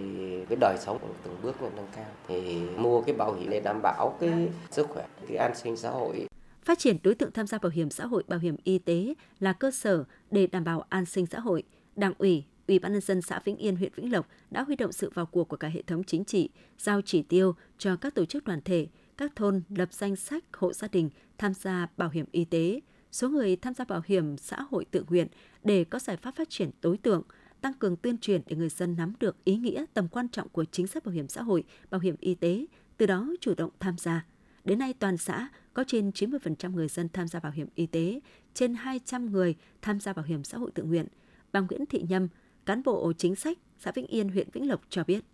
cái 0.49 0.59
đời 0.61 0.77
sống 0.81 0.99
cũng 1.01 1.15
từng 1.25 1.37
bước 1.43 1.63
nâng 1.63 1.89
cao. 1.97 2.07
Thì 2.29 2.61
mua 2.77 3.01
cái 3.01 3.15
bảo 3.15 3.35
hiểm 3.35 3.51
để 3.51 3.61
đảm 3.61 3.81
bảo 3.83 4.17
cái 4.21 4.49
sức 4.71 4.89
khỏe 4.89 5.07
cái 5.29 5.37
an 5.37 5.55
sinh 5.55 5.77
xã 5.77 5.91
hội. 5.91 6.27
Phát 6.65 6.79
triển 6.79 6.97
đối 7.03 7.15
tượng 7.15 7.33
tham 7.33 7.47
gia 7.47 7.59
bảo 7.59 7.71
hiểm 7.71 7.91
xã 7.91 8.07
hội, 8.07 8.25
bảo 8.29 8.39
hiểm 8.39 8.57
y 8.65 8.79
tế 8.79 9.15
là 9.41 9.53
cơ 9.53 9.71
sở 9.71 10.05
để 10.31 10.47
đảm 10.47 10.65
bảo 10.65 10.85
an 10.89 11.07
sinh 11.07 11.27
xã 11.27 11.41
hội. 11.41 11.63
Đảng 11.97 12.13
ủy, 12.19 12.45
Ủy 12.69 12.79
ban 12.79 12.93
nhân 12.93 13.01
dân 13.01 13.23
xã 13.23 13.41
Vĩnh 13.45 13.57
Yên, 13.57 13.77
huyện 13.77 13.93
Vĩnh 13.95 14.13
Lộc 14.13 14.27
đã 14.51 14.63
huy 14.63 14.77
động 14.77 14.93
sự 14.93 15.11
vào 15.15 15.27
cuộc 15.27 15.49
của 15.49 15.57
cả 15.57 15.69
hệ 15.69 15.83
thống 15.83 16.05
chính 16.05 16.25
trị, 16.25 16.51
giao 16.79 17.01
chỉ 17.03 17.23
tiêu 17.23 17.55
cho 17.79 17.97
các 17.97 18.15
tổ 18.15 18.25
chức 18.25 18.45
đoàn 18.45 18.61
thể, 18.65 18.87
các 19.17 19.37
thôn 19.37 19.63
lập 19.69 19.93
danh 19.93 20.17
sách 20.17 20.45
hộ 20.53 20.73
gia 20.73 20.89
đình 20.89 21.11
tham 21.39 21.55
gia 21.55 21.89
bảo 21.97 22.09
hiểm 22.09 22.27
y 22.33 22.45
tế, 22.45 22.81
số 23.13 23.29
người 23.29 23.57
tham 23.57 23.75
gia 23.75 23.85
bảo 23.85 24.03
hiểm 24.07 24.37
xã 24.37 24.57
hội 24.71 24.85
tự 24.85 25.05
nguyện 25.09 25.29
để 25.65 25.85
có 25.85 25.99
giải 25.99 26.17
pháp 26.17 26.37
phát 26.37 26.51
triển 26.51 26.71
đối 26.83 26.97
tượng, 26.97 27.23
tăng 27.61 27.73
cường 27.75 27.97
tuyên 27.97 28.19
truyền 28.19 28.43
để 28.47 28.57
người 28.57 28.69
dân 28.69 28.97
nắm 28.97 29.13
được 29.21 29.45
ý 29.45 29.57
nghĩa 29.57 29.85
tầm 29.95 30.09
quan 30.09 30.29
trọng 30.29 30.49
của 30.49 30.65
chính 30.65 30.87
sách 30.87 31.05
bảo 31.05 31.13
hiểm 31.13 31.29
xã 31.29 31.43
hội, 31.43 31.65
bảo 31.91 32.01
hiểm 32.01 32.17
y 32.21 32.35
tế, 32.35 32.67
từ 32.97 33.07
đó 33.07 33.29
chủ 33.41 33.55
động 33.55 33.71
tham 33.81 33.99
gia. 33.99 34.25
Đến 34.65 34.79
nay 34.79 34.95
toàn 34.99 35.17
xã 35.17 35.49
có 35.75 35.85
trên 35.87 36.11
90% 36.11 36.73
người 36.73 36.89
dân 36.89 37.09
tham 37.13 37.29
gia 37.29 37.41
bảo 37.41 37.53
hiểm 37.53 37.69
y 37.75 37.87
tế, 37.87 38.21
trên 38.55 38.75
200 38.75 39.33
người 39.33 39.55
tham 39.83 40.01
gia 40.01 40.13
bảo 40.13 40.25
hiểm 40.25 40.45
xã 40.45 40.59
hội 40.59 40.71
tự 40.75 40.83
nguyện. 40.83 41.07
Bà 41.53 41.61
Nguyễn 41.61 41.87
Thị 41.87 42.05
Nhâm, 42.09 42.29
cán 42.67 42.83
bộ 42.83 43.13
chính 43.13 43.37
sách 43.37 43.59
xã 43.79 43.93
Vĩnh 43.93 44.07
Yên, 44.07 44.29
huyện 44.29 44.49
Vĩnh 44.53 44.69
Lộc 44.69 44.81
cho 44.91 45.05
biết 45.05 45.25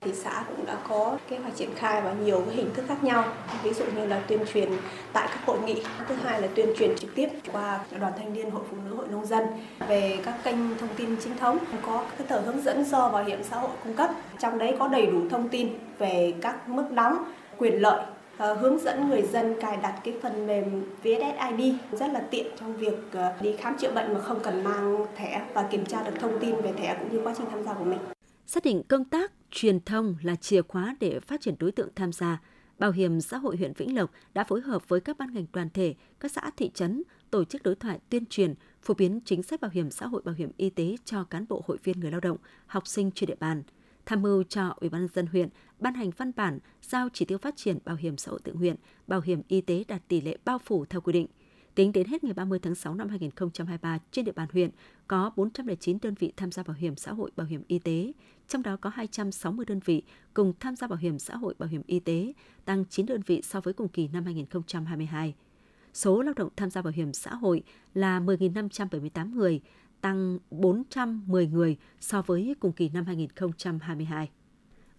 thì 0.00 0.12
xã 0.14 0.44
cũng 0.56 0.66
đã 0.66 0.78
có 0.88 1.18
kế 1.28 1.38
hoạch 1.38 1.56
triển 1.56 1.70
khai 1.76 2.02
và 2.02 2.12
nhiều 2.12 2.42
cái 2.46 2.54
hình 2.54 2.74
thức 2.74 2.84
khác 2.88 3.04
nhau. 3.04 3.24
Ví 3.62 3.72
dụ 3.72 3.84
như 3.96 4.06
là 4.06 4.22
tuyên 4.28 4.40
truyền 4.52 4.68
tại 5.12 5.28
các 5.30 5.46
hội 5.46 5.58
nghị. 5.60 5.82
Thứ 6.08 6.14
hai 6.14 6.42
là 6.42 6.48
tuyên 6.54 6.68
truyền 6.78 6.96
trực 6.96 7.14
tiếp 7.14 7.28
qua 7.52 7.80
đoàn 8.00 8.12
thanh 8.18 8.32
niên 8.32 8.50
hội 8.50 8.62
phụ 8.70 8.76
nữ 8.84 8.96
hội 8.96 9.08
nông 9.08 9.26
dân 9.26 9.44
về 9.88 10.18
các 10.24 10.34
kênh 10.44 10.78
thông 10.78 10.88
tin 10.96 11.16
chính 11.24 11.36
thống, 11.36 11.58
có 11.86 12.04
cái 12.18 12.26
tờ 12.26 12.40
hướng 12.40 12.62
dẫn 12.62 12.84
do 12.84 13.08
bảo 13.08 13.24
hiểm 13.24 13.42
xã 13.42 13.56
hội 13.56 13.70
cung 13.84 13.94
cấp. 13.94 14.10
Trong 14.38 14.58
đấy 14.58 14.76
có 14.78 14.88
đầy 14.88 15.06
đủ 15.06 15.20
thông 15.30 15.48
tin 15.48 15.68
về 15.98 16.34
các 16.40 16.68
mức 16.68 16.84
đóng, 16.90 17.24
quyền 17.58 17.82
lợi 17.82 18.02
ờ, 18.36 18.54
hướng 18.54 18.78
dẫn 18.78 19.08
người 19.08 19.22
dân 19.22 19.60
cài 19.60 19.76
đặt 19.76 19.94
cái 20.04 20.14
phần 20.22 20.46
mềm 20.46 20.82
VSSID 21.02 21.74
rất 21.92 22.12
là 22.12 22.20
tiện 22.30 22.46
trong 22.60 22.76
việc 22.76 22.98
ờ, 23.12 23.32
đi 23.40 23.56
khám 23.56 23.76
chữa 23.78 23.90
bệnh 23.90 24.14
mà 24.14 24.20
không 24.20 24.40
cần 24.40 24.64
mang 24.64 25.06
thẻ 25.16 25.42
và 25.54 25.62
kiểm 25.62 25.86
tra 25.86 26.02
được 26.02 26.12
thông 26.20 26.38
tin 26.40 26.60
về 26.60 26.72
thẻ 26.72 26.96
cũng 26.98 27.12
như 27.12 27.20
quá 27.24 27.34
trình 27.38 27.46
tham 27.50 27.64
gia 27.64 27.72
của 27.74 27.84
mình. 27.84 27.98
Xác 28.52 28.62
định 28.62 28.82
công 28.88 29.04
tác 29.04 29.32
truyền 29.50 29.80
thông 29.80 30.16
là 30.22 30.36
chìa 30.36 30.62
khóa 30.62 30.96
để 31.00 31.20
phát 31.20 31.40
triển 31.40 31.54
đối 31.58 31.72
tượng 31.72 31.88
tham 31.94 32.12
gia, 32.12 32.40
Bảo 32.78 32.90
hiểm 32.92 33.20
xã 33.20 33.38
hội 33.38 33.56
huyện 33.56 33.72
Vĩnh 33.72 33.96
Lộc 33.96 34.10
đã 34.34 34.44
phối 34.44 34.60
hợp 34.60 34.88
với 34.88 35.00
các 35.00 35.18
ban 35.18 35.34
ngành 35.34 35.46
đoàn 35.52 35.68
thể, 35.74 35.94
các 36.20 36.32
xã 36.32 36.50
thị 36.56 36.70
trấn 36.74 37.02
tổ 37.30 37.44
chức 37.44 37.62
đối 37.62 37.74
thoại 37.74 37.98
tuyên 38.08 38.26
truyền, 38.26 38.54
phổ 38.82 38.94
biến 38.94 39.20
chính 39.24 39.42
sách 39.42 39.60
bảo 39.60 39.70
hiểm 39.74 39.90
xã 39.90 40.06
hội 40.06 40.22
bảo 40.24 40.34
hiểm 40.34 40.50
y 40.56 40.70
tế 40.70 40.96
cho 41.04 41.24
cán 41.24 41.44
bộ 41.48 41.62
hội 41.66 41.78
viên 41.84 42.00
người 42.00 42.10
lao 42.10 42.20
động, 42.20 42.36
học 42.66 42.86
sinh 42.86 43.10
trên 43.14 43.26
địa 43.26 43.36
bàn– 43.40 43.62
tham 44.06 44.22
mưu 44.22 44.42
cho 44.42 44.74
Ủy 44.80 44.90
ban 44.90 45.00
nhân 45.00 45.10
dân 45.14 45.26
huyện 45.26 45.48
ban 45.78 45.94
hành 45.94 46.10
văn 46.16 46.32
bản 46.36 46.58
giao 46.82 47.08
chỉ 47.12 47.24
tiêu 47.24 47.38
phát 47.38 47.56
triển 47.56 47.78
bảo 47.84 47.96
hiểm 47.96 48.16
xã 48.16 48.30
hội 48.30 48.40
tự 48.44 48.52
nguyện, 48.52 48.76
bảo 49.06 49.20
hiểm 49.20 49.42
y 49.48 49.60
tế 49.60 49.84
đạt 49.88 50.08
tỷ 50.08 50.20
lệ 50.20 50.36
bao 50.44 50.58
phủ 50.58 50.84
theo 50.84 51.00
quy 51.00 51.12
định. 51.12 51.26
Tính 51.80 51.92
đến 51.92 52.06
hết 52.06 52.24
ngày 52.24 52.34
30 52.34 52.58
tháng 52.58 52.74
6 52.74 52.94
năm 52.94 53.08
2023, 53.08 53.98
trên 54.10 54.24
địa 54.24 54.32
bàn 54.32 54.48
huyện 54.52 54.70
có 55.08 55.30
409 55.36 55.98
đơn 56.02 56.14
vị 56.18 56.32
tham 56.36 56.52
gia 56.52 56.62
bảo 56.62 56.76
hiểm 56.76 56.96
xã 56.96 57.12
hội 57.12 57.30
bảo 57.36 57.46
hiểm 57.46 57.62
y 57.68 57.78
tế, 57.78 58.12
trong 58.48 58.62
đó 58.62 58.76
có 58.76 58.90
260 58.90 59.66
đơn 59.66 59.80
vị 59.84 60.02
cùng 60.34 60.52
tham 60.60 60.76
gia 60.76 60.86
bảo 60.86 60.98
hiểm 60.98 61.18
xã 61.18 61.36
hội 61.36 61.54
bảo 61.58 61.68
hiểm 61.68 61.82
y 61.86 62.00
tế, 62.00 62.32
tăng 62.64 62.84
9 62.90 63.06
đơn 63.06 63.20
vị 63.26 63.42
so 63.42 63.60
với 63.60 63.74
cùng 63.74 63.88
kỳ 63.88 64.08
năm 64.08 64.24
2022. 64.24 65.34
Số 65.94 66.22
lao 66.22 66.34
động 66.36 66.48
tham 66.56 66.70
gia 66.70 66.82
bảo 66.82 66.92
hiểm 66.96 67.12
xã 67.12 67.34
hội 67.34 67.62
là 67.94 68.20
10.578 68.20 69.34
người, 69.34 69.60
tăng 70.00 70.38
410 70.50 71.46
người 71.46 71.76
so 72.00 72.22
với 72.22 72.54
cùng 72.60 72.72
kỳ 72.72 72.88
năm 72.88 73.04
2022. 73.06 74.30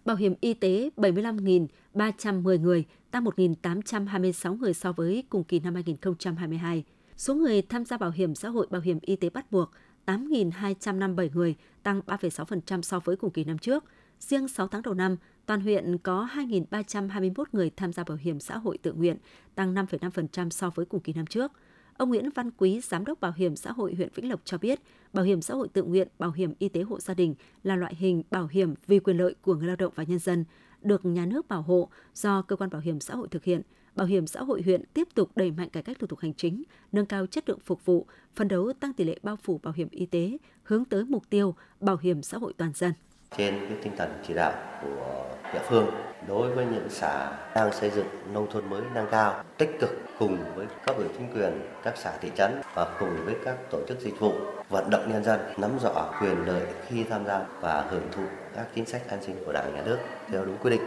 Bảo 0.04 0.16
hiểm 0.16 0.34
y 0.40 0.54
tế 0.54 0.90
75.310 0.96 2.60
người, 2.60 2.84
tăng 3.10 3.24
1.826 3.24 4.56
người 4.56 4.74
so 4.74 4.92
với 4.92 5.24
cùng 5.28 5.44
kỳ 5.44 5.60
năm 5.60 5.74
2022. 5.74 6.84
Số 7.16 7.34
người 7.34 7.62
tham 7.62 7.84
gia 7.84 7.96
bảo 7.96 8.10
hiểm 8.10 8.34
xã 8.34 8.48
hội 8.48 8.66
bảo 8.70 8.80
hiểm 8.80 8.98
y 9.02 9.16
tế 9.16 9.30
bắt 9.30 9.52
buộc 9.52 9.70
8.257 10.06 11.28
người, 11.34 11.56
tăng 11.82 12.00
3,6% 12.06 12.82
so 12.82 13.00
với 13.00 13.16
cùng 13.16 13.30
kỳ 13.30 13.44
năm 13.44 13.58
trước. 13.58 13.84
Riêng 14.20 14.48
6 14.48 14.68
tháng 14.68 14.82
đầu 14.82 14.94
năm, 14.94 15.16
toàn 15.46 15.60
huyện 15.60 15.98
có 15.98 16.28
2.321 16.34 17.44
người 17.52 17.70
tham 17.70 17.92
gia 17.92 18.04
bảo 18.04 18.18
hiểm 18.20 18.40
xã 18.40 18.58
hội 18.58 18.78
tự 18.78 18.92
nguyện, 18.92 19.16
tăng 19.54 19.74
5,5% 19.74 20.50
so 20.50 20.70
với 20.70 20.86
cùng 20.86 21.00
kỳ 21.00 21.12
năm 21.12 21.26
trước. 21.26 21.52
Ông 21.96 22.08
Nguyễn 22.08 22.30
Văn 22.34 22.50
Quý, 22.50 22.80
Giám 22.80 23.04
đốc 23.04 23.20
Bảo 23.20 23.32
hiểm 23.36 23.56
xã 23.56 23.72
hội 23.72 23.94
huyện 23.94 24.08
Vĩnh 24.14 24.30
Lộc 24.30 24.40
cho 24.44 24.58
biết, 24.58 24.80
bảo 25.12 25.24
hiểm 25.24 25.42
xã 25.42 25.54
hội 25.54 25.68
tự 25.68 25.82
nguyện, 25.82 26.08
bảo 26.18 26.30
hiểm 26.30 26.54
y 26.58 26.68
tế 26.68 26.82
hộ 26.82 27.00
gia 27.00 27.14
đình 27.14 27.34
là 27.62 27.76
loại 27.76 27.94
hình 27.94 28.22
bảo 28.30 28.46
hiểm 28.46 28.74
vì 28.86 28.98
quyền 28.98 29.16
lợi 29.16 29.34
của 29.42 29.54
người 29.54 29.66
lao 29.66 29.76
động 29.76 29.92
và 29.96 30.04
nhân 30.04 30.18
dân, 30.18 30.44
được 30.80 31.04
nhà 31.04 31.26
nước 31.26 31.48
bảo 31.48 31.62
hộ 31.62 31.88
do 32.14 32.42
cơ 32.42 32.56
quan 32.56 32.70
bảo 32.70 32.80
hiểm 32.80 33.00
xã 33.00 33.14
hội 33.14 33.28
thực 33.28 33.44
hiện. 33.44 33.62
Bảo 33.94 34.06
hiểm 34.06 34.26
xã 34.26 34.42
hội 34.42 34.62
huyện 34.62 34.84
tiếp 34.94 35.08
tục 35.14 35.30
đẩy 35.36 35.50
mạnh 35.50 35.70
cải 35.70 35.82
cách 35.82 35.98
thủ 35.98 36.06
tục 36.06 36.18
hành 36.18 36.34
chính, 36.34 36.62
nâng 36.92 37.06
cao 37.06 37.26
chất 37.26 37.48
lượng 37.48 37.60
phục 37.64 37.84
vụ, 37.84 38.06
phấn 38.36 38.48
đấu 38.48 38.72
tăng 38.80 38.92
tỷ 38.92 39.04
lệ 39.04 39.18
bao 39.22 39.36
phủ 39.36 39.60
bảo 39.62 39.74
hiểm 39.76 39.88
y 39.90 40.06
tế, 40.06 40.38
hướng 40.62 40.84
tới 40.84 41.04
mục 41.04 41.30
tiêu 41.30 41.54
bảo 41.80 41.96
hiểm 41.96 42.22
xã 42.22 42.38
hội 42.38 42.52
toàn 42.56 42.72
dân. 42.74 42.92
Trên 43.36 43.54
cái 43.68 43.78
tinh 43.82 43.92
thần 43.96 44.10
chỉ 44.28 44.34
đạo 44.34 44.52
của 44.82 45.28
địa 45.52 45.62
phương 45.68 45.86
đối 46.28 46.54
với 46.54 46.66
những 46.66 46.86
xã 46.88 47.38
đang 47.54 47.72
xây 47.72 47.90
dựng 47.90 48.06
nông 48.32 48.50
thôn 48.50 48.70
mới 48.70 48.82
nâng 48.94 49.06
cao 49.10 49.44
tích 49.58 49.70
cực 49.80 49.90
cùng 50.22 50.38
với 50.54 50.66
các 50.86 50.96
ủy 50.96 51.06
chính 51.18 51.28
quyền 51.34 51.52
các 51.82 51.94
xã 51.96 52.18
thị 52.20 52.30
trấn 52.36 52.50
và 52.74 52.96
cùng 53.00 53.24
với 53.24 53.34
các 53.44 53.56
tổ 53.70 53.78
chức 53.88 54.00
dịch 54.00 54.20
vụ 54.20 54.32
vận 54.68 54.90
động 54.90 55.10
nhân 55.12 55.24
dân 55.24 55.40
nắm 55.56 55.70
rõ 55.82 56.14
quyền 56.20 56.46
lợi 56.46 56.66
khi 56.88 57.04
tham 57.04 57.26
gia 57.26 57.46
và 57.60 57.86
hưởng 57.90 58.08
thụ 58.12 58.22
các 58.54 58.66
chính 58.74 58.86
sách 58.86 59.08
an 59.08 59.18
sinh 59.22 59.36
của 59.46 59.52
đảng 59.52 59.74
nhà 59.74 59.82
nước 59.86 59.98
theo 60.28 60.44
đúng 60.44 60.56
quy 60.62 60.70
định 60.70 60.80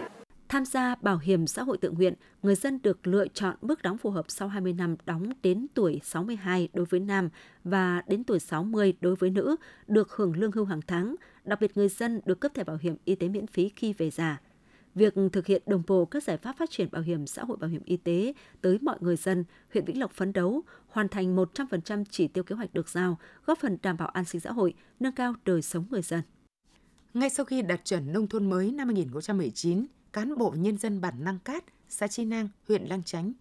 Tham 0.49 0.65
gia 0.65 0.95
bảo 0.95 1.17
hiểm 1.17 1.47
xã 1.47 1.63
hội 1.63 1.77
tự 1.77 1.91
nguyện, 1.91 2.13
người 2.43 2.55
dân 2.55 2.79
được 2.83 3.07
lựa 3.07 3.27
chọn 3.27 3.55
mức 3.61 3.81
đóng 3.81 3.97
phù 3.97 4.09
hợp 4.09 4.25
sau 4.27 4.47
20 4.47 4.73
năm 4.73 4.95
đóng 5.05 5.29
đến 5.43 5.67
tuổi 5.73 5.99
62 6.03 6.69
đối 6.73 6.85
với 6.85 6.99
nam 6.99 7.29
và 7.63 8.01
đến 8.07 8.23
tuổi 8.23 8.39
60 8.39 8.93
đối 9.01 9.15
với 9.15 9.29
nữ, 9.29 9.55
được 9.87 10.11
hưởng 10.11 10.35
lương 10.35 10.51
hưu 10.51 10.65
hàng 10.65 10.81
tháng. 10.87 11.15
Đặc 11.43 11.61
biệt 11.61 11.77
người 11.77 11.89
dân 11.89 12.21
được 12.25 12.39
cấp 12.39 12.51
thẻ 12.55 12.63
bảo 12.63 12.77
hiểm 12.81 12.95
y 13.05 13.15
tế 13.15 13.27
miễn 13.27 13.47
phí 13.47 13.69
khi 13.75 13.93
về 13.93 14.09
già. 14.09 14.37
Việc 14.95 15.13
thực 15.31 15.45
hiện 15.45 15.61
đồng 15.65 15.83
bộ 15.87 16.05
các 16.05 16.23
giải 16.23 16.37
pháp 16.37 16.57
phát 16.57 16.69
triển 16.69 16.91
bảo 16.91 17.01
hiểm 17.01 17.27
xã 17.27 17.43
hội 17.43 17.57
bảo 17.57 17.69
hiểm 17.69 17.81
y 17.85 17.97
tế 17.97 18.33
tới 18.61 18.79
mọi 18.81 18.97
người 18.99 19.15
dân, 19.15 19.43
huyện 19.73 19.85
Vĩnh 19.85 19.99
Lộc 19.99 20.11
phấn 20.11 20.33
đấu 20.33 20.61
hoàn 20.87 21.09
thành 21.09 21.35
100% 21.35 22.03
chỉ 22.09 22.27
tiêu 22.27 22.43
kế 22.43 22.55
hoạch 22.55 22.73
được 22.73 22.89
giao, 22.89 23.17
góp 23.45 23.59
phần 23.59 23.77
đảm 23.81 23.97
bảo 23.97 24.07
an 24.07 24.25
sinh 24.25 24.41
xã 24.41 24.51
hội, 24.51 24.73
nâng 24.99 25.15
cao 25.15 25.33
đời 25.45 25.61
sống 25.61 25.85
người 25.89 26.01
dân. 26.01 26.21
Ngay 27.13 27.29
sau 27.29 27.45
khi 27.45 27.61
đạt 27.61 27.85
chuẩn 27.85 28.13
nông 28.13 28.27
thôn 28.27 28.49
mới 28.49 28.71
năm 28.71 28.87
2019, 28.87 29.85
cán 30.13 30.37
bộ 30.37 30.53
nhân 30.57 30.77
dân 30.77 31.01
bản 31.01 31.23
Năng 31.23 31.39
Cát, 31.39 31.63
xã 31.89 32.07
Chi 32.07 32.25
Nang, 32.25 32.49
huyện 32.67 32.83
Lang 32.85 33.03
Chánh 33.03 33.33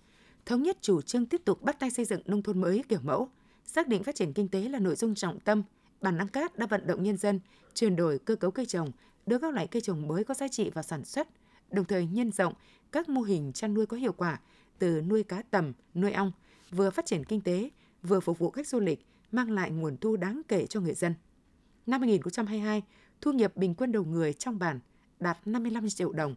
thống 0.47 0.63
nhất 0.63 0.79
chủ 0.81 1.03
trương 1.03 1.27
tiếp 1.27 1.41
tục 1.45 1.63
bắt 1.63 1.81
tay 1.81 1.91
xây 1.91 2.05
dựng 2.05 2.21
nông 2.25 2.43
thôn 2.43 2.61
mới 2.61 2.85
kiểu 2.89 3.01
mẫu, 3.03 3.29
xác 3.65 3.89
định 3.89 4.03
phát 4.03 4.15
triển 4.15 4.33
kinh 4.33 4.49
tế 4.49 4.69
là 4.69 4.79
nội 4.79 4.97
dung 4.97 5.15
trọng 5.15 5.41
tâm. 5.41 5.63
Bản 6.01 6.17
Năng 6.17 6.29
Cát 6.29 6.59
đã 6.59 6.67
vận 6.67 6.87
động 6.87 7.03
nhân 7.03 7.17
dân 7.17 7.41
chuyển 7.75 7.97
đổi 7.97 8.19
cơ 8.19 8.37
cấu 8.37 8.51
cây 8.51 8.67
trồng, 8.67 8.91
đưa 9.27 9.39
các 9.39 9.55
loại 9.55 9.67
cây 9.67 9.83
trồng 9.83 10.09
mới 10.09 10.25
có 10.25 10.35
giá 10.35 10.49
trị 10.49 10.71
vào 10.71 10.83
sản 10.83 11.05
xuất, 11.05 11.29
đồng 11.71 11.85
thời 11.85 12.07
nhân 12.07 12.33
rộng 12.33 12.55
các 12.95 13.09
mô 13.09 13.21
hình 13.21 13.53
chăn 13.53 13.75
nuôi 13.75 13.87
có 13.87 13.97
hiệu 13.97 14.13
quả 14.13 14.41
từ 14.79 15.01
nuôi 15.01 15.23
cá 15.23 15.43
tầm, 15.43 15.73
nuôi 15.95 16.13
ong, 16.13 16.33
vừa 16.71 16.91
phát 16.91 17.07
triển 17.07 17.25
kinh 17.25 17.41
tế, 17.41 17.71
vừa 18.03 18.21
phục 18.21 18.39
vụ 18.39 18.51
khách 18.51 18.67
du 18.67 18.81
lịch, 18.81 19.07
mang 19.33 19.51
lại 19.51 19.71
nguồn 19.71 19.97
thu 19.97 20.17
đáng 20.17 20.43
kể 20.49 20.67
cho 20.67 20.81
người 20.81 20.95
dân. 20.95 21.15
Năm 21.87 22.01
2022, 22.01 22.83
thu 23.21 23.33
nhập 23.33 23.57
bình 23.57 23.75
quân 23.75 23.93
đầu 23.93 24.05
người 24.05 24.33
trong 24.33 24.59
bản 24.59 24.81
đạt 25.21 25.39
55 25.45 25.89
triệu 25.89 26.13
đồng. 26.13 26.35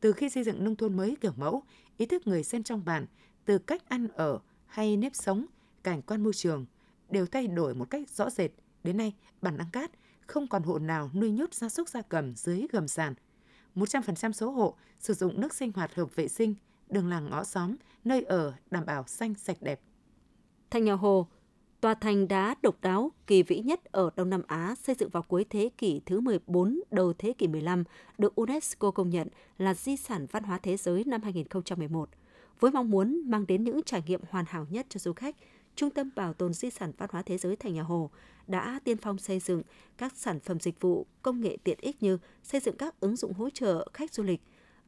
Từ 0.00 0.12
khi 0.12 0.30
xây 0.30 0.44
dựng 0.44 0.64
nông 0.64 0.76
thôn 0.76 0.96
mới 0.96 1.16
kiểu 1.20 1.32
mẫu, 1.36 1.62
ý 1.96 2.06
thức 2.06 2.26
người 2.26 2.42
dân 2.42 2.62
trong 2.62 2.84
bản 2.84 3.06
từ 3.44 3.58
cách 3.58 3.88
ăn 3.88 4.08
ở 4.08 4.38
hay 4.66 4.96
nếp 4.96 5.14
sống, 5.14 5.46
cảnh 5.82 6.02
quan 6.02 6.22
môi 6.22 6.32
trường 6.32 6.66
đều 7.10 7.26
thay 7.26 7.46
đổi 7.46 7.74
một 7.74 7.90
cách 7.90 8.10
rõ 8.10 8.30
rệt. 8.30 8.50
Đến 8.84 8.96
nay, 8.96 9.14
bản 9.42 9.58
Đăng 9.58 9.70
Cát 9.72 9.90
không 10.26 10.46
còn 10.46 10.62
hộ 10.62 10.78
nào 10.78 11.10
nuôi 11.14 11.30
nhốt 11.30 11.54
gia 11.54 11.68
súc 11.68 11.88
gia 11.88 12.02
cầm 12.02 12.34
dưới 12.36 12.66
gầm 12.72 12.88
sàn– 12.88 13.14
100% 13.76 14.32
số 14.32 14.50
hộ 14.50 14.74
sử 14.98 15.14
dụng 15.14 15.40
nước 15.40 15.54
sinh 15.54 15.72
hoạt 15.74 15.94
hợp 15.94 16.16
vệ 16.16 16.28
sinh, 16.28 16.54
đường 16.88 17.08
làng 17.08 17.30
ngõ 17.30 17.44
xóm, 17.44 17.76
nơi 18.04 18.22
ở 18.22 18.52
đảm 18.70 18.86
bảo 18.86 19.04
xanh 19.06 19.34
sạch 19.34 19.62
đẹp. 19.62 19.80
Thành 20.70 20.84
nhà 20.84 20.92
Hồ, 20.92 21.26
tòa 21.80 21.94
thành 21.94 22.28
đá 22.28 22.54
độc 22.62 22.80
đáo, 22.80 23.12
kỳ 23.26 23.42
vĩ 23.42 23.60
nhất 23.60 23.84
ở 23.84 24.10
Đông 24.16 24.30
Nam 24.30 24.42
Á 24.46 24.74
xây 24.82 24.94
dựng 24.98 25.10
vào 25.10 25.22
cuối 25.22 25.44
thế 25.50 25.70
kỷ 25.78 26.00
thứ 26.06 26.20
14, 26.20 26.80
đầu 26.90 27.12
thế 27.12 27.32
kỷ 27.32 27.48
15, 27.48 27.84
được 28.18 28.34
UNESCO 28.34 28.90
công 28.90 29.10
nhận 29.10 29.28
là 29.58 29.74
di 29.74 29.96
sản 29.96 30.26
văn 30.30 30.42
hóa 30.42 30.58
thế 30.58 30.76
giới 30.76 31.04
năm 31.04 31.22
2011. 31.22 32.08
Với 32.60 32.70
mong 32.70 32.90
muốn 32.90 33.22
mang 33.26 33.46
đến 33.46 33.64
những 33.64 33.82
trải 33.82 34.02
nghiệm 34.06 34.20
hoàn 34.30 34.44
hảo 34.48 34.66
nhất 34.70 34.86
cho 34.88 34.98
du 34.98 35.12
khách, 35.12 35.36
Trung 35.80 35.90
tâm 35.90 36.10
Bảo 36.16 36.32
tồn 36.32 36.52
Di 36.52 36.70
sản 36.70 36.92
Văn 36.98 37.08
hóa 37.12 37.22
Thế 37.22 37.38
giới 37.38 37.56
Thành 37.56 37.74
Nhà 37.74 37.82
Hồ 37.82 38.10
đã 38.46 38.80
tiên 38.84 38.96
phong 38.96 39.18
xây 39.18 39.40
dựng 39.40 39.62
các 39.98 40.12
sản 40.16 40.40
phẩm 40.40 40.60
dịch 40.60 40.80
vụ 40.80 41.06
công 41.22 41.40
nghệ 41.40 41.56
tiện 41.64 41.78
ích 41.80 42.02
như 42.02 42.18
xây 42.42 42.60
dựng 42.60 42.76
các 42.76 43.00
ứng 43.00 43.16
dụng 43.16 43.32
hỗ 43.32 43.50
trợ 43.50 43.88
khách 43.94 44.14
du 44.14 44.22
lịch, 44.22 44.40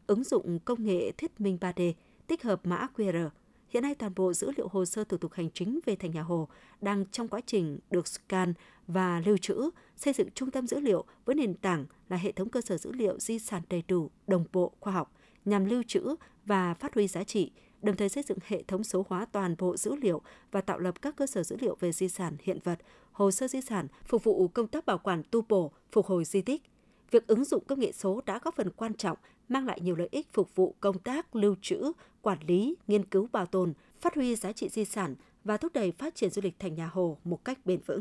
ứng 0.07 0.25
dụng 0.25 0.59
công 0.65 0.85
nghệ 0.85 1.13
thuyết 1.13 1.41
minh 1.41 1.59
3D, 1.61 1.93
tích 2.27 2.43
hợp 2.43 2.61
mã 2.65 2.87
QR. 2.97 3.29
Hiện 3.69 3.83
nay 3.83 3.95
toàn 3.95 4.13
bộ 4.17 4.33
dữ 4.33 4.51
liệu 4.57 4.69
hồ 4.69 4.85
sơ 4.85 5.05
thủ 5.05 5.17
tục 5.17 5.33
hành 5.33 5.51
chính 5.51 5.81
về 5.87 5.97
Thành 5.97 6.11
Nhà 6.11 6.23
Hồ 6.23 6.49
đang 6.81 7.07
trong 7.07 7.29
quá 7.29 7.41
trình 7.47 7.79
được 7.91 8.09
scan 8.09 8.55
và 8.87 9.23
lưu 9.27 9.37
trữ, 9.37 9.71
xây 9.97 10.13
dựng 10.13 10.29
trung 10.35 10.51
tâm 10.51 10.67
dữ 10.67 10.81
liệu 10.81 11.05
với 11.25 11.35
nền 11.35 11.55
tảng 11.55 11.87
là 12.09 12.17
hệ 12.17 12.33
thống 12.33 12.49
cơ 12.49 12.61
sở 12.61 12.79
dữ 12.79 12.93
liệu 12.93 13.19
di 13.19 13.39
sản 13.39 13.63
đầy 13.69 13.83
đủ, 13.89 14.11
đồng 14.27 14.45
bộ, 14.53 14.73
khoa 14.81 14.93
học 14.93 15.13
nhằm 15.45 15.65
lưu 15.65 15.83
trữ 15.87 16.15
và 16.47 16.75
phát 16.75 16.95
huy 16.95 17.09
giá 17.09 17.25
trị, 17.25 17.51
đồng 17.83 17.97
thời 17.97 18.09
xây 18.09 18.23
dựng 18.23 18.39
hệ 18.47 18.63
thống 18.63 18.85
số 18.85 19.07
hóa 19.09 19.27
toàn 19.33 19.55
bộ 19.59 19.77
dữ 19.77 19.95
liệu 19.95 20.21
và 20.51 20.61
tạo 20.61 20.79
lập 20.79 21.03
các 21.03 21.17
cơ 21.17 21.27
sở 21.27 21.43
dữ 21.43 21.57
liệu 21.61 21.77
về 21.81 21.93
di 21.93 22.09
sản 22.09 22.37
hiện 22.43 22.59
vật, 22.65 22.79
hồ 23.13 23.31
sơ 23.31 23.49
di 23.49 23.61
sản 23.61 23.87
phục 24.05 24.25
vụ 24.25 24.49
công 24.49 24.67
tác 24.67 24.87
bảo 24.87 24.99
quản 24.99 25.23
tu 25.31 25.43
bổ, 25.49 25.73
phục 25.93 26.07
hồi 26.07 26.25
di 26.25 26.43
tích. 26.43 26.63
Việc 27.11 27.27
ứng 27.27 27.45
dụng 27.45 27.65
công 27.65 27.81
nghệ 27.81 27.93
số 27.93 28.21
đã 28.27 28.41
góp 28.43 28.57
phần 28.57 28.71
quan 28.71 28.95
trọng 28.95 29.19
mang 29.49 29.67
lại 29.67 29.81
nhiều 29.81 29.97
lợi 29.97 30.09
ích 30.11 30.33
phục 30.33 30.55
vụ 30.55 30.75
công 30.81 30.99
tác 30.99 31.37
lưu 31.37 31.57
trữ, 31.63 31.93
quản 32.23 32.39
lý, 32.47 32.75
nghiên 32.87 33.05
cứu 33.05 33.29
bảo 33.33 33.47
tồn, 33.47 33.73
phát 34.01 34.15
huy 34.15 34.37
giá 34.37 34.53
trị 34.53 34.69
di 34.69 34.85
sản 34.85 35.15
và 35.45 35.57
thúc 35.57 35.73
đẩy 35.73 35.93
phát 35.93 36.15
triển 36.15 36.31
du 36.31 36.43
lịch 36.43 36.59
thành 36.59 36.75
nhà 36.75 36.91
Hồ 36.93 37.19
một 37.25 37.45
cách 37.45 37.59
bền 37.65 37.81
vững. 37.87 38.01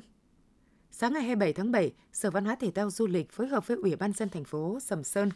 Sáng 0.91 1.13
ngày 1.13 1.21
27 1.21 1.53
tháng 1.53 1.71
7, 1.71 1.93
Sở 2.13 2.31
Văn 2.31 2.45
hóa 2.45 2.55
Thể 2.55 2.71
thao 2.71 2.89
Du 2.89 3.07
lịch 3.07 3.31
phối 3.31 3.47
hợp 3.47 3.67
với 3.67 3.77
Ủy 3.77 3.95
ban 3.95 4.13
dân 4.13 4.29
thành 4.29 4.43
phố 4.43 4.79
Sầm 4.79 5.03
Sơn 5.03 5.29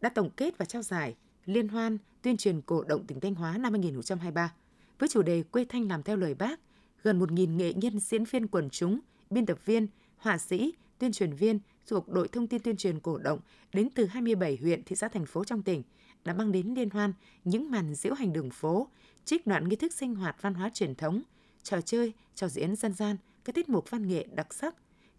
đã 0.00 0.08
tổng 0.08 0.30
kết 0.36 0.58
và 0.58 0.64
trao 0.64 0.82
giải 0.82 1.16
Liên 1.46 1.68
hoan 1.68 1.98
tuyên 2.22 2.36
truyền 2.36 2.60
cổ 2.60 2.84
động 2.84 3.06
tỉnh 3.06 3.20
Thanh 3.20 3.34
Hóa 3.34 3.58
năm 3.58 3.72
2023 3.72 4.54
với 4.98 5.08
chủ 5.08 5.22
đề 5.22 5.42
Quê 5.42 5.64
Thanh 5.68 5.88
làm 5.88 6.02
theo 6.02 6.16
lời 6.16 6.34
Bác, 6.34 6.60
gần 7.02 7.20
1.000 7.20 7.56
nghệ 7.56 7.72
nhân 7.72 8.00
diễn 8.00 8.24
viên 8.24 8.46
quần 8.46 8.70
chúng, 8.70 9.00
biên 9.30 9.46
tập 9.46 9.58
viên, 9.64 9.86
họa 10.16 10.38
sĩ, 10.38 10.74
tuyên 10.98 11.12
truyền 11.12 11.32
viên 11.32 11.58
thuộc 11.86 12.08
đội 12.08 12.28
thông 12.28 12.46
tin 12.46 12.62
tuyên 12.62 12.76
truyền 12.76 13.00
cổ 13.00 13.18
động 13.18 13.40
đến 13.72 13.88
từ 13.94 14.06
27 14.06 14.58
huyện, 14.60 14.82
thị 14.82 14.96
xã, 14.96 15.08
thành 15.08 15.26
phố 15.26 15.44
trong 15.44 15.62
tỉnh 15.62 15.82
đã 16.24 16.34
mang 16.34 16.52
đến 16.52 16.74
liên 16.74 16.90
hoan 16.90 17.12
những 17.44 17.70
màn 17.70 17.94
diễu 17.94 18.14
hành 18.14 18.32
đường 18.32 18.50
phố, 18.50 18.88
trích 19.24 19.46
đoạn 19.46 19.68
nghi 19.68 19.76
thức 19.76 19.92
sinh 19.92 20.14
hoạt 20.14 20.36
văn 20.42 20.54
hóa 20.54 20.70
truyền 20.74 20.94
thống, 20.94 21.22
trò 21.62 21.80
chơi, 21.80 22.12
trò 22.34 22.48
diễn 22.48 22.76
dân 22.76 22.92
gian, 22.92 23.16
các 23.44 23.54
tiết 23.54 23.68
mục 23.68 23.90
văn 23.90 24.08
nghệ 24.08 24.26
đặc 24.34 24.54
sắc. 24.54 24.74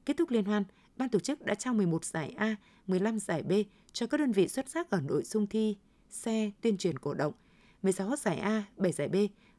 Kết 0.05 0.17
thúc 0.17 0.29
liên 0.29 0.45
hoan, 0.45 0.63
ban 0.97 1.09
tổ 1.09 1.19
chức 1.19 1.45
đã 1.45 1.55
trao 1.55 1.73
11 1.73 2.05
giải 2.05 2.33
A, 2.37 2.55
15 2.87 3.19
giải 3.19 3.43
B 3.43 3.51
cho 3.93 4.07
các 4.07 4.19
đơn 4.19 4.31
vị 4.31 4.47
xuất 4.47 4.69
sắc 4.69 4.89
ở 4.89 5.01
nội 5.01 5.23
dung 5.23 5.47
thi 5.47 5.75
xe 6.13 6.51
tuyên 6.61 6.77
truyền 6.77 6.99
cổ 6.99 7.13
động, 7.13 7.33
16 7.83 8.15
giải 8.15 8.37
A, 8.37 8.63
7 8.77 8.91
giải 8.91 9.07
B 9.07 9.15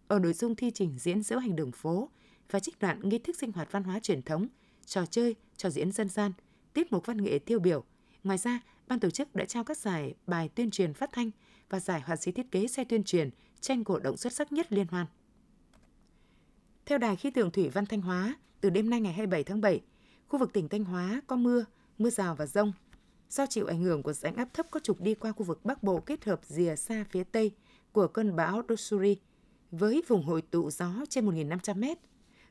ở 0.08 0.18
nội 0.18 0.32
dung 0.32 0.54
thi 0.54 0.70
trình 0.74 0.98
diễn 0.98 1.22
diễu 1.22 1.38
hành 1.38 1.56
đường 1.56 1.72
phố 1.72 2.08
và 2.50 2.60
trích 2.60 2.78
đoạn 2.78 3.00
nghi 3.08 3.18
thức 3.18 3.36
sinh 3.36 3.52
hoạt 3.52 3.72
văn 3.72 3.84
hóa 3.84 4.00
truyền 4.00 4.22
thống, 4.22 4.46
trò 4.86 5.06
chơi, 5.06 5.34
trò 5.56 5.70
diễn 5.70 5.92
dân 5.92 6.08
gian, 6.08 6.32
tiết 6.72 6.92
mục 6.92 7.06
văn 7.06 7.22
nghệ 7.22 7.38
tiêu 7.38 7.58
biểu, 7.58 7.84
Ngoài 8.24 8.38
ra, 8.38 8.60
ban 8.88 9.00
tổ 9.00 9.10
chức 9.10 9.34
đã 9.34 9.44
trao 9.44 9.64
các 9.64 9.78
giải 9.78 10.14
bài 10.26 10.48
tuyên 10.48 10.70
truyền 10.70 10.94
phát 10.94 11.10
thanh 11.12 11.30
và 11.70 11.80
giải 11.80 12.00
họa 12.00 12.16
sĩ 12.16 12.32
thiết 12.32 12.50
kế 12.50 12.66
xe 12.66 12.84
tuyên 12.84 13.04
truyền 13.04 13.30
tranh 13.60 13.84
cổ 13.84 13.98
động 13.98 14.16
xuất 14.16 14.32
sắc 14.32 14.52
nhất 14.52 14.72
liên 14.72 14.86
hoan. 14.86 15.06
Theo 16.86 16.98
Đài 16.98 17.16
khí 17.16 17.30
tượng 17.30 17.50
thủy 17.50 17.68
văn 17.68 17.86
Thanh 17.86 18.00
Hóa, 18.00 18.34
từ 18.60 18.70
đêm 18.70 18.90
nay 18.90 19.00
ngày 19.00 19.12
27 19.12 19.44
tháng 19.44 19.60
7, 19.60 19.80
khu 20.28 20.38
vực 20.38 20.52
tỉnh 20.52 20.68
Thanh 20.68 20.84
Hóa 20.84 21.22
có 21.26 21.36
mưa, 21.36 21.64
mưa 21.98 22.10
rào 22.10 22.34
và 22.34 22.46
rông. 22.46 22.72
Do 23.30 23.46
chịu 23.46 23.66
ảnh 23.66 23.82
hưởng 23.82 24.02
của 24.02 24.12
rãnh 24.12 24.36
áp 24.36 24.48
thấp 24.54 24.66
có 24.70 24.80
trục 24.80 25.00
đi 25.00 25.14
qua 25.14 25.32
khu 25.32 25.44
vực 25.44 25.64
Bắc 25.64 25.82
Bộ 25.82 26.00
kết 26.00 26.24
hợp 26.24 26.40
rìa 26.44 26.76
xa 26.76 27.04
phía 27.10 27.24
Tây 27.24 27.52
của 27.92 28.06
cơn 28.06 28.36
bão 28.36 28.62
Dosuri 28.68 29.16
với 29.70 30.02
vùng 30.08 30.24
hội 30.24 30.42
tụ 30.42 30.70
gió 30.70 30.92
trên 31.08 31.26
1.500 31.26 31.76
m. 31.76 31.98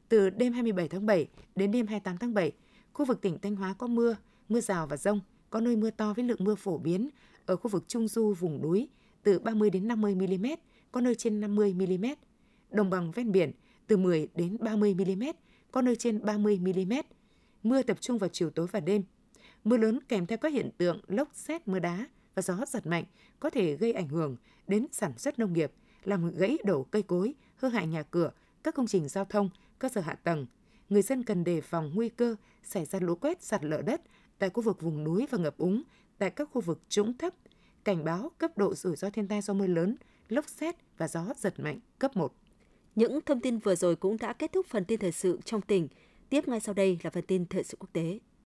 Từ 0.09 0.29
đêm 0.29 0.53
27 0.53 0.87
tháng 0.87 1.05
7 1.05 1.27
đến 1.55 1.71
đêm 1.71 1.87
28 1.87 2.17
tháng 2.17 2.33
7, 2.33 2.51
khu 2.93 3.05
vực 3.05 3.21
tỉnh 3.21 3.39
Thanh 3.39 3.55
Hóa 3.55 3.73
có 3.77 3.87
mưa, 3.87 4.15
mưa 4.49 4.61
rào 4.61 4.87
và 4.87 4.97
rông, 4.97 5.19
có 5.49 5.59
nơi 5.59 5.75
mưa 5.75 5.89
to 5.89 6.13
với 6.13 6.25
lượng 6.25 6.43
mưa 6.43 6.55
phổ 6.55 6.77
biến 6.77 7.09
ở 7.45 7.55
khu 7.55 7.69
vực 7.69 7.83
Trung 7.87 8.07
Du 8.07 8.33
vùng 8.33 8.61
núi 8.61 8.89
từ 9.23 9.39
30 9.39 9.69
đến 9.69 9.87
50 9.87 10.15
mm, 10.15 10.45
có 10.91 11.01
nơi 11.01 11.15
trên 11.15 11.39
50 11.39 11.73
mm. 11.73 12.05
Đồng 12.71 12.89
bằng 12.89 13.11
ven 13.11 13.31
biển 13.31 13.51
từ 13.87 13.97
10 13.97 14.27
đến 14.35 14.57
30 14.59 14.93
mm, 14.93 15.23
có 15.71 15.81
nơi 15.81 15.95
trên 15.95 16.25
30 16.25 16.59
mm. 16.59 16.93
Mưa 17.63 17.81
tập 17.81 17.97
trung 18.01 18.17
vào 18.17 18.29
chiều 18.33 18.49
tối 18.49 18.67
và 18.71 18.79
đêm. 18.79 19.03
Mưa 19.63 19.77
lớn 19.77 19.99
kèm 20.07 20.25
theo 20.25 20.37
các 20.37 20.53
hiện 20.53 20.69
tượng 20.77 21.01
lốc 21.07 21.29
xét 21.33 21.67
mưa 21.67 21.79
đá 21.79 22.07
và 22.35 22.41
gió 22.41 22.57
giật 22.67 22.87
mạnh 22.87 23.03
có 23.39 23.49
thể 23.49 23.75
gây 23.75 23.93
ảnh 23.93 24.07
hưởng 24.07 24.35
đến 24.67 24.87
sản 24.91 25.17
xuất 25.17 25.39
nông 25.39 25.53
nghiệp, 25.53 25.71
làm 26.03 26.31
gãy 26.31 26.57
đổ 26.65 26.83
cây 26.83 27.01
cối, 27.01 27.33
hư 27.55 27.67
hại 27.69 27.87
nhà 27.87 28.03
cửa, 28.03 28.31
các 28.63 28.75
công 28.75 28.87
trình 28.87 29.09
giao 29.09 29.25
thông, 29.25 29.49
cơ 29.79 29.89
sở 29.89 30.01
hạ 30.01 30.15
tầng. 30.23 30.45
Người 30.89 31.01
dân 31.01 31.23
cần 31.23 31.43
đề 31.43 31.61
phòng 31.61 31.91
nguy 31.93 32.09
cơ 32.09 32.35
xảy 32.63 32.85
ra 32.85 32.99
lũ 32.99 33.15
quét 33.15 33.43
sạt 33.43 33.63
lở 33.63 33.81
đất 33.81 34.01
tại 34.39 34.49
khu 34.49 34.63
vực 34.63 34.81
vùng 34.81 35.03
núi 35.03 35.27
và 35.29 35.37
ngập 35.37 35.57
úng 35.57 35.83
tại 36.17 36.29
các 36.29 36.49
khu 36.51 36.61
vực 36.61 36.81
trũng 36.89 37.17
thấp, 37.17 37.33
cảnh 37.83 38.03
báo 38.03 38.31
cấp 38.37 38.57
độ 38.57 38.75
rủi 38.75 38.95
ro 38.95 39.09
thiên 39.09 39.27
tai 39.27 39.41
do 39.41 39.53
mưa 39.53 39.67
lớn, 39.67 39.95
lốc 40.29 40.49
xét 40.49 40.75
và 40.97 41.07
gió 41.07 41.25
giật 41.37 41.59
mạnh 41.59 41.79
cấp 41.99 42.15
1. 42.15 42.33
Những 42.95 43.19
thông 43.21 43.39
tin 43.39 43.57
vừa 43.57 43.75
rồi 43.75 43.95
cũng 43.95 44.17
đã 44.17 44.33
kết 44.33 44.51
thúc 44.51 44.65
phần 44.69 44.85
tin 44.85 44.99
thời 44.99 45.11
sự 45.11 45.39
trong 45.45 45.61
tỉnh. 45.61 45.87
Tiếp 46.29 46.47
ngay 46.47 46.59
sau 46.59 46.73
đây 46.73 46.99
là 47.03 47.09
phần 47.09 47.25
tin 47.27 47.45
thời 47.45 47.63
sự 47.63 47.77
quốc 47.79 47.89
tế. 47.93 48.19